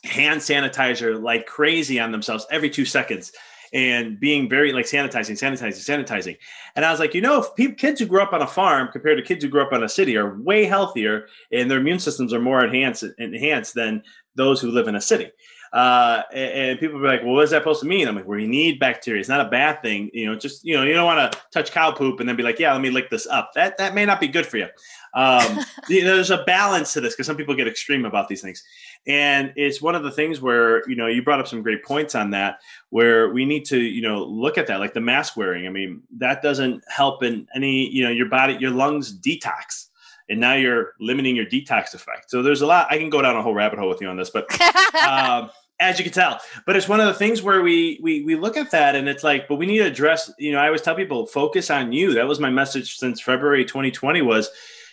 hand 0.05 0.41
sanitizer 0.41 1.21
like 1.21 1.47
crazy 1.47 1.99
on 1.99 2.13
themselves 2.13 2.47
every 2.51 2.71
two 2.71 2.85
seconds 2.85 3.33
and 3.73 4.21
being 4.21 4.49
very 4.49 4.73
like 4.73 4.87
sanitizing, 4.87 5.33
sanitizing, 5.33 6.07
sanitizing. 6.07 6.37
And 6.77 6.85
I 6.85 6.93
was 6.93 7.01
like, 7.01 7.13
you 7.13 7.21
know, 7.21 7.41
if 7.41 7.55
people, 7.57 7.75
kids 7.75 7.99
who 7.99 8.07
grew 8.07 8.23
up 8.23 8.33
on 8.33 8.41
a 8.41 8.47
farm 8.47 8.89
compared 8.93 9.19
to 9.19 9.25
kids 9.25 9.43
who 9.43 9.51
grew 9.51 9.63
up 9.63 9.73
on 9.73 9.83
a 9.83 9.89
city 9.89 10.17
are 10.17 10.41
way 10.41 10.65
healthier 10.65 11.27
and 11.51 11.69
their 11.69 11.79
immune 11.79 11.99
systems 11.99 12.33
are 12.33 12.41
more 12.41 12.65
enhanced 12.65 13.05
enhanced 13.19 13.75
than 13.75 14.03
those 14.37 14.61
who 14.61 14.71
live 14.71 14.87
in 14.87 14.95
a 14.95 15.01
city. 15.01 15.31
Uh, 15.75 16.23
and, 16.33 16.53
and, 16.53 16.79
people 16.79 17.01
be 17.01 17.07
like, 17.07 17.25
well, 17.25 17.33
what 17.33 17.43
is 17.43 17.51
that 17.51 17.63
supposed 17.63 17.81
to 17.81 17.87
mean? 17.87 18.07
I'm 18.07 18.15
like, 18.15 18.29
well, 18.29 18.39
you 18.39 18.47
need 18.47 18.79
bacteria. 18.79 19.19
It's 19.19 19.29
not 19.29 19.45
a 19.45 19.51
bad 19.51 19.83
thing. 19.83 20.09
You 20.13 20.27
know, 20.27 20.37
just, 20.37 20.65
you 20.65 20.77
know, 20.77 20.85
you 20.85 20.93
don't 20.93 21.05
want 21.05 21.33
to 21.33 21.41
touch 21.53 21.73
cow 21.73 21.91
poop 21.91 22.21
and 22.21 22.29
then 22.29 22.37
be 22.37 22.45
like, 22.45 22.61
yeah, 22.61 22.73
let 22.73 22.81
me 22.81 22.91
lick 22.91 23.11
this 23.11 23.27
up. 23.27 23.51
That, 23.57 23.77
that 23.79 23.93
may 23.93 24.07
not 24.07 24.21
be 24.21 24.29
good 24.29 24.47
for 24.47 24.57
you. 24.57 24.69
Um, 25.15 25.59
you 25.89 26.05
know, 26.05 26.15
there's 26.15 26.31
a 26.31 26.45
balance 26.45 26.93
to 26.93 27.01
this 27.01 27.15
because 27.15 27.27
some 27.27 27.37
people 27.37 27.57
get 27.57 27.67
extreme 27.67 28.05
about 28.05 28.29
these 28.29 28.41
things. 28.41 28.63
And 29.09 29.53
it's 29.57 29.83
one 29.83 29.97
of 29.97 30.05
the 30.05 30.13
things 30.13 30.41
where, 30.41 30.89
you 30.89 30.95
know, 30.95 31.09
you 31.09 31.25
brought 31.25 31.41
up 31.41 31.49
some 31.49 31.61
great 31.61 31.85
points 31.85 32.15
on 32.15 32.31
that, 32.31 32.61
where 32.91 33.31
we 33.31 33.45
need 33.45 33.65
to, 33.65 33.81
you 33.81 34.01
know, 34.01 34.23
look 34.23 34.59
at 34.59 34.69
that, 34.69 34.79
like 34.79 34.95
the 34.95 35.01
mask 35.01 35.37
wearing. 35.37 35.67
I 35.67 35.71
mean, 35.71 36.03
that 36.19 36.41
doesn't 36.41 36.85
help 36.89 37.25
in 37.25 37.49
any, 37.53 37.91
you 37.91 38.05
know, 38.05 38.11
your 38.11 38.29
body, 38.29 38.57
your 38.61 38.71
lungs 38.71 39.13
detox 39.13 39.89
and 40.29 40.41
now 40.41 40.55
you're 40.55 40.95
limiting 41.01 41.37
your 41.37 41.45
detox 41.45 41.95
effect. 41.95 42.31
So 42.31 42.43
there's 42.43 42.63
a 42.63 42.67
lot. 42.67 42.87
I 42.91 42.99
can 42.99 43.11
go 43.11 43.21
down 43.21 43.37
a 43.37 43.43
whole 43.43 43.55
rabbit 43.55 43.79
hole 43.79 43.89
with 43.89 44.01
you 44.01 44.09
on 44.09 44.17
this, 44.17 44.31
but 44.31 44.47
um, 45.07 45.51
as 45.81 45.99
you 45.99 46.05
can 46.05 46.13
tell. 46.13 46.41
But 46.67 46.77
it's 46.77 46.89
one 46.89 47.01
of 47.01 47.07
the 47.07 47.15
things 47.15 47.43
where 47.43 47.63
we 47.63 47.99
we 48.03 48.23
we 48.23 48.37
look 48.37 48.57
at 48.57 48.71
that 48.71 48.95
and 48.95 49.09
it's 49.09 49.25
like, 49.25 49.49
but 49.49 49.57
we 49.57 49.67
need 49.67 49.79
to 49.79 49.87
address. 49.87 50.33
You 50.39 50.53
know, 50.53 50.59
I 50.59 50.67
always 50.67 50.83
tell 50.83 50.95
people 50.95 51.27
focus 51.27 51.71
on 51.71 51.93
you. 51.93 52.15
That 52.15 52.29
was 52.29 52.41
my 52.41 52.51
message 52.51 52.97
since 52.97 53.21
February 53.21 53.65
2020 53.65 54.23
was. 54.23 54.51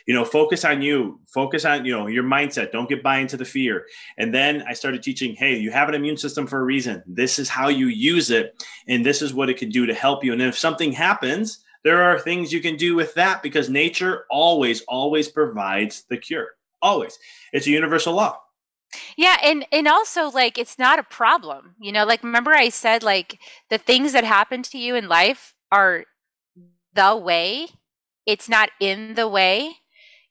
You 0.07 0.15
know, 0.15 0.25
focus 0.25 0.65
on 0.65 0.81
you, 0.81 1.19
focus 1.31 1.63
on, 1.63 1.85
you 1.85 1.95
know, 1.95 2.07
your 2.07 2.23
mindset. 2.23 2.71
Don't 2.71 2.89
get 2.89 3.03
buy 3.03 3.19
into 3.19 3.37
the 3.37 3.45
fear. 3.45 3.85
And 4.17 4.33
then 4.33 4.63
I 4.67 4.73
started 4.73 5.03
teaching, 5.03 5.35
hey, 5.35 5.57
you 5.57 5.69
have 5.69 5.89
an 5.89 5.95
immune 5.95 6.17
system 6.17 6.47
for 6.47 6.59
a 6.59 6.63
reason. 6.63 7.03
This 7.05 7.37
is 7.37 7.47
how 7.47 7.67
you 7.67 7.85
use 7.85 8.31
it. 8.31 8.65
And 8.87 9.05
this 9.05 9.21
is 9.21 9.31
what 9.31 9.51
it 9.51 9.57
can 9.57 9.69
do 9.69 9.85
to 9.85 9.93
help 9.93 10.23
you. 10.23 10.33
And 10.33 10.41
if 10.41 10.57
something 10.57 10.91
happens, 10.91 11.63
there 11.83 12.01
are 12.01 12.19
things 12.19 12.51
you 12.51 12.61
can 12.61 12.77
do 12.77 12.95
with 12.95 13.13
that 13.13 13.43
because 13.43 13.69
nature 13.69 14.25
always, 14.31 14.81
always 14.87 15.27
provides 15.27 16.03
the 16.09 16.17
cure. 16.17 16.55
Always. 16.81 17.17
It's 17.53 17.67
a 17.67 17.71
universal 17.71 18.13
law. 18.13 18.39
Yeah, 19.17 19.37
and 19.43 19.65
and 19.71 19.87
also 19.87 20.29
like 20.29 20.57
it's 20.57 20.77
not 20.77 20.99
a 20.99 21.03
problem. 21.03 21.75
You 21.79 21.91
know, 21.91 22.05
like 22.05 22.23
remember 22.23 22.51
I 22.51 22.69
said 22.69 23.03
like 23.03 23.39
the 23.69 23.77
things 23.77 24.13
that 24.13 24.23
happen 24.23 24.63
to 24.63 24.77
you 24.77 24.95
in 24.95 25.07
life 25.07 25.53
are 25.71 26.05
the 26.93 27.15
way. 27.15 27.67
It's 28.25 28.49
not 28.49 28.69
in 28.79 29.15
the 29.15 29.27
way. 29.27 29.73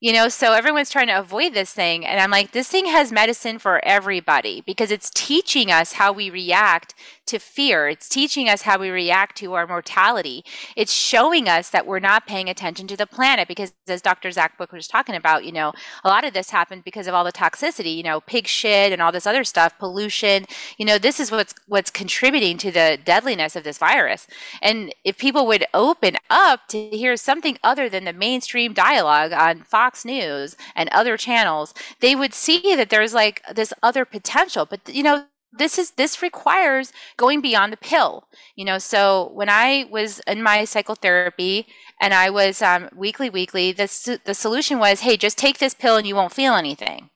You 0.00 0.14
know, 0.14 0.28
so 0.28 0.54
everyone's 0.54 0.90
trying 0.90 1.08
to 1.08 1.18
avoid 1.18 1.52
this 1.54 1.72
thing. 1.74 2.06
And 2.06 2.20
I'm 2.20 2.30
like, 2.30 2.52
this 2.52 2.68
thing 2.68 2.86
has 2.86 3.12
medicine 3.12 3.58
for 3.58 3.84
everybody 3.84 4.62
because 4.66 4.90
it's 4.90 5.10
teaching 5.10 5.70
us 5.70 5.94
how 5.94 6.12
we 6.12 6.30
react 6.30 6.94
to 7.30 7.38
fear. 7.38 7.88
It's 7.88 8.08
teaching 8.08 8.48
us 8.48 8.62
how 8.62 8.78
we 8.78 8.90
react 8.90 9.36
to 9.38 9.54
our 9.54 9.66
mortality. 9.66 10.44
It's 10.76 10.92
showing 10.92 11.48
us 11.48 11.70
that 11.70 11.86
we're 11.86 12.00
not 12.00 12.26
paying 12.26 12.48
attention 12.48 12.86
to 12.88 12.96
the 12.96 13.06
planet 13.06 13.48
because, 13.48 13.72
as 13.88 14.02
Dr. 14.02 14.30
Zach 14.30 14.58
Bush 14.58 14.72
was 14.72 14.88
talking 14.88 15.14
about, 15.14 15.44
you 15.44 15.52
know, 15.52 15.72
a 16.04 16.08
lot 16.08 16.24
of 16.24 16.34
this 16.34 16.50
happened 16.50 16.84
because 16.84 17.06
of 17.06 17.14
all 17.14 17.24
the 17.24 17.32
toxicity, 17.32 17.96
you 17.96 18.02
know, 18.02 18.20
pig 18.20 18.46
shit 18.46 18.92
and 18.92 19.00
all 19.00 19.12
this 19.12 19.26
other 19.26 19.44
stuff, 19.44 19.78
pollution. 19.78 20.44
You 20.76 20.84
know, 20.84 20.98
this 20.98 21.20
is 21.20 21.30
what's 21.30 21.54
what's 21.66 21.90
contributing 21.90 22.58
to 22.58 22.70
the 22.70 22.98
deadliness 23.04 23.56
of 23.56 23.64
this 23.64 23.78
virus. 23.78 24.26
And 24.60 24.94
if 25.04 25.16
people 25.16 25.46
would 25.46 25.64
open 25.72 26.16
up 26.28 26.66
to 26.68 26.90
hear 26.90 27.16
something 27.16 27.58
other 27.62 27.88
than 27.88 28.04
the 28.04 28.12
mainstream 28.12 28.72
dialogue 28.72 29.32
on 29.32 29.62
Fox 29.62 30.04
News 30.04 30.56
and 30.74 30.88
other 30.90 31.16
channels, 31.16 31.74
they 32.00 32.16
would 32.16 32.34
see 32.34 32.74
that 32.74 32.90
there's 32.90 33.14
like 33.14 33.42
this 33.54 33.72
other 33.82 34.04
potential. 34.04 34.66
But 34.66 34.80
you 34.92 35.02
know, 35.04 35.26
this 35.52 35.78
is 35.78 35.92
this 35.92 36.22
requires 36.22 36.92
going 37.16 37.40
beyond 37.40 37.72
the 37.72 37.76
pill 37.76 38.24
you 38.56 38.64
know? 38.64 38.78
So 38.78 39.30
when 39.34 39.48
i 39.48 39.86
was 39.90 40.20
in 40.26 40.42
my 40.42 40.64
psychotherapy 40.64 41.66
and 42.00 42.14
i 42.14 42.30
was 42.30 42.62
um, 42.62 42.88
weekly 42.94 43.30
weekly 43.30 43.72
the, 43.72 44.20
the 44.24 44.34
solution 44.34 44.78
was 44.78 45.00
hey 45.00 45.16
just 45.16 45.38
take 45.38 45.58
this 45.58 45.74
pill 45.74 45.96
and 45.96 46.06
you 46.06 46.14
won't 46.14 46.32
feel 46.32 46.54
anything. 46.54 47.10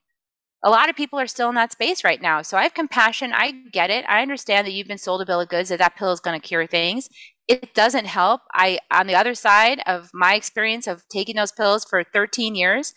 A 0.63 0.69
lot 0.71 0.89
of 0.89 0.95
people 0.95 1.19
are 1.19 1.27
still 1.27 1.49
in 1.49 1.55
that 1.55 1.71
space 1.71 2.03
right 2.03 2.21
now 2.21 2.41
so 2.41 2.57
i 2.57 2.63
have 2.63 2.73
compassion. 2.73 3.31
I 3.33 3.51
get 3.71 3.89
it. 3.89 4.05
I 4.07 4.21
understand 4.21 4.67
that 4.67 4.73
you've 4.73 4.87
been 4.87 4.97
sold 4.97 5.21
a 5.21 5.25
bill 5.25 5.41
of 5.41 5.49
goods 5.49 5.69
that 5.69 5.79
that 5.79 5.95
pill 5.95 6.11
is 6.11 6.19
going 6.19 6.39
to 6.39 6.47
cure 6.47 6.67
things. 6.67 7.09
It 7.47 7.75
doesn't 7.75 8.05
help. 8.05 8.41
I 8.53 8.79
on 8.91 9.07
the 9.07 9.15
other 9.15 9.35
side 9.35 9.81
of 9.85 10.09
my 10.13 10.33
experience 10.35 10.87
of 10.87 11.07
taking 11.07 11.35
those 11.35 11.51
pills 11.51 11.85
for 11.85 12.03
13 12.03 12.55
years 12.55 12.93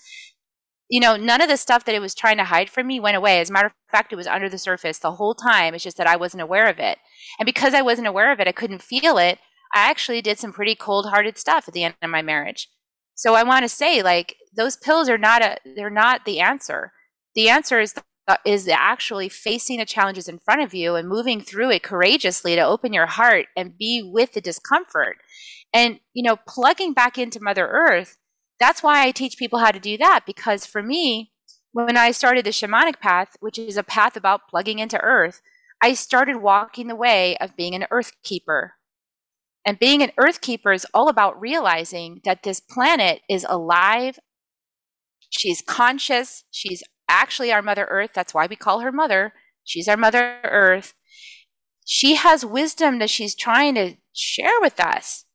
you 0.88 1.00
know, 1.00 1.16
none 1.16 1.40
of 1.40 1.48
the 1.48 1.56
stuff 1.56 1.84
that 1.84 1.94
it 1.94 2.00
was 2.00 2.14
trying 2.14 2.38
to 2.38 2.44
hide 2.44 2.70
from 2.70 2.86
me 2.86 2.98
went 2.98 3.16
away. 3.16 3.40
As 3.40 3.50
a 3.50 3.52
matter 3.52 3.66
of 3.66 3.72
fact, 3.91 4.12
it 4.12 4.16
was 4.16 4.26
under 4.26 4.49
the 4.49 4.59
surface 4.59 4.99
the 4.99 5.12
whole 5.12 5.34
time. 5.34 5.74
It's 5.74 5.84
just 5.84 5.97
that 5.97 6.07
I 6.07 6.16
wasn't 6.16 6.43
aware 6.43 6.68
of 6.68 6.78
it. 6.78 6.99
And 7.39 7.47
because 7.47 7.74
I 7.74 7.82
wasn't 7.82 8.09
aware 8.09 8.32
of 8.32 8.41
it, 8.41 8.49
I 8.49 8.53
couldn't 8.53 8.82
feel 8.82 9.18
it. 9.18 9.39
I 9.74 9.91
actually 9.91 10.22
did 10.22 10.39
some 10.39 10.53
pretty 10.53 10.74
cold 10.74 11.07
hearted 11.07 11.39
stuff 11.39 11.68
at 11.68 11.74
the 11.74 11.84
end 11.84 11.95
of 12.03 12.11
my 12.11 12.22
marriage. 12.22 12.68
So 13.14 13.34
I 13.34 13.43
want 13.43 13.64
to 13.64 13.68
say, 13.68 14.03
like, 14.03 14.36
those 14.57 14.76
pills 14.76 15.09
are 15.09 15.18
not 15.18 15.43
a, 15.43 15.59
they're 15.76 15.91
not 15.91 16.24
the 16.24 16.41
answer. 16.41 16.93
The 17.34 17.49
answer 17.49 17.80
is 17.80 17.95
is 18.45 18.68
actually 18.68 19.28
facing 19.28 19.78
the 19.78 19.86
challenges 19.86 20.28
in 20.28 20.39
front 20.39 20.61
of 20.61 20.74
you 20.74 20.95
and 20.95 21.09
moving 21.09 21.41
through 21.41 21.70
it 21.70 21.82
courageously 21.82 22.55
to 22.55 22.61
open 22.61 22.93
your 22.93 23.07
heart 23.07 23.47
and 23.57 23.78
be 23.78 24.03
with 24.05 24.34
the 24.34 24.41
discomfort. 24.41 25.16
And, 25.72 26.01
you 26.12 26.22
know, 26.22 26.36
plugging 26.47 26.93
back 26.93 27.16
into 27.16 27.43
Mother 27.43 27.66
Earth, 27.66 28.18
that's 28.61 28.82
why 28.82 29.07
I 29.07 29.12
teach 29.12 29.39
people 29.39 29.61
how 29.61 29.70
to 29.70 29.80
do 29.80 29.97
that. 29.99 30.24
Because 30.26 30.66
for 30.66 30.82
me, 30.82 31.32
when 31.72 31.96
I 31.96 32.10
started 32.10 32.44
the 32.44 32.50
shamanic 32.50 33.00
path, 33.00 33.36
which 33.40 33.58
is 33.58 33.76
a 33.76 33.82
path 33.82 34.16
about 34.16 34.48
plugging 34.48 34.78
into 34.78 35.00
earth, 35.00 35.40
I 35.80 35.94
started 35.94 36.38
walking 36.38 36.88
the 36.88 36.96
way 36.96 37.36
of 37.38 37.56
being 37.56 37.74
an 37.74 37.86
earth 37.90 38.12
keeper. 38.22 38.74
And 39.64 39.78
being 39.78 40.02
an 40.02 40.12
earth 40.18 40.40
keeper 40.40 40.72
is 40.72 40.86
all 40.94 41.08
about 41.08 41.40
realizing 41.40 42.20
that 42.24 42.42
this 42.42 42.58
planet 42.58 43.20
is 43.28 43.46
alive. 43.48 44.18
She's 45.28 45.60
conscious. 45.60 46.44
She's 46.50 46.82
actually 47.08 47.52
our 47.52 47.62
Mother 47.62 47.86
Earth. 47.90 48.12
That's 48.14 48.32
why 48.32 48.46
we 48.46 48.56
call 48.56 48.80
her 48.80 48.92
Mother. 48.92 49.34
She's 49.64 49.88
our 49.88 49.96
Mother 49.96 50.38
Earth. 50.44 50.94
She 51.84 52.14
has 52.14 52.44
wisdom 52.44 52.98
that 52.98 53.10
she's 53.10 53.34
trying 53.34 53.74
to 53.74 53.96
share 54.14 54.60
with 54.60 54.80
us. 54.80 55.26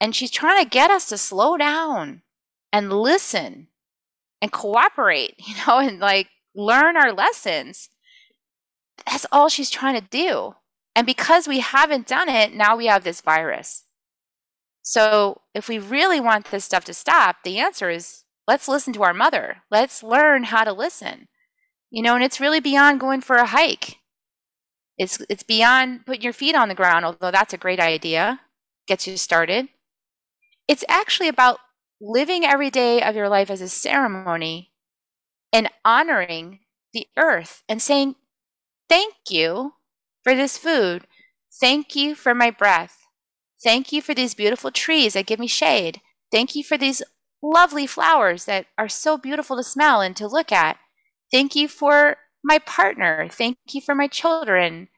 And 0.00 0.16
she's 0.16 0.30
trying 0.30 0.62
to 0.62 0.68
get 0.68 0.90
us 0.90 1.06
to 1.10 1.18
slow 1.18 1.56
down 1.56 2.22
and 2.72 2.92
listen 2.92 3.68
and 4.42 4.52
cooperate, 4.52 5.34
you 5.38 5.54
know, 5.66 5.78
and 5.78 6.00
like 6.00 6.28
learn 6.54 6.96
our 6.98 7.12
lessons. 7.12 7.88
That's 9.06 9.26
all 9.32 9.48
she's 9.48 9.70
trying 9.70 9.94
to 9.94 10.06
do. 10.10 10.54
And 10.94 11.06
because 11.06 11.48
we 11.48 11.60
haven't 11.60 12.06
done 12.06 12.28
it, 12.28 12.52
now 12.52 12.76
we 12.76 12.86
have 12.86 13.04
this 13.04 13.22
virus. 13.22 13.84
So 14.82 15.40
if 15.54 15.68
we 15.68 15.78
really 15.78 16.20
want 16.20 16.50
this 16.50 16.64
stuff 16.64 16.84
to 16.84 16.94
stop, 16.94 17.36
the 17.44 17.58
answer 17.58 17.88
is 17.88 18.24
let's 18.46 18.68
listen 18.68 18.92
to 18.94 19.02
our 19.02 19.14
mother. 19.14 19.62
Let's 19.70 20.02
learn 20.02 20.44
how 20.44 20.64
to 20.64 20.72
listen. 20.72 21.28
You 21.90 22.02
know, 22.02 22.14
and 22.14 22.24
it's 22.24 22.40
really 22.40 22.60
beyond 22.60 23.00
going 23.00 23.20
for 23.20 23.36
a 23.36 23.46
hike. 23.46 23.96
It's 24.98 25.20
it's 25.30 25.42
beyond 25.42 26.04
putting 26.04 26.22
your 26.22 26.32
feet 26.32 26.54
on 26.54 26.68
the 26.68 26.74
ground, 26.74 27.04
although 27.04 27.30
that's 27.30 27.54
a 27.54 27.58
great 27.58 27.80
idea. 27.80 28.40
Gets 28.86 29.06
you 29.06 29.16
started. 29.16 29.68
It's 30.68 30.84
actually 30.88 31.28
about 31.28 31.58
living 32.02 32.44
every 32.44 32.68
day 32.68 33.00
of 33.00 33.14
your 33.14 33.28
life 33.28 33.48
as 33.48 33.60
a 33.60 33.68
ceremony 33.68 34.72
and 35.52 35.70
honoring 35.84 36.58
the 36.92 37.06
earth 37.16 37.62
and 37.68 37.80
saying, 37.80 38.16
Thank 38.88 39.14
you 39.30 39.74
for 40.24 40.34
this 40.34 40.58
food. 40.58 41.06
Thank 41.60 41.94
you 41.94 42.14
for 42.14 42.34
my 42.34 42.50
breath. 42.50 42.98
Thank 43.62 43.92
you 43.92 44.02
for 44.02 44.14
these 44.14 44.34
beautiful 44.34 44.70
trees 44.70 45.14
that 45.14 45.26
give 45.26 45.38
me 45.38 45.46
shade. 45.46 46.00
Thank 46.32 46.56
you 46.56 46.64
for 46.64 46.76
these 46.76 47.02
lovely 47.42 47.86
flowers 47.86 48.44
that 48.46 48.66
are 48.76 48.88
so 48.88 49.16
beautiful 49.16 49.56
to 49.56 49.62
smell 49.62 50.00
and 50.00 50.16
to 50.16 50.26
look 50.26 50.50
at. 50.50 50.78
Thank 51.30 51.54
you 51.54 51.68
for 51.68 52.16
my 52.42 52.58
partner. 52.58 53.28
Thank 53.30 53.56
you 53.70 53.80
for 53.80 53.94
my 53.94 54.08
children. 54.08 54.88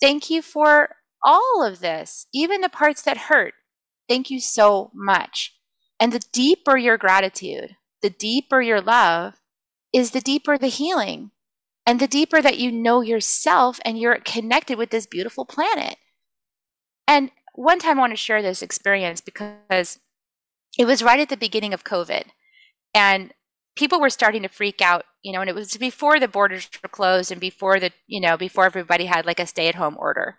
Thank 0.00 0.28
you 0.28 0.42
for 0.42 0.96
all 1.22 1.64
of 1.64 1.80
this, 1.80 2.26
even 2.34 2.60
the 2.60 2.68
parts 2.68 3.02
that 3.02 3.16
hurt. 3.16 3.54
Thank 4.08 4.30
you 4.30 4.40
so 4.40 4.90
much. 4.92 5.54
And 6.04 6.12
the 6.12 6.22
deeper 6.32 6.76
your 6.76 6.98
gratitude, 6.98 7.76
the 8.02 8.10
deeper 8.10 8.60
your 8.60 8.82
love, 8.82 9.40
is 9.90 10.10
the 10.10 10.20
deeper 10.20 10.58
the 10.58 10.66
healing 10.66 11.30
and 11.86 11.98
the 11.98 12.06
deeper 12.06 12.42
that 12.42 12.58
you 12.58 12.70
know 12.70 13.00
yourself 13.00 13.80
and 13.86 13.98
you're 13.98 14.18
connected 14.18 14.76
with 14.76 14.90
this 14.90 15.06
beautiful 15.06 15.46
planet. 15.46 15.96
And 17.08 17.30
one 17.54 17.78
time 17.78 17.96
I 17.96 18.02
want 18.02 18.12
to 18.12 18.18
share 18.18 18.42
this 18.42 18.60
experience 18.60 19.22
because 19.22 19.98
it 20.76 20.84
was 20.84 21.02
right 21.02 21.20
at 21.20 21.30
the 21.30 21.38
beginning 21.38 21.72
of 21.72 21.84
COVID. 21.84 22.24
And 22.94 23.32
people 23.74 23.98
were 23.98 24.10
starting 24.10 24.42
to 24.42 24.48
freak 24.48 24.82
out, 24.82 25.06
you 25.22 25.32
know, 25.32 25.40
and 25.40 25.48
it 25.48 25.56
was 25.56 25.74
before 25.78 26.20
the 26.20 26.28
borders 26.28 26.68
were 26.82 26.88
closed 26.90 27.32
and 27.32 27.40
before 27.40 27.80
the, 27.80 27.92
you 28.06 28.20
know, 28.20 28.36
before 28.36 28.66
everybody 28.66 29.06
had 29.06 29.24
like 29.24 29.40
a 29.40 29.46
stay 29.46 29.68
at 29.68 29.76
home 29.76 29.96
order 29.98 30.36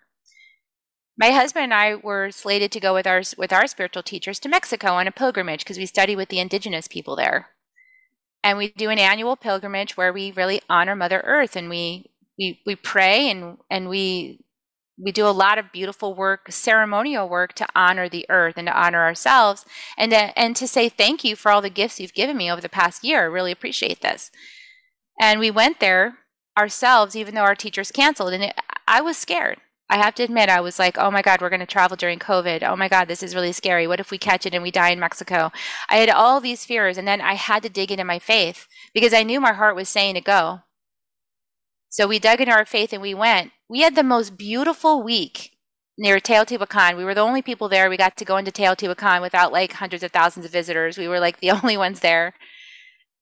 my 1.18 1.30
husband 1.30 1.64
and 1.64 1.74
I 1.74 1.94
were 1.94 2.30
slated 2.30 2.70
to 2.72 2.80
go 2.80 2.94
with 2.94 3.06
our 3.06 3.22
with 3.38 3.52
our 3.52 3.66
spiritual 3.66 4.02
teachers 4.02 4.38
to 4.40 4.48
Mexico 4.48 4.88
on 4.88 5.06
a 5.06 5.12
pilgrimage 5.12 5.60
because 5.60 5.78
we 5.78 5.86
study 5.86 6.14
with 6.14 6.28
the 6.28 6.40
indigenous 6.40 6.88
people 6.88 7.16
there. 7.16 7.48
And 8.44 8.58
we 8.58 8.68
do 8.68 8.90
an 8.90 8.98
annual 8.98 9.36
pilgrimage 9.36 9.96
where 9.96 10.12
we 10.12 10.30
really 10.30 10.60
honor 10.68 10.94
Mother 10.94 11.22
Earth 11.24 11.56
and 11.56 11.68
we 11.68 12.10
we 12.38 12.60
we 12.66 12.76
pray 12.76 13.30
and 13.30 13.58
and 13.70 13.88
we 13.88 14.44
we 15.02 15.12
do 15.12 15.26
a 15.26 15.30
lot 15.30 15.58
of 15.58 15.72
beautiful 15.72 16.14
work, 16.14 16.50
ceremonial 16.50 17.28
work 17.28 17.52
to 17.54 17.66
honor 17.74 18.08
the 18.08 18.24
earth 18.28 18.54
and 18.56 18.66
to 18.66 18.80
honor 18.80 19.02
ourselves 19.04 19.64
and 19.98 20.10
to, 20.10 20.38
and 20.38 20.56
to 20.56 20.66
say 20.66 20.88
thank 20.88 21.22
you 21.22 21.36
for 21.36 21.52
all 21.52 21.60
the 21.60 21.68
gifts 21.68 22.00
you've 22.00 22.14
given 22.14 22.36
me 22.36 22.50
over 22.50 22.62
the 22.62 22.68
past 22.68 23.04
year. 23.04 23.22
I 23.22 23.24
really 23.24 23.52
appreciate 23.52 24.00
this. 24.00 24.30
And 25.20 25.38
we 25.38 25.50
went 25.50 25.80
there 25.80 26.18
ourselves, 26.56 27.14
even 27.14 27.34
though 27.34 27.42
our 27.42 27.54
teachers 27.54 27.92
canceled. 27.92 28.32
And 28.32 28.44
it, 28.44 28.54
I 28.88 29.02
was 29.02 29.18
scared. 29.18 29.58
I 29.88 29.98
have 29.98 30.14
to 30.16 30.24
admit, 30.24 30.48
I 30.48 30.60
was 30.60 30.78
like, 30.78 30.98
oh 30.98 31.10
my 31.10 31.22
God, 31.22 31.40
we're 31.40 31.48
going 31.48 31.60
to 31.60 31.66
travel 31.66 31.96
during 31.96 32.18
COVID. 32.18 32.62
Oh 32.64 32.74
my 32.74 32.88
God, 32.88 33.06
this 33.06 33.22
is 33.22 33.36
really 33.36 33.52
scary. 33.52 33.86
What 33.86 34.00
if 34.00 34.10
we 34.10 34.18
catch 34.18 34.44
it 34.44 34.52
and 34.52 34.62
we 34.62 34.72
die 34.72 34.90
in 34.90 34.98
Mexico? 34.98 35.52
I 35.88 35.96
had 35.96 36.10
all 36.10 36.40
these 36.40 36.64
fears. 36.64 36.98
And 36.98 37.06
then 37.06 37.20
I 37.20 37.34
had 37.34 37.62
to 37.62 37.68
dig 37.68 37.92
into 37.92 38.04
my 38.04 38.18
faith 38.18 38.66
because 38.92 39.14
I 39.14 39.22
knew 39.22 39.40
my 39.40 39.52
heart 39.52 39.76
was 39.76 39.88
saying 39.88 40.14
to 40.14 40.20
go. 40.20 40.60
So 41.88 42.08
we 42.08 42.18
dug 42.18 42.40
into 42.40 42.52
our 42.52 42.66
faith 42.66 42.92
and 42.92 43.00
we 43.00 43.14
went. 43.14 43.52
We 43.68 43.82
had 43.82 43.94
the 43.94 44.02
most 44.02 44.36
beautiful 44.36 45.02
week 45.02 45.52
near 45.96 46.18
Teotihuacan. 46.18 46.96
We 46.96 47.04
were 47.04 47.14
the 47.14 47.20
only 47.20 47.42
people 47.42 47.68
there. 47.68 47.88
We 47.88 47.96
got 47.96 48.16
to 48.16 48.24
go 48.24 48.36
into 48.36 48.50
Teotihuacan 48.50 49.22
without 49.22 49.52
like 49.52 49.74
hundreds 49.74 50.02
of 50.02 50.10
thousands 50.10 50.46
of 50.46 50.52
visitors. 50.52 50.98
We 50.98 51.08
were 51.08 51.20
like 51.20 51.40
the 51.40 51.52
only 51.52 51.76
ones 51.76 52.00
there. 52.00 52.34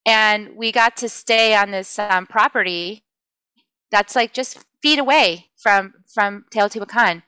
And 0.07 0.57
we 0.57 0.73
got 0.73 0.97
to 0.99 1.09
stay 1.09 1.55
on 1.55 1.71
this 1.71 1.99
um, 1.99 2.27
property 2.27 3.05
that's 3.95 4.17
like 4.17 4.33
just 4.33 4.65
feet 4.83 4.99
away 4.99 5.51
from 5.57 5.95
from 6.13 6.45
Teotihuacan. 6.51 7.23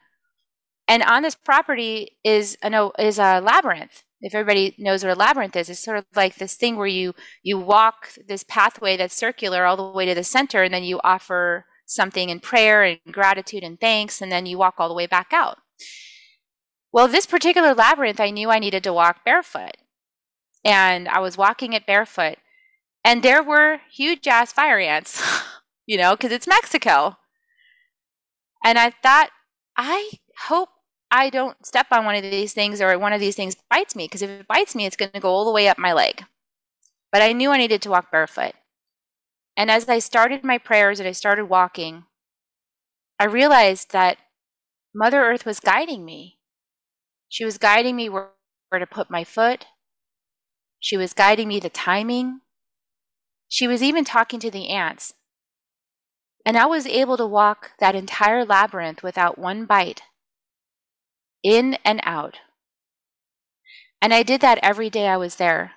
And 0.88 1.02
on 1.04 1.22
this 1.22 1.36
property 1.36 2.18
is 2.24 2.58
a 2.62 2.90
is 2.98 3.18
a 3.18 3.40
labyrinth. 3.40 4.02
If 4.20 4.34
everybody 4.34 4.74
knows 4.78 5.04
what 5.04 5.16
a 5.16 5.18
labyrinth 5.18 5.54
is, 5.54 5.70
it's 5.70 5.84
sort 5.84 5.98
of 5.98 6.06
like 6.16 6.36
this 6.36 6.56
thing 6.56 6.76
where 6.76 6.88
you 6.88 7.14
you 7.44 7.56
walk 7.56 8.08
this 8.26 8.42
pathway 8.42 8.96
that's 8.96 9.14
circular 9.14 9.64
all 9.64 9.76
the 9.76 9.96
way 9.96 10.06
to 10.06 10.14
the 10.14 10.24
center, 10.24 10.64
and 10.64 10.74
then 10.74 10.82
you 10.82 11.00
offer 11.04 11.66
something 11.86 12.30
in 12.30 12.40
prayer 12.40 12.82
and 12.82 12.98
gratitude 13.12 13.62
and 13.62 13.80
thanks, 13.80 14.20
and 14.20 14.32
then 14.32 14.44
you 14.44 14.58
walk 14.58 14.74
all 14.78 14.88
the 14.88 14.94
way 14.94 15.06
back 15.06 15.28
out. 15.32 15.58
Well, 16.92 17.06
this 17.06 17.26
particular 17.26 17.74
labyrinth, 17.74 18.20
I 18.20 18.30
knew 18.30 18.50
I 18.50 18.58
needed 18.58 18.82
to 18.84 18.92
walk 18.92 19.24
barefoot, 19.24 19.76
and 20.64 21.08
I 21.08 21.20
was 21.20 21.38
walking 21.38 21.74
it 21.74 21.86
barefoot, 21.86 22.38
and 23.04 23.22
there 23.22 23.42
were 23.42 23.82
huge 23.92 24.26
ass 24.26 24.52
fire 24.52 24.80
ants, 24.80 25.22
you 25.86 25.96
know, 25.96 26.14
because 26.16 26.32
it's 26.32 26.46
Mexico. 26.46 27.16
And 28.64 28.78
I 28.78 28.90
thought, 28.90 29.30
I 29.76 30.10
hope 30.46 30.70
I 31.10 31.30
don't 31.30 31.64
step 31.64 31.86
on 31.92 32.04
one 32.04 32.16
of 32.16 32.22
these 32.22 32.52
things 32.52 32.80
or 32.80 32.98
one 32.98 33.12
of 33.12 33.20
these 33.20 33.36
things 33.36 33.56
bites 33.70 33.94
me 33.94 34.04
because 34.04 34.22
if 34.22 34.30
it 34.30 34.48
bites 34.48 34.74
me, 34.74 34.86
it's 34.86 34.96
going 34.96 35.12
to 35.12 35.20
go 35.20 35.30
all 35.30 35.44
the 35.44 35.52
way 35.52 35.68
up 35.68 35.78
my 35.78 35.92
leg. 35.92 36.24
But 37.12 37.22
I 37.22 37.32
knew 37.32 37.50
I 37.50 37.58
needed 37.58 37.80
to 37.82 37.90
walk 37.90 38.10
barefoot. 38.10 38.54
And 39.56 39.70
as 39.70 39.88
I 39.88 40.00
started 40.00 40.44
my 40.44 40.58
prayers 40.58 40.98
and 40.98 41.08
I 41.08 41.12
started 41.12 41.46
walking, 41.46 42.04
I 43.18 43.24
realized 43.24 43.92
that 43.92 44.18
Mother 44.94 45.22
Earth 45.22 45.46
was 45.46 45.60
guiding 45.60 46.04
me. 46.04 46.38
She 47.28 47.44
was 47.44 47.58
guiding 47.58 47.96
me 47.96 48.08
where, 48.08 48.30
where 48.68 48.78
to 48.78 48.86
put 48.86 49.10
my 49.10 49.24
foot. 49.24 49.66
She 50.80 50.96
was 50.96 51.12
guiding 51.12 51.48
me 51.48 51.60
the 51.60 51.70
timing. 51.70 52.40
She 53.48 53.66
was 53.66 53.82
even 53.82 54.04
talking 54.04 54.40
to 54.40 54.50
the 54.50 54.68
ants 54.68 55.14
and 56.46 56.56
I 56.56 56.64
was 56.64 56.86
able 56.86 57.16
to 57.16 57.26
walk 57.26 57.72
that 57.80 57.96
entire 57.96 58.44
labyrinth 58.44 59.02
without 59.02 59.36
one 59.36 59.64
bite, 59.64 60.02
in 61.42 61.76
and 61.84 62.00
out. 62.04 62.38
And 64.00 64.14
I 64.14 64.22
did 64.22 64.40
that 64.42 64.60
every 64.62 64.88
day 64.88 65.08
I 65.08 65.16
was 65.16 65.36
there. 65.36 65.72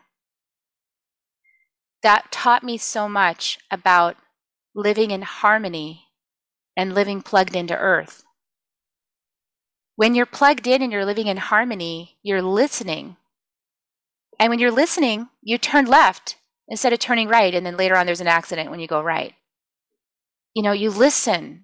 That 2.03 2.31
taught 2.31 2.63
me 2.63 2.77
so 2.77 3.09
much 3.09 3.57
about 3.71 4.15
living 4.75 5.09
in 5.09 5.23
harmony 5.23 6.05
and 6.77 6.93
living 6.93 7.23
plugged 7.23 7.55
into 7.55 7.75
earth. 7.75 8.23
When 9.95 10.13
you're 10.13 10.27
plugged 10.27 10.67
in 10.67 10.83
and 10.83 10.91
you're 10.91 11.03
living 11.03 11.27
in 11.27 11.37
harmony, 11.37 12.19
you're 12.21 12.43
listening. 12.43 13.17
And 14.39 14.51
when 14.51 14.59
you're 14.59 14.71
listening, 14.71 15.29
you 15.41 15.57
turn 15.57 15.85
left 15.85 16.35
instead 16.67 16.93
of 16.93 16.99
turning 16.99 17.27
right, 17.27 17.55
and 17.55 17.65
then 17.65 17.75
later 17.75 17.97
on 17.97 18.05
there's 18.05 18.21
an 18.21 18.27
accident 18.27 18.69
when 18.69 18.79
you 18.79 18.87
go 18.87 19.01
right 19.01 19.33
you 20.59 20.63
know, 20.63 20.73
you 20.73 20.89
listen 20.89 21.63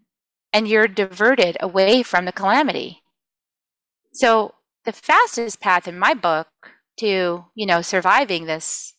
and 0.54 0.70
you're 0.70 0.88
diverted 0.88 1.58
away 1.60 2.02
from 2.02 2.24
the 2.24 2.32
calamity. 2.32 3.04
So 4.14 4.54
the 4.86 4.93
fastest 4.93 5.60
path 5.60 5.86
in 5.86 6.00
my 6.00 6.14
book 6.14 6.48
to, 7.00 7.43
you 7.54 7.66
know, 7.66 7.82
surviving 7.82 8.46
this 8.46 8.93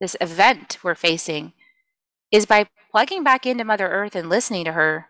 this 0.00 0.16
event 0.20 0.78
we're 0.84 0.94
facing 0.94 1.52
is 2.30 2.46
by 2.46 2.68
plugging 2.92 3.24
back 3.24 3.44
into 3.44 3.64
Mother 3.64 3.88
Earth 3.88 4.14
and 4.14 4.28
listening 4.28 4.66
to 4.66 4.72
her 4.72 5.08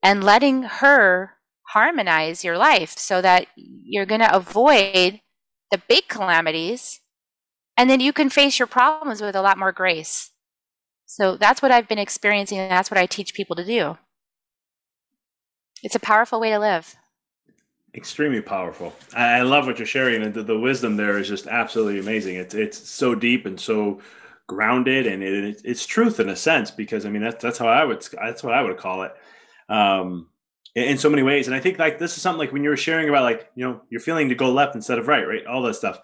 and 0.00 0.22
letting 0.22 0.62
her 0.62 1.38
harmonize 1.70 2.44
your 2.44 2.56
life 2.56 2.96
so 2.96 3.20
that 3.20 3.48
you're 3.56 4.06
going 4.06 4.20
to 4.20 4.32
avoid 4.32 5.22
the 5.72 5.82
big 5.88 6.06
calamities 6.06 7.00
and 7.76 7.90
then 7.90 7.98
you 7.98 8.12
can 8.12 8.30
face 8.30 8.60
your 8.60 8.68
problems 8.68 9.20
with 9.20 9.34
a 9.34 9.42
lot 9.42 9.58
more 9.58 9.72
grace. 9.72 10.31
So 11.12 11.36
that's 11.36 11.60
what 11.60 11.70
I've 11.70 11.88
been 11.88 11.98
experiencing, 11.98 12.56
and 12.56 12.70
that's 12.70 12.90
what 12.90 12.96
I 12.96 13.04
teach 13.04 13.34
people 13.34 13.54
to 13.56 13.64
do. 13.66 13.98
It's 15.82 15.94
a 15.94 16.00
powerful 16.00 16.40
way 16.40 16.48
to 16.48 16.58
live. 16.58 16.96
Extremely 17.94 18.40
powerful. 18.40 18.94
I 19.12 19.42
love 19.42 19.66
what 19.66 19.78
you're 19.78 19.84
sharing, 19.84 20.22
and 20.22 20.32
the, 20.32 20.42
the 20.42 20.58
wisdom 20.58 20.96
there 20.96 21.18
is 21.18 21.28
just 21.28 21.46
absolutely 21.46 22.00
amazing. 22.00 22.36
It's 22.36 22.54
it's 22.54 22.88
so 22.88 23.14
deep 23.14 23.44
and 23.44 23.60
so 23.60 24.00
grounded, 24.46 25.06
and 25.06 25.22
it, 25.22 25.60
it's 25.64 25.84
truth 25.84 26.18
in 26.18 26.30
a 26.30 26.36
sense. 26.36 26.70
Because 26.70 27.04
I 27.04 27.10
mean, 27.10 27.20
that's 27.20 27.42
that's 27.42 27.58
how 27.58 27.68
I 27.68 27.84
would 27.84 28.02
that's 28.18 28.42
what 28.42 28.54
I 28.54 28.62
would 28.62 28.78
call 28.78 29.02
it. 29.02 29.12
Um, 29.68 30.28
in 30.74 30.96
so 30.96 31.10
many 31.10 31.22
ways. 31.22 31.46
And 31.46 31.54
I 31.54 31.60
think 31.60 31.78
like 31.78 31.98
this 31.98 32.16
is 32.16 32.22
something 32.22 32.38
like 32.38 32.52
when 32.52 32.64
you 32.64 32.70
were 32.70 32.76
sharing 32.78 33.10
about 33.10 33.24
like, 33.24 33.50
you 33.54 33.68
know, 33.68 33.82
you're 33.90 34.00
feeling 34.00 34.30
to 34.30 34.34
go 34.34 34.50
left 34.50 34.74
instead 34.74 34.98
of 34.98 35.08
right, 35.08 35.28
right? 35.28 35.44
All 35.44 35.60
that 35.64 35.74
stuff. 35.74 36.00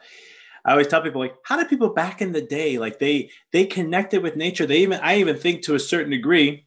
I 0.65 0.73
always 0.73 0.89
tell 0.89 1.03
people 1.03 1.21
like, 1.21 1.37
how 1.45 1.57
did 1.57 1.69
people 1.69 1.91
back 1.91 2.21
in 2.21 2.33
the 2.33 2.43
day 2.43 2.79
like 2.79 2.99
they 2.99 3.31
they 3.53 3.65
connected 3.65 4.23
with 4.23 4.37
nature? 4.37 4.67
They 4.67 4.79
even 4.79 5.01
I 5.01 5.19
even 5.19 5.37
think 5.37 5.63
to 5.63 5.75
a 5.75 5.81
certain 5.81 6.11
degree, 6.11 6.67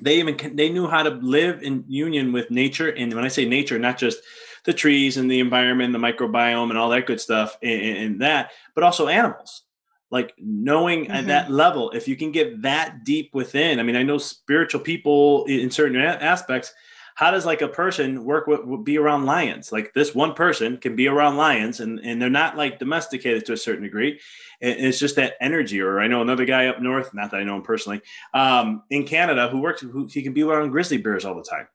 they 0.00 0.18
even 0.18 0.56
they 0.56 0.70
knew 0.70 0.86
how 0.86 1.02
to 1.02 1.10
live 1.10 1.62
in 1.62 1.84
union 1.88 2.32
with 2.32 2.50
nature. 2.50 2.90
And 2.90 3.12
when 3.14 3.24
I 3.24 3.28
say 3.28 3.44
nature, 3.44 3.78
not 3.78 3.98
just 3.98 4.18
the 4.64 4.72
trees 4.72 5.16
and 5.16 5.30
the 5.30 5.40
environment, 5.40 5.92
the 5.92 5.98
microbiome, 5.98 6.70
and 6.70 6.78
all 6.78 6.90
that 6.90 7.06
good 7.06 7.20
stuff, 7.20 7.56
and, 7.62 7.82
and 7.82 8.20
that, 8.20 8.50
but 8.74 8.84
also 8.84 9.08
animals. 9.08 9.62
Like 10.10 10.34
knowing 10.38 11.04
mm-hmm. 11.04 11.12
at 11.12 11.26
that 11.28 11.50
level, 11.50 11.90
if 11.90 12.06
you 12.06 12.16
can 12.16 12.32
get 12.32 12.62
that 12.62 13.02
deep 13.04 13.34
within. 13.34 13.80
I 13.80 13.82
mean, 13.82 13.96
I 13.96 14.02
know 14.02 14.18
spiritual 14.18 14.82
people 14.82 15.44
in 15.46 15.70
certain 15.70 15.96
aspects 15.96 16.72
how 17.22 17.30
does 17.30 17.46
like 17.46 17.62
a 17.62 17.68
person 17.68 18.24
work 18.24 18.48
with 18.48 18.84
be 18.84 18.98
around 18.98 19.26
lions 19.26 19.70
like 19.70 19.94
this 19.94 20.12
one 20.12 20.34
person 20.34 20.76
can 20.76 20.96
be 20.96 21.06
around 21.06 21.36
lions 21.36 21.78
and 21.78 22.00
and 22.00 22.20
they're 22.20 22.28
not 22.28 22.56
like 22.56 22.80
domesticated 22.80 23.46
to 23.46 23.52
a 23.52 23.56
certain 23.56 23.84
degree 23.84 24.18
it's 24.60 24.98
just 24.98 25.14
that 25.14 25.34
energy 25.40 25.80
or 25.80 26.00
i 26.00 26.08
know 26.08 26.20
another 26.20 26.44
guy 26.44 26.66
up 26.66 26.82
north 26.82 27.14
not 27.14 27.30
that 27.30 27.36
i 27.38 27.44
know 27.44 27.54
him 27.54 27.62
personally 27.62 28.00
um, 28.34 28.82
in 28.90 29.04
canada 29.04 29.48
who 29.48 29.60
works 29.60 29.82
who 29.82 30.08
he 30.12 30.20
can 30.20 30.32
be 30.32 30.42
around 30.42 30.70
grizzly 30.70 30.96
bears 30.96 31.24
all 31.24 31.36
the 31.36 31.44
time 31.44 31.68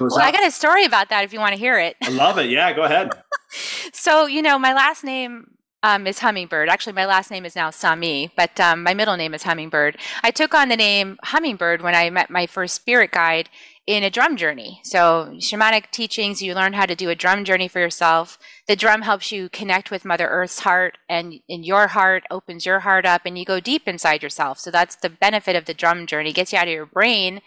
well, 0.00 0.18
out. 0.18 0.22
I 0.22 0.32
got 0.32 0.46
a 0.46 0.50
story 0.50 0.86
about 0.86 1.10
that 1.10 1.24
if 1.24 1.32
you 1.32 1.38
want 1.38 1.54
to 1.54 1.56
hear 1.56 1.78
it. 1.78 1.94
I 2.02 2.08
love 2.08 2.38
it. 2.38 2.50
Yeah, 2.50 2.72
go 2.72 2.82
ahead. 2.82 3.12
so, 3.92 4.26
you 4.26 4.42
know, 4.42 4.58
my 4.58 4.74
last 4.74 5.04
name 5.04 5.46
um, 5.82 6.06
is 6.06 6.18
Hummingbird. 6.18 6.68
Actually, 6.68 6.94
my 6.94 7.06
last 7.06 7.30
name 7.30 7.44
is 7.46 7.56
now 7.56 7.70
Sami, 7.70 8.32
but 8.36 8.58
um, 8.60 8.82
my 8.82 8.94
middle 8.94 9.16
name 9.16 9.32
is 9.32 9.44
Hummingbird. 9.44 9.96
I 10.22 10.30
took 10.30 10.54
on 10.54 10.68
the 10.68 10.76
name 10.76 11.18
Hummingbird 11.22 11.82
when 11.82 11.94
I 11.94 12.10
met 12.10 12.30
my 12.30 12.46
first 12.46 12.74
spirit 12.74 13.12
guide 13.12 13.48
in 13.86 14.04
a 14.04 14.10
drum 14.10 14.36
journey. 14.36 14.80
So, 14.84 15.34
shamanic 15.38 15.90
teachings, 15.90 16.42
you 16.42 16.54
learn 16.54 16.74
how 16.74 16.86
to 16.86 16.94
do 16.94 17.10
a 17.10 17.14
drum 17.14 17.44
journey 17.44 17.66
for 17.66 17.80
yourself. 17.80 18.38
The 18.68 18.76
drum 18.76 19.02
helps 19.02 19.32
you 19.32 19.48
connect 19.48 19.90
with 19.90 20.04
Mother 20.04 20.28
Earth's 20.28 20.60
heart, 20.60 20.98
and 21.08 21.40
in 21.48 21.64
your 21.64 21.88
heart 21.88 22.24
opens 22.30 22.66
your 22.66 22.80
heart 22.80 23.04
up, 23.06 23.22
and 23.24 23.36
you 23.38 23.44
go 23.44 23.58
deep 23.58 23.88
inside 23.88 24.22
yourself. 24.22 24.58
So, 24.58 24.70
that's 24.70 24.96
the 24.96 25.10
benefit 25.10 25.56
of 25.56 25.64
the 25.64 25.74
drum 25.74 26.06
journey. 26.06 26.30
It 26.30 26.36
gets 26.36 26.52
you 26.52 26.58
out 26.58 26.68
of 26.68 26.74
your 26.74 26.86
brain. 26.86 27.40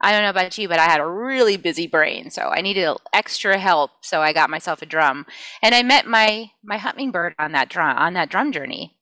I 0.00 0.12
don't 0.12 0.22
know 0.22 0.30
about 0.30 0.56
you, 0.56 0.66
but 0.68 0.78
I 0.78 0.84
had 0.84 1.00
a 1.00 1.06
really 1.06 1.56
busy 1.56 1.86
brain, 1.86 2.30
so 2.30 2.48
I 2.48 2.62
needed 2.62 2.88
extra 3.12 3.58
help. 3.58 3.90
So 4.00 4.22
I 4.22 4.32
got 4.32 4.48
myself 4.48 4.80
a 4.80 4.86
drum, 4.86 5.26
and 5.62 5.74
I 5.74 5.82
met 5.82 6.06
my 6.06 6.52
my 6.64 6.78
hummingbird 6.78 7.34
on 7.38 7.52
that 7.52 7.68
drum 7.68 7.98
on 7.98 8.14
that 8.14 8.30
drum 8.30 8.50
journey. 8.50 8.96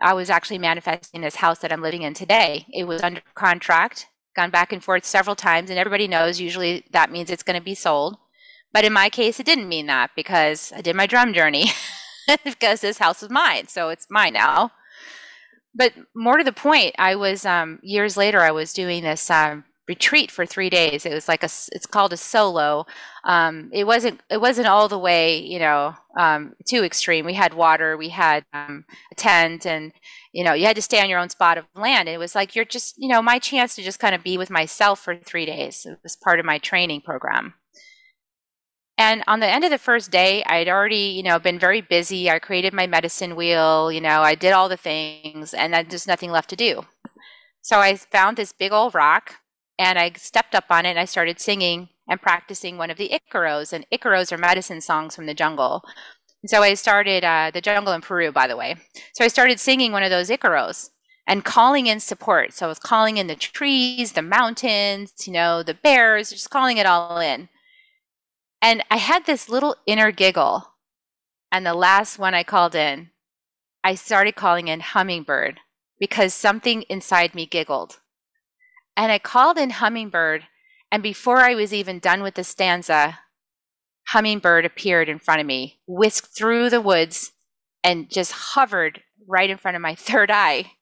I 0.00 0.14
was 0.14 0.30
actually 0.30 0.58
manifesting 0.58 1.22
this 1.22 1.36
house 1.36 1.58
that 1.60 1.72
I'm 1.72 1.82
living 1.82 2.02
in 2.02 2.14
today. 2.14 2.66
It 2.72 2.84
was 2.84 3.02
under 3.02 3.22
contract 3.34 4.06
gone 4.36 4.50
back 4.50 4.72
and 4.72 4.84
forth 4.84 5.04
several 5.04 5.34
times, 5.34 5.70
and 5.70 5.78
everybody 5.78 6.06
knows 6.06 6.40
usually 6.40 6.84
that 6.92 7.10
means 7.10 7.30
it's 7.30 7.42
going 7.42 7.58
to 7.58 7.64
be 7.64 7.74
sold. 7.74 8.16
But 8.72 8.84
in 8.84 8.92
my 8.92 9.08
case, 9.08 9.40
it 9.40 9.46
didn't 9.46 9.68
mean 9.68 9.86
that 9.86 10.10
because 10.14 10.72
I 10.76 10.82
did 10.82 10.94
my 10.94 11.06
drum 11.06 11.32
journey 11.32 11.66
because 12.44 12.80
this 12.80 12.98
house 12.98 13.22
is 13.22 13.30
mine, 13.30 13.68
so 13.68 13.88
it's 13.88 14.06
mine 14.10 14.34
now. 14.34 14.72
But 15.74 15.92
more 16.14 16.38
to 16.38 16.44
the 16.44 16.52
point, 16.52 16.94
I 16.98 17.16
was 17.16 17.44
um, 17.44 17.78
years 17.82 18.16
later. 18.16 18.40
I 18.40 18.50
was 18.50 18.72
doing 18.72 19.02
this 19.02 19.30
um, 19.30 19.64
retreat 19.88 20.30
for 20.30 20.46
three 20.46 20.70
days. 20.70 21.06
It 21.06 21.12
was 21.12 21.28
like 21.28 21.42
a, 21.42 21.50
it's 21.72 21.86
called 21.86 22.12
a 22.12 22.16
solo. 22.16 22.86
Um, 23.24 23.70
it 23.72 23.84
wasn't, 23.84 24.20
it 24.30 24.40
wasn't 24.40 24.68
all 24.68 24.88
the 24.88 24.98
way, 24.98 25.38
you 25.38 25.58
know, 25.58 25.94
um, 26.18 26.54
too 26.68 26.82
extreme. 26.82 27.26
We 27.26 27.34
had 27.34 27.54
water, 27.54 27.96
we 27.96 28.08
had 28.08 28.44
um, 28.52 28.84
a 29.12 29.14
tent, 29.14 29.66
and 29.66 29.92
you 30.36 30.44
know, 30.44 30.52
you 30.52 30.66
had 30.66 30.76
to 30.76 30.82
stay 30.82 31.00
on 31.00 31.08
your 31.08 31.18
own 31.18 31.30
spot 31.30 31.56
of 31.56 31.64
land. 31.74 32.10
And 32.10 32.14
it 32.14 32.18
was 32.18 32.34
like 32.34 32.54
you're 32.54 32.66
just, 32.66 32.94
you 32.98 33.08
know, 33.08 33.22
my 33.22 33.38
chance 33.38 33.74
to 33.74 33.82
just 33.82 33.98
kind 33.98 34.14
of 34.14 34.22
be 34.22 34.36
with 34.36 34.50
myself 34.50 35.00
for 35.00 35.16
three 35.16 35.46
days. 35.46 35.86
It 35.86 35.98
was 36.02 36.14
part 36.14 36.38
of 36.38 36.44
my 36.44 36.58
training 36.58 37.00
program. 37.00 37.54
And 38.98 39.24
on 39.26 39.40
the 39.40 39.48
end 39.48 39.64
of 39.64 39.70
the 39.70 39.78
first 39.78 40.10
day, 40.10 40.44
I 40.44 40.56
had 40.56 40.68
already, 40.68 41.08
you 41.08 41.22
know, 41.22 41.38
been 41.38 41.58
very 41.58 41.80
busy. 41.80 42.30
I 42.30 42.38
created 42.38 42.74
my 42.74 42.86
medicine 42.86 43.34
wheel, 43.34 43.90
you 43.90 44.00
know, 44.02 44.20
I 44.20 44.34
did 44.34 44.52
all 44.52 44.68
the 44.68 44.76
things, 44.76 45.54
and 45.54 45.72
then 45.72 45.86
there's 45.88 46.06
nothing 46.06 46.30
left 46.30 46.50
to 46.50 46.56
do. 46.56 46.84
So 47.62 47.78
I 47.78 47.96
found 47.96 48.36
this 48.36 48.52
big 48.52 48.72
old 48.72 48.94
rock, 48.94 49.36
and 49.78 49.98
I 49.98 50.12
stepped 50.16 50.54
up 50.54 50.66
on 50.68 50.84
it, 50.84 50.90
and 50.90 50.98
I 50.98 51.06
started 51.06 51.40
singing 51.40 51.88
and 52.08 52.20
practicing 52.20 52.76
one 52.76 52.90
of 52.90 52.98
the 52.98 53.10
Icaros. 53.10 53.72
And 53.72 53.86
Icaros 53.90 54.32
are 54.32 54.38
medicine 54.38 54.80
songs 54.82 55.16
from 55.16 55.26
the 55.26 55.34
jungle. 55.34 55.82
So 56.46 56.62
I 56.62 56.74
started 56.74 57.24
uh, 57.24 57.50
the 57.52 57.60
jungle 57.60 57.92
in 57.92 58.00
Peru, 58.00 58.32
by 58.32 58.46
the 58.46 58.56
way. 58.56 58.76
So 59.14 59.24
I 59.24 59.28
started 59.28 59.60
singing 59.60 59.92
one 59.92 60.02
of 60.02 60.10
those 60.10 60.30
Icaros 60.30 60.90
and 61.26 61.44
calling 61.44 61.86
in 61.86 62.00
support. 62.00 62.52
So 62.52 62.66
I 62.66 62.68
was 62.68 62.78
calling 62.78 63.16
in 63.16 63.26
the 63.26 63.34
trees, 63.34 64.12
the 64.12 64.22
mountains, 64.22 65.12
you 65.26 65.32
know, 65.32 65.62
the 65.62 65.74
bears, 65.74 66.30
just 66.30 66.50
calling 66.50 66.76
it 66.76 66.86
all 66.86 67.18
in. 67.18 67.48
And 68.62 68.84
I 68.90 68.96
had 68.96 69.26
this 69.26 69.48
little 69.48 69.76
inner 69.86 70.10
giggle. 70.12 70.72
And 71.50 71.64
the 71.64 71.74
last 71.74 72.18
one 72.18 72.34
I 72.34 72.42
called 72.42 72.74
in, 72.74 73.10
I 73.82 73.94
started 73.94 74.36
calling 74.36 74.68
in 74.68 74.80
hummingbird 74.80 75.60
because 75.98 76.34
something 76.34 76.82
inside 76.82 77.34
me 77.34 77.46
giggled. 77.46 78.00
And 78.96 79.12
I 79.12 79.18
called 79.18 79.58
in 79.58 79.70
hummingbird. 79.70 80.44
And 80.90 81.02
before 81.02 81.38
I 81.38 81.54
was 81.54 81.72
even 81.72 81.98
done 81.98 82.22
with 82.22 82.34
the 82.34 82.44
stanza, 82.44 83.20
hummingbird 84.16 84.64
appeared 84.64 85.10
in 85.10 85.18
front 85.18 85.42
of 85.42 85.46
me, 85.46 85.78
whisked 85.86 86.34
through 86.34 86.70
the 86.70 86.80
woods, 86.80 87.32
and 87.84 88.10
just 88.10 88.32
hovered 88.32 89.02
right 89.28 89.50
in 89.50 89.58
front 89.58 89.76
of 89.76 89.82
my 89.82 89.94
third 90.08 90.30
eye 90.30 90.72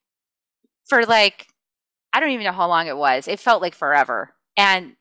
for 0.84 1.04
like, 1.04 1.48
I 2.12 2.20
don't 2.20 2.30
even 2.30 2.44
know 2.44 2.52
how 2.52 2.68
long 2.68 2.86
it 2.86 2.96
was. 2.96 3.26
It 3.26 3.40
felt 3.40 3.60
like 3.60 3.74
forever. 3.74 4.34
And 4.56 4.94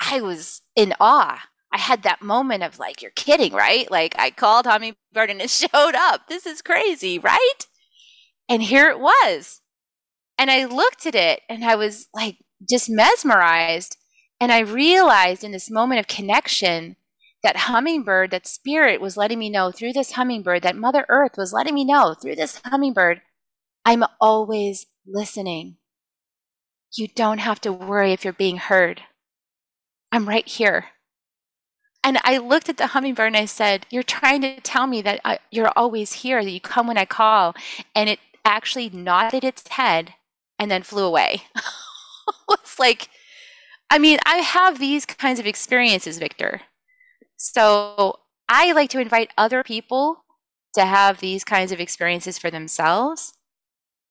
I 0.00 0.20
was 0.20 0.60
in 0.76 0.92
awe. 1.00 1.42
I 1.72 1.78
had 1.78 2.02
that 2.02 2.20
moment 2.20 2.62
of 2.62 2.78
like, 2.78 3.00
you're 3.00 3.10
kidding, 3.12 3.54
right? 3.54 3.90
Like, 3.90 4.14
I 4.18 4.30
called 4.30 4.66
Hummingbird 4.66 5.30
and 5.30 5.40
it 5.40 5.50
showed 5.50 5.94
up. 5.94 6.28
This 6.28 6.44
is 6.44 6.60
crazy, 6.60 7.18
right? 7.18 7.66
And 8.50 8.62
here 8.62 8.90
it 8.90 9.00
was. 9.00 9.62
And 10.36 10.50
I 10.50 10.66
looked 10.66 11.06
at 11.06 11.14
it 11.14 11.40
and 11.48 11.64
I 11.64 11.74
was 11.74 12.08
like, 12.14 12.36
just 12.68 12.90
mesmerized. 12.90 13.96
And 14.40 14.52
I 14.52 14.60
realized 14.60 15.42
in 15.42 15.52
this 15.52 15.70
moment 15.70 16.00
of 16.00 16.06
connection 16.06 16.96
that 17.42 17.56
hummingbird, 17.56 18.30
that 18.30 18.46
spirit 18.46 19.00
was 19.00 19.16
letting 19.16 19.38
me 19.38 19.50
know 19.50 19.70
through 19.70 19.92
this 19.92 20.12
hummingbird, 20.12 20.62
that 20.62 20.76
Mother 20.76 21.06
Earth 21.08 21.32
was 21.36 21.52
letting 21.52 21.74
me 21.74 21.84
know 21.84 22.14
through 22.14 22.36
this 22.36 22.60
hummingbird, 22.64 23.20
I'm 23.84 24.04
always 24.20 24.86
listening. 25.06 25.76
You 26.96 27.08
don't 27.08 27.38
have 27.38 27.60
to 27.62 27.72
worry 27.72 28.12
if 28.12 28.24
you're 28.24 28.32
being 28.32 28.56
heard. 28.56 29.02
I'm 30.10 30.28
right 30.28 30.46
here. 30.46 30.86
And 32.02 32.18
I 32.24 32.38
looked 32.38 32.68
at 32.68 32.76
the 32.76 32.88
hummingbird 32.88 33.28
and 33.28 33.36
I 33.36 33.44
said, 33.44 33.86
You're 33.90 34.02
trying 34.02 34.40
to 34.42 34.60
tell 34.60 34.86
me 34.86 35.02
that 35.02 35.20
I, 35.24 35.38
you're 35.50 35.72
always 35.76 36.12
here, 36.12 36.42
that 36.42 36.50
you 36.50 36.60
come 36.60 36.86
when 36.86 36.98
I 36.98 37.04
call. 37.04 37.54
And 37.94 38.08
it 38.08 38.18
actually 38.44 38.88
nodded 38.88 39.44
its 39.44 39.66
head 39.68 40.14
and 40.58 40.70
then 40.70 40.82
flew 40.82 41.04
away. 41.04 41.42
it's 42.50 42.78
like, 42.78 43.10
I 43.90 43.98
mean, 43.98 44.18
I 44.24 44.36
have 44.36 44.78
these 44.78 45.06
kinds 45.06 45.38
of 45.38 45.46
experiences, 45.46 46.18
Victor. 46.18 46.62
So 47.38 48.18
I 48.48 48.72
like 48.72 48.90
to 48.90 49.00
invite 49.00 49.30
other 49.38 49.62
people 49.62 50.24
to 50.74 50.84
have 50.84 51.20
these 51.20 51.44
kinds 51.44 51.70
of 51.70 51.80
experiences 51.80 52.36
for 52.36 52.50
themselves, 52.50 53.32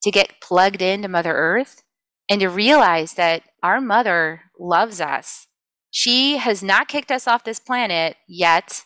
to 0.02 0.12
get 0.12 0.42
plugged 0.42 0.82
into 0.82 1.10
Mother 1.10 1.34
Earth, 1.34 1.84
and 2.30 2.40
to 2.40 2.48
realize 2.48 3.14
that 3.14 3.44
our 3.62 3.82
mother 3.82 4.44
loves 4.58 5.02
us. 5.02 5.48
She 5.92 6.38
has 6.38 6.64
not 6.64 6.88
kicked 6.88 7.12
us 7.12 7.28
off 7.28 7.44
this 7.44 7.60
planet 7.60 8.16
yet, 8.28 8.84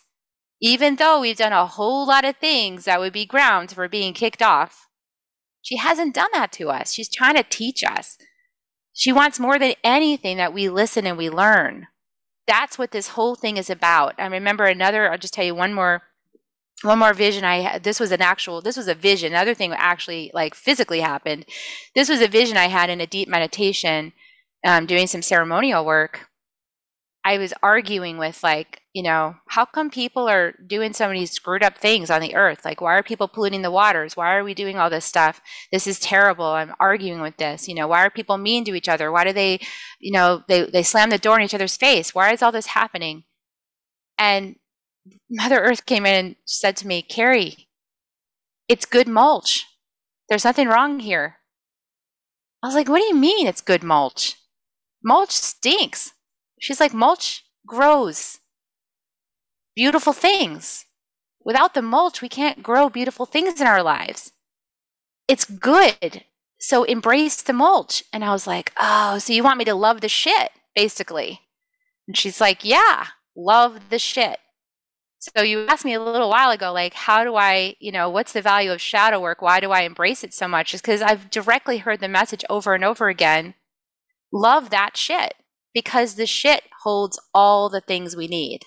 even 0.60 0.96
though 0.96 1.20
we've 1.20 1.36
done 1.36 1.52
a 1.52 1.66
whole 1.66 2.06
lot 2.06 2.24
of 2.24 2.36
things 2.36 2.84
that 2.84 2.98
would 3.00 3.12
be 3.12 3.24
grounds 3.24 3.72
for 3.72 3.88
being 3.88 4.12
kicked 4.12 4.42
off. 4.42 4.88
She 5.60 5.76
hasn't 5.76 6.14
done 6.14 6.30
that 6.32 6.50
to 6.52 6.68
us. 6.70 6.92
She's 6.92 7.08
trying 7.08 7.36
to 7.36 7.44
teach 7.44 7.84
us. 7.84 8.18
She 8.92 9.12
wants 9.12 9.38
more 9.38 9.58
than 9.58 9.74
anything 9.84 10.36
that 10.38 10.52
we 10.52 10.68
listen 10.68 11.06
and 11.06 11.16
we 11.16 11.30
learn 11.30 11.86
that's 12.46 12.78
what 12.78 12.90
this 12.90 13.08
whole 13.08 13.34
thing 13.34 13.56
is 13.56 13.70
about. 13.70 14.14
I 14.18 14.26
remember 14.26 14.64
another, 14.64 15.10
I'll 15.10 15.18
just 15.18 15.34
tell 15.34 15.44
you 15.44 15.54
one 15.54 15.74
more 15.74 16.02
one 16.82 16.98
more 16.98 17.14
vision 17.14 17.44
I 17.44 17.60
had. 17.60 17.84
This 17.84 18.00
was 18.00 18.10
an 18.10 18.20
actual, 18.22 18.60
this 18.60 18.76
was 18.76 18.88
a 18.88 18.94
vision. 18.94 19.32
Another 19.32 19.54
thing 19.54 19.72
actually 19.72 20.30
like 20.34 20.54
physically 20.54 21.00
happened. 21.00 21.46
This 21.94 22.08
was 22.08 22.20
a 22.20 22.28
vision 22.28 22.56
I 22.56 22.66
had 22.66 22.90
in 22.90 23.00
a 23.00 23.06
deep 23.06 23.28
meditation, 23.28 24.12
um, 24.64 24.86
doing 24.86 25.06
some 25.06 25.22
ceremonial 25.22 25.84
work. 25.84 26.28
I 27.24 27.38
was 27.38 27.54
arguing 27.62 28.18
with 28.18 28.42
like, 28.42 28.82
you 28.92 29.02
know, 29.02 29.36
how 29.48 29.64
come 29.64 29.90
people 29.90 30.28
are 30.28 30.54
doing 30.66 30.92
so 30.92 31.06
many 31.06 31.24
screwed 31.26 31.62
up 31.62 31.78
things 31.78 32.10
on 32.10 32.20
the 32.20 32.34
earth? 32.34 32.64
Like, 32.64 32.80
why 32.80 32.94
are 32.94 33.02
people 33.02 33.28
polluting 33.28 33.62
the 33.62 33.70
waters? 33.70 34.16
Why 34.16 34.34
are 34.34 34.42
we 34.42 34.54
doing 34.54 34.76
all 34.76 34.90
this 34.90 35.04
stuff? 35.04 35.40
This 35.70 35.86
is 35.86 36.00
terrible. 36.00 36.46
I'm 36.46 36.74
arguing 36.80 37.20
with 37.20 37.36
this. 37.36 37.68
You 37.68 37.76
know, 37.76 37.86
why 37.86 38.04
are 38.04 38.10
people 38.10 38.38
mean 38.38 38.64
to 38.64 38.74
each 38.74 38.88
other? 38.88 39.12
Why 39.12 39.22
do 39.24 39.32
they, 39.32 39.60
you 40.00 40.12
know, 40.12 40.42
they, 40.48 40.64
they 40.64 40.82
slam 40.82 41.10
the 41.10 41.18
door 41.18 41.38
in 41.38 41.44
each 41.44 41.54
other's 41.54 41.76
face? 41.76 42.12
Why 42.12 42.32
is 42.32 42.42
all 42.42 42.52
this 42.52 42.66
happening? 42.66 43.22
And 44.18 44.56
Mother 45.30 45.60
Earth 45.60 45.86
came 45.86 46.06
in 46.06 46.24
and 46.24 46.36
said 46.44 46.76
to 46.78 46.86
me, 46.88 47.06
Kerri, 47.08 47.66
it's 48.68 48.84
good 48.84 49.08
mulch. 49.08 49.66
There's 50.28 50.44
nothing 50.44 50.68
wrong 50.68 51.00
here. 51.00 51.36
I 52.62 52.66
was 52.66 52.74
like, 52.74 52.88
what 52.88 52.98
do 52.98 53.04
you 53.04 53.14
mean 53.14 53.46
it's 53.46 53.60
good 53.60 53.82
mulch? 53.82 54.36
Mulch 55.04 55.30
stinks. 55.30 56.12
She's 56.62 56.78
like, 56.78 56.94
mulch 56.94 57.44
grows 57.66 58.38
beautiful 59.74 60.12
things. 60.12 60.86
Without 61.44 61.74
the 61.74 61.82
mulch, 61.82 62.22
we 62.22 62.28
can't 62.28 62.62
grow 62.62 62.88
beautiful 62.88 63.26
things 63.26 63.60
in 63.60 63.66
our 63.66 63.82
lives. 63.82 64.30
It's 65.26 65.44
good. 65.44 66.22
So 66.60 66.84
embrace 66.84 67.42
the 67.42 67.52
mulch. 67.52 68.04
And 68.12 68.24
I 68.24 68.30
was 68.30 68.46
like, 68.46 68.72
oh, 68.78 69.18
so 69.18 69.32
you 69.32 69.42
want 69.42 69.58
me 69.58 69.64
to 69.64 69.74
love 69.74 70.02
the 70.02 70.08
shit, 70.08 70.52
basically. 70.76 71.40
And 72.06 72.16
she's 72.16 72.40
like, 72.40 72.64
yeah, 72.64 73.06
love 73.34 73.90
the 73.90 73.98
shit. 73.98 74.38
So 75.18 75.42
you 75.42 75.66
asked 75.66 75.84
me 75.84 75.94
a 75.94 76.00
little 76.00 76.30
while 76.30 76.50
ago, 76.50 76.72
like, 76.72 76.94
how 76.94 77.24
do 77.24 77.34
I, 77.34 77.74
you 77.80 77.90
know, 77.90 78.08
what's 78.08 78.32
the 78.32 78.40
value 78.40 78.70
of 78.70 78.80
shadow 78.80 79.18
work? 79.18 79.42
Why 79.42 79.58
do 79.58 79.72
I 79.72 79.80
embrace 79.80 80.22
it 80.22 80.32
so 80.32 80.46
much? 80.46 80.74
Is 80.74 80.80
because 80.80 81.02
I've 81.02 81.28
directly 81.28 81.78
heard 81.78 81.98
the 81.98 82.06
message 82.06 82.44
over 82.48 82.72
and 82.72 82.84
over 82.84 83.08
again 83.08 83.54
love 84.32 84.70
that 84.70 84.96
shit 84.96 85.34
because 85.74 86.14
the 86.14 86.26
shit 86.26 86.64
holds 86.82 87.18
all 87.34 87.68
the 87.68 87.80
things 87.80 88.16
we 88.16 88.26
need. 88.26 88.60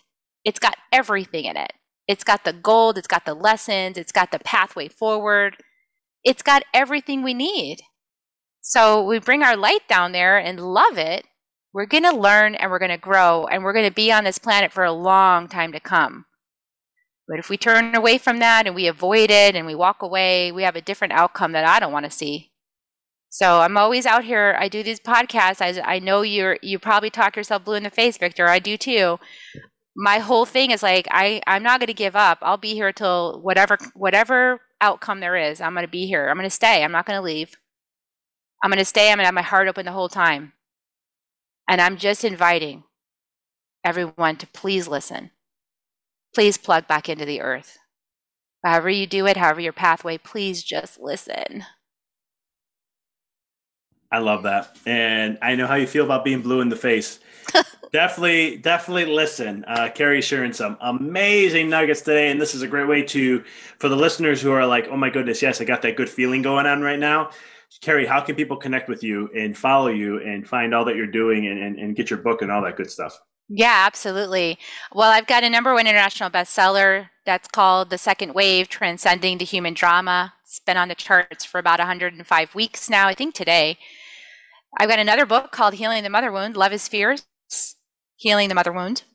It's 0.43 0.59
got 0.59 0.77
everything 0.91 1.45
in 1.45 1.57
it. 1.57 1.73
It's 2.07 2.23
got 2.23 2.43
the 2.43 2.53
gold, 2.53 2.97
it's 2.97 3.07
got 3.07 3.25
the 3.25 3.33
lessons, 3.33 3.97
it's 3.97 4.11
got 4.11 4.31
the 4.31 4.39
pathway 4.39 4.87
forward. 4.87 5.57
It's 6.23 6.43
got 6.43 6.63
everything 6.73 7.23
we 7.23 7.33
need. 7.33 7.81
So 8.61 9.03
we 9.03 9.19
bring 9.19 9.43
our 9.43 9.55
light 9.55 9.87
down 9.87 10.11
there 10.11 10.37
and 10.37 10.59
love 10.59 10.97
it. 10.97 11.25
We're 11.71 11.85
going 11.85 12.03
to 12.03 12.15
learn 12.15 12.55
and 12.55 12.71
we're 12.71 12.79
going 12.79 12.89
to 12.89 12.97
grow 12.97 13.45
and 13.45 13.63
we're 13.63 13.73
going 13.73 13.87
to 13.87 13.93
be 13.93 14.11
on 14.11 14.23
this 14.23 14.39
planet 14.39 14.71
for 14.71 14.83
a 14.83 14.91
long 14.91 15.47
time 15.47 15.71
to 15.73 15.79
come. 15.79 16.25
But 17.27 17.39
if 17.39 17.49
we 17.49 17.57
turn 17.57 17.95
away 17.95 18.17
from 18.17 18.39
that 18.39 18.65
and 18.65 18.75
we 18.75 18.87
avoid 18.87 19.29
it 19.29 19.55
and 19.55 19.67
we 19.67 19.75
walk 19.75 20.01
away, 20.01 20.51
we 20.51 20.63
have 20.63 20.75
a 20.75 20.81
different 20.81 21.13
outcome 21.13 21.51
that 21.51 21.65
I 21.65 21.79
don't 21.79 21.91
want 21.91 22.05
to 22.05 22.11
see. 22.11 22.51
So 23.35 23.59
I'm 23.59 23.75
always 23.75 24.05
out 24.05 24.23
here. 24.23 24.55
I 24.57 24.69
do 24.69 24.81
these 24.81 25.01
podcasts. 25.01 25.59
I, 25.61 25.95
I 25.95 25.99
know 25.99 26.21
you're 26.21 26.57
you 26.61 26.79
probably 26.79 27.09
talk 27.09 27.35
yourself 27.35 27.65
blue 27.65 27.75
in 27.75 27.83
the 27.83 27.89
face, 27.89 28.17
Victor. 28.17 28.47
I 28.47 28.59
do 28.59 28.77
too. 28.77 29.19
My 29.93 30.19
whole 30.19 30.45
thing 30.45 30.71
is 30.71 30.81
like 30.81 31.05
I 31.11 31.41
I'm 31.45 31.61
not 31.61 31.81
going 31.81 31.87
to 31.87 31.93
give 31.93 32.15
up. 32.15 32.37
I'll 32.41 32.55
be 32.55 32.75
here 32.75 32.93
till 32.93 33.41
whatever 33.41 33.77
whatever 33.93 34.61
outcome 34.79 35.19
there 35.19 35.35
is. 35.35 35.59
I'm 35.59 35.73
going 35.73 35.85
to 35.85 35.91
be 35.91 36.05
here. 36.05 36.29
I'm 36.29 36.37
going 36.37 36.45
to 36.45 36.49
stay. 36.49 36.81
I'm 36.81 36.93
not 36.93 37.05
going 37.05 37.17
to 37.17 37.21
leave. 37.21 37.57
I'm 38.63 38.71
going 38.71 38.79
to 38.79 38.85
stay. 38.85 39.11
I'm 39.11 39.17
going 39.17 39.23
to 39.23 39.25
have 39.25 39.33
my 39.33 39.41
heart 39.41 39.67
open 39.67 39.85
the 39.85 39.91
whole 39.91 40.07
time. 40.07 40.53
And 41.69 41.81
I'm 41.81 41.97
just 41.97 42.23
inviting 42.23 42.85
everyone 43.83 44.37
to 44.37 44.47
please 44.47 44.87
listen 44.87 45.31
please 46.33 46.57
plug 46.57 46.87
back 46.87 47.09
into 47.09 47.25
the 47.25 47.41
earth. 47.41 47.79
However, 48.63 48.89
you 48.89 49.05
do 49.07 49.25
it, 49.25 49.35
however, 49.35 49.59
your 49.59 49.73
pathway, 49.73 50.17
please 50.17 50.63
just 50.63 51.01
listen. 51.01 51.65
I 54.11 54.19
love 54.19 54.43
that. 54.43 54.77
And 54.85 55.37
I 55.41 55.55
know 55.55 55.67
how 55.67 55.75
you 55.75 55.87
feel 55.87 56.05
about 56.05 56.23
being 56.23 56.41
blue 56.41 56.61
in 56.61 56.69
the 56.69 56.75
face. 56.75 57.19
definitely, 57.91 58.57
definitely 58.57 59.05
listen. 59.05 59.65
Uh, 59.67 59.89
Kerri 59.93 60.21
sharing 60.21 60.53
some 60.53 60.77
amazing 60.81 61.69
nuggets 61.69 62.01
today. 62.01 62.29
And 62.29 62.39
this 62.39 62.55
is 62.55 62.61
a 62.61 62.67
great 62.67 62.87
way 62.87 63.03
to, 63.03 63.43
for 63.79 63.89
the 63.89 63.95
listeners 63.95 64.41
who 64.41 64.51
are 64.51 64.65
like, 64.65 64.87
oh 64.89 64.97
my 64.97 65.09
goodness, 65.09 65.41
yes, 65.41 65.61
I 65.61 65.65
got 65.65 65.81
that 65.83 65.95
good 65.95 66.09
feeling 66.09 66.41
going 66.41 66.65
on 66.65 66.81
right 66.81 66.99
now. 66.99 67.31
Kerri, 67.81 68.07
how 68.07 68.21
can 68.21 68.35
people 68.35 68.57
connect 68.57 68.87
with 68.87 69.03
you 69.03 69.29
and 69.35 69.57
follow 69.57 69.87
you 69.87 70.21
and 70.21 70.47
find 70.47 70.73
all 70.73 70.85
that 70.85 70.95
you're 70.95 71.07
doing 71.07 71.47
and, 71.47 71.61
and, 71.61 71.79
and 71.79 71.95
get 71.95 72.09
your 72.09 72.19
book 72.19 72.41
and 72.41 72.51
all 72.51 72.61
that 72.61 72.77
good 72.77 72.89
stuff? 72.89 73.19
Yeah, 73.49 73.83
absolutely. 73.85 74.57
Well, 74.93 75.11
I've 75.11 75.27
got 75.27 75.43
a 75.43 75.49
number 75.49 75.73
one 75.73 75.85
international 75.85 76.29
bestseller 76.29 77.09
that's 77.25 77.47
called 77.47 77.89
The 77.89 77.97
Second 77.97 78.33
Wave 78.33 78.69
Transcending 78.69 79.37
the 79.37 79.45
Human 79.45 79.73
Drama. 79.73 80.33
It's 80.45 80.59
been 80.59 80.77
on 80.77 80.89
the 80.89 80.95
charts 80.95 81.43
for 81.43 81.57
about 81.57 81.79
105 81.79 82.53
weeks 82.53 82.87
now, 82.87 83.07
I 83.07 83.15
think 83.15 83.33
today. 83.33 83.79
I've 84.77 84.89
got 84.89 84.99
another 84.99 85.25
book 85.25 85.51
called 85.51 85.73
Healing 85.73 86.03
the 86.03 86.09
Mother 86.09 86.31
Wound 86.31 86.55
Love 86.55 86.71
is 86.71 86.87
Fierce, 86.87 87.25
Healing 88.15 88.49
the 88.49 88.53
Mother 88.53 88.71
Wound. 88.71 89.05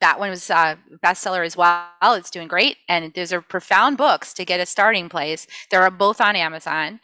That 0.00 0.18
one 0.18 0.30
was 0.30 0.50
a 0.50 0.78
bestseller 1.04 1.46
as 1.46 1.56
well. 1.56 1.86
It's 2.02 2.30
doing 2.30 2.48
great. 2.48 2.78
And 2.88 3.14
those 3.14 3.32
are 3.32 3.40
profound 3.40 3.96
books 3.96 4.34
to 4.34 4.44
get 4.44 4.58
a 4.58 4.66
starting 4.66 5.08
place. 5.08 5.46
They're 5.70 5.88
both 5.92 6.20
on 6.20 6.34
Amazon. 6.34 6.98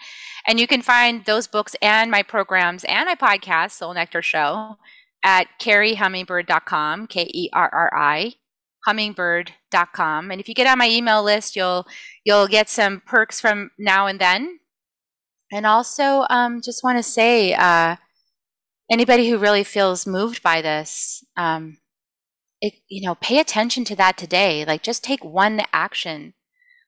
And 0.49 0.59
you 0.59 0.67
can 0.67 0.83
find 0.83 1.25
those 1.25 1.47
books 1.47 1.77
and 1.81 2.11
my 2.11 2.25
programs 2.25 2.83
and 2.85 3.07
my 3.07 3.15
podcast, 3.15 3.71
Soul 3.71 3.95
Nectar 3.95 4.21
Show, 4.21 4.79
at 5.23 5.47
kerrihummingbird.com, 5.61 7.07
K 7.07 7.31
E 7.33 7.51
R 7.53 7.71
R 7.73 7.93
I, 7.95 8.35
hummingbird.com. 8.87 10.31
And 10.31 10.41
if 10.41 10.49
you 10.49 10.55
get 10.55 10.67
on 10.67 10.79
my 10.79 10.89
email 10.89 11.23
list, 11.23 11.57
you'll 11.57 11.87
you'll 12.25 12.49
get 12.49 12.69
some 12.69 13.03
perks 13.07 13.41
from 13.41 13.71
now 13.79 14.07
and 14.07 14.21
then. 14.21 14.61
And 15.51 15.65
also, 15.65 16.27
um, 16.29 16.61
just 16.61 16.85
want 16.85 16.99
to 16.99 17.03
say, 17.03 17.55
uh, 17.55 17.97
anybody 18.91 19.29
who 19.29 19.39
really 19.39 19.65
feels 19.65 20.07
moved 20.07 20.43
by 20.43 20.61
this, 20.61 21.25
um, 21.37 21.79
it, 22.61 22.75
you 22.89 23.07
know, 23.07 23.15
pay 23.15 23.39
attention 23.39 23.85
to 23.85 23.97
that 23.97 24.19
today. 24.19 24.65
Like, 24.65 24.83
just 24.83 25.03
take 25.05 25.25
one 25.25 25.63
action, 25.73 26.35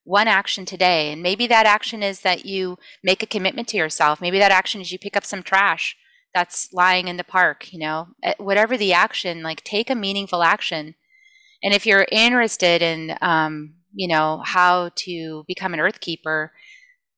one 0.04 0.28
action 0.28 0.66
today, 0.66 1.12
and 1.12 1.22
maybe 1.22 1.46
that 1.46 1.66
action 1.66 2.02
is 2.02 2.20
that 2.20 2.44
you 2.44 2.76
make 3.02 3.22
a 3.22 3.26
commitment 3.26 3.68
to 3.68 3.76
yourself. 3.76 4.20
Maybe 4.20 4.38
that 4.38 4.52
action 4.52 4.80
is 4.80 4.92
you 4.92 4.98
pick 4.98 5.16
up 5.16 5.24
some 5.24 5.42
trash 5.42 5.96
that's 6.34 6.68
lying 6.72 7.08
in 7.08 7.16
the 7.16 7.24
park, 7.24 7.72
you 7.72 7.78
know, 7.78 8.08
eh, 8.22 8.34
whatever 8.38 8.76
the 8.76 8.92
action, 8.92 9.42
like 9.42 9.64
take 9.64 9.90
a 9.90 9.94
meaningful 9.94 10.42
action. 10.42 10.94
And 11.62 11.74
if 11.74 11.86
you're 11.86 12.06
interested 12.10 12.82
in, 12.82 13.16
um, 13.20 13.74
you 13.92 14.08
know, 14.08 14.42
how 14.44 14.90
to 14.96 15.44
become 15.46 15.74
an 15.74 15.80
earth 15.80 16.00
keeper, 16.00 16.52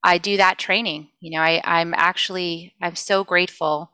I 0.02 0.18
do 0.18 0.36
that 0.36 0.58
training. 0.58 1.10
You 1.20 1.36
know, 1.36 1.42
I, 1.42 1.60
I'm 1.64 1.94
actually, 1.94 2.74
I'm 2.80 2.96
so 2.96 3.24
grateful 3.24 3.92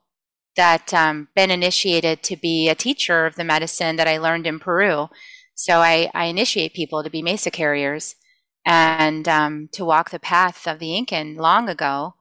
that 0.56 0.92
um, 0.94 1.28
been 1.36 1.50
initiated 1.50 2.22
to 2.24 2.36
be 2.36 2.68
a 2.68 2.74
teacher 2.74 3.26
of 3.26 3.36
the 3.36 3.44
medicine 3.44 3.96
that 3.96 4.08
I 4.08 4.18
learned 4.18 4.46
in 4.46 4.58
Peru. 4.58 5.08
So 5.54 5.78
I, 5.78 6.10
I 6.14 6.24
initiate 6.26 6.74
people 6.74 7.02
to 7.02 7.10
be 7.10 7.22
mesa 7.22 7.50
carriers 7.50 8.16
and 8.64 9.28
um, 9.28 9.68
to 9.72 9.84
walk 9.84 10.10
the 10.10 10.18
path 10.18 10.66
of 10.66 10.78
the 10.78 10.96
Incan 10.96 11.36
long 11.36 11.68
ago 11.68 12.14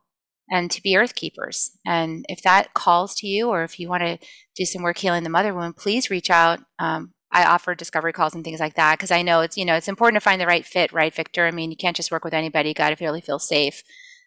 and 0.49 0.71
to 0.71 0.81
be 0.81 0.95
earth 0.95 1.15
keepers. 1.15 1.71
And 1.85 2.25
if 2.29 2.41
that 2.43 2.73
calls 2.73 3.15
to 3.15 3.27
you, 3.27 3.49
or 3.49 3.63
if 3.63 3.79
you 3.79 3.89
want 3.89 4.03
to 4.03 4.17
do 4.55 4.65
some 4.65 4.81
work 4.81 4.97
healing 4.97 5.23
the 5.23 5.29
mother 5.29 5.53
wound, 5.53 5.75
please 5.75 6.09
reach 6.09 6.29
out. 6.29 6.59
Um, 6.79 7.13
I 7.31 7.45
offer 7.45 7.75
discovery 7.75 8.13
calls 8.13 8.33
and 8.33 8.43
things 8.43 8.59
like 8.59 8.75
that 8.75 8.97
because 8.97 9.11
I 9.11 9.21
know 9.21 9.41
it's 9.41 9.57
you 9.57 9.65
know 9.65 9.75
it's 9.75 9.87
important 9.87 10.21
to 10.21 10.23
find 10.23 10.39
the 10.39 10.47
right 10.47 10.65
fit, 10.65 10.91
right, 10.91 11.13
Victor? 11.13 11.45
I 11.45 11.51
mean, 11.51 11.71
you 11.71 11.77
can't 11.77 11.95
just 11.95 12.11
work 12.11 12.23
with 12.23 12.33
anybody. 12.33 12.69
You 12.69 12.75
got 12.75 12.97
to 12.97 13.03
really 13.03 13.21
feel 13.21 13.39
safe. 13.39 13.83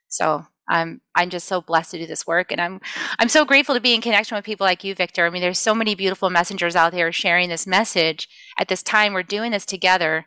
So 0.08 0.46
I'm 0.68 1.00
I'm 1.14 1.30
just 1.30 1.48
so 1.48 1.60
blessed 1.60 1.90
to 1.92 1.98
do 1.98 2.06
this 2.06 2.26
work, 2.26 2.52
and 2.52 2.60
I'm 2.60 2.80
I'm 3.18 3.28
so 3.28 3.44
grateful 3.44 3.74
to 3.74 3.80
be 3.80 3.94
in 3.94 4.00
connection 4.00 4.36
with 4.36 4.44
people 4.44 4.64
like 4.64 4.84
you, 4.84 4.94
Victor. 4.94 5.26
I 5.26 5.30
mean, 5.30 5.42
there's 5.42 5.58
so 5.58 5.74
many 5.74 5.94
beautiful 5.94 6.30
messengers 6.30 6.76
out 6.76 6.92
there 6.92 7.10
sharing 7.12 7.48
this 7.48 7.66
message 7.66 8.28
at 8.58 8.68
this 8.68 8.82
time. 8.82 9.12
We're 9.12 9.22
doing 9.24 9.50
this 9.50 9.66
together, 9.66 10.26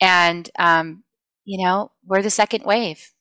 and 0.00 0.48
um, 0.58 1.02
you 1.44 1.64
know, 1.64 1.92
we're 2.06 2.22
the 2.22 2.30
second 2.30 2.64
wave. 2.64 3.12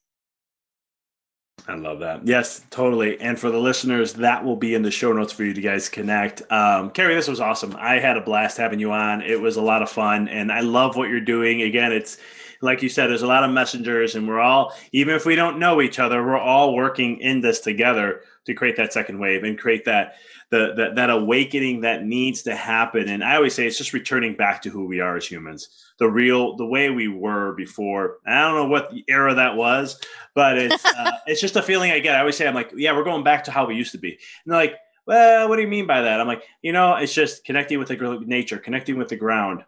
I 1.68 1.76
love 1.76 2.00
that. 2.00 2.26
Yes, 2.26 2.62
totally. 2.70 3.20
And 3.22 3.40
for 3.40 3.52
the 3.52 3.60
listeners, 3.60 4.14
that 4.14 4.44
will 4.44 4.56
be 4.56 4.74
in 4.74 4.82
the 4.82 4.92
show 4.92 5.14
notes 5.14 5.32
for 5.32 5.44
you 5.44 5.54
to 5.54 5.62
guys 5.62 5.90
connect. 5.90 6.42
Um, 6.52 6.90
Kerri, 6.92 7.16
this 7.16 7.28
was 7.28 7.40
awesome. 7.40 7.76
I 7.78 8.00
had 8.00 8.18
a 8.18 8.22
blast 8.22 8.58
having 8.58 8.80
you 8.80 8.92
on. 8.92 9.22
It 9.22 9.40
was 9.40 9.58
a 9.58 9.62
lot 9.62 9.82
of 9.82 9.90
fun, 9.90 10.28
and 10.28 10.52
I 10.52 10.62
love 10.62 10.96
what 10.96 11.10
you're 11.10 11.20
doing. 11.22 11.62
Again, 11.62 11.92
it's 11.92 12.18
like 12.62 12.82
you 12.82 12.90
said, 12.90 13.08
there's 13.08 13.24
a 13.24 13.28
lot 13.28 13.44
of 13.44 13.52
messengers, 13.52 14.16
and 14.16 14.28
we're 14.28 14.40
all, 14.40 14.74
even 14.92 15.16
if 15.16 15.26
we 15.26 15.36
don't 15.36 15.60
know 15.60 15.82
each 15.82 16.00
other, 16.00 16.24
we're 16.24 16.38
all 16.38 16.76
working 16.76 17.20
in 17.20 17.42
this 17.42 17.60
together 17.60 18.22
to 18.46 18.54
create 18.54 18.76
that 18.78 18.94
second 18.94 19.20
wave 19.20 19.44
and 19.44 19.58
create 19.58 19.86
that 19.86 20.16
the, 20.52 20.74
the 20.76 20.92
that 20.96 21.10
awakening 21.10 21.82
that 21.82 22.04
needs 22.04 22.44
to 22.44 22.56
happen. 22.56 23.08
And 23.08 23.24
I 23.24 23.36
always 23.36 23.56
say 23.56 23.66
it's 23.66 23.78
just 23.78 23.94
returning 23.94 24.36
back 24.36 24.62
to 24.64 24.70
who 24.70 24.86
we 24.86 25.00
are 25.00 25.16
as 25.16 25.26
humans, 25.26 25.70
the 25.98 26.10
real, 26.10 26.58
the 26.58 26.66
way 26.66 26.90
we 26.90 27.08
were 27.08 27.54
before. 27.54 28.18
I 28.26 28.42
don't 28.42 28.56
know 28.56 28.68
what 28.68 28.94
era 29.08 29.34
that 29.36 29.56
was, 29.56 30.00
but 30.36 30.58
it's 30.58 30.86
uh, 30.98 31.12
it's 31.26 31.42
just 31.42 31.56
a 31.56 31.64
feeling 31.64 31.92
I 31.92 32.00
get. 32.00 32.16
I 32.16 32.20
always 32.20 32.36
say 32.36 32.48
I'm 32.48 32.56
like, 32.56 32.72
yeah, 32.76 32.96
we're 32.96 33.04
going 33.04 33.24
back 33.24 33.46
to 33.46 33.52
how 33.52 33.66
we 33.66 33.76
used 33.76 33.94
to 33.94 33.98
be. 33.98 34.12
And 34.12 34.54
they're 34.54 34.60
like, 34.60 34.76
well, 35.06 35.50
what 35.50 35.56
do 35.56 35.62
you 35.62 35.68
mean 35.68 35.88
by 35.88 36.02
that? 36.02 36.20
I'm 36.20 36.28
like, 36.28 36.44
you 36.62 36.74
know, 36.74 36.96
it's 36.96 37.14
just 37.14 37.44
connecting 37.44 37.80
with 37.80 37.88
the 37.88 38.24
nature, 38.26 38.58
connecting 38.58 38.98
with 38.98 39.08
the 39.08 39.16
ground, 39.16 39.64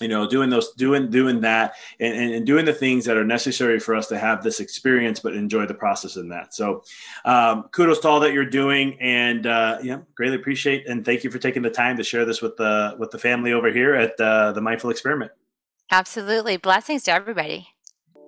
you 0.00 0.08
know 0.08 0.26
doing 0.26 0.50
those 0.50 0.72
doing 0.72 1.10
doing 1.10 1.40
that 1.40 1.74
and, 1.98 2.14
and, 2.14 2.34
and, 2.34 2.46
doing 2.46 2.64
the 2.64 2.72
things 2.72 3.04
that 3.04 3.16
are 3.16 3.24
necessary 3.24 3.78
for 3.78 3.94
us 3.94 4.06
to 4.08 4.18
have 4.18 4.42
this 4.42 4.60
experience 4.60 5.20
but 5.20 5.34
enjoy 5.34 5.66
the 5.66 5.74
process 5.74 6.16
in 6.16 6.28
that. 6.30 6.54
So 6.54 6.82
um, 7.24 7.64
kudos 7.70 8.00
to 8.00 8.08
all 8.08 8.20
that 8.20 8.32
you're 8.32 8.44
doing 8.44 8.98
and 9.00 9.46
uh, 9.46 9.78
yeah 9.82 9.98
greatly 10.14 10.36
appreciate 10.36 10.88
and 10.88 11.04
thank 11.04 11.24
you 11.24 11.30
for 11.30 11.38
taking 11.38 11.62
the 11.62 11.70
time 11.70 11.96
to 11.98 12.04
share 12.04 12.24
this 12.24 12.40
with 12.42 12.56
the 12.56 12.96
with 12.98 13.10
the 13.10 13.18
family 13.18 13.52
over 13.52 13.70
here 13.70 13.94
at 13.94 14.18
uh, 14.20 14.52
the 14.52 14.60
mindful 14.60 14.90
experiment. 14.90 15.32
Absolutely. 15.92 16.56
Blessings 16.56 17.02
to 17.04 17.12
everybody 17.12 17.68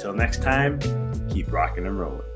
Until 0.00 0.14
next 0.14 0.40
time, 0.40 0.80
keep 1.28 1.52
rocking 1.52 1.84
and 1.84 2.00
rolling. 2.00 2.29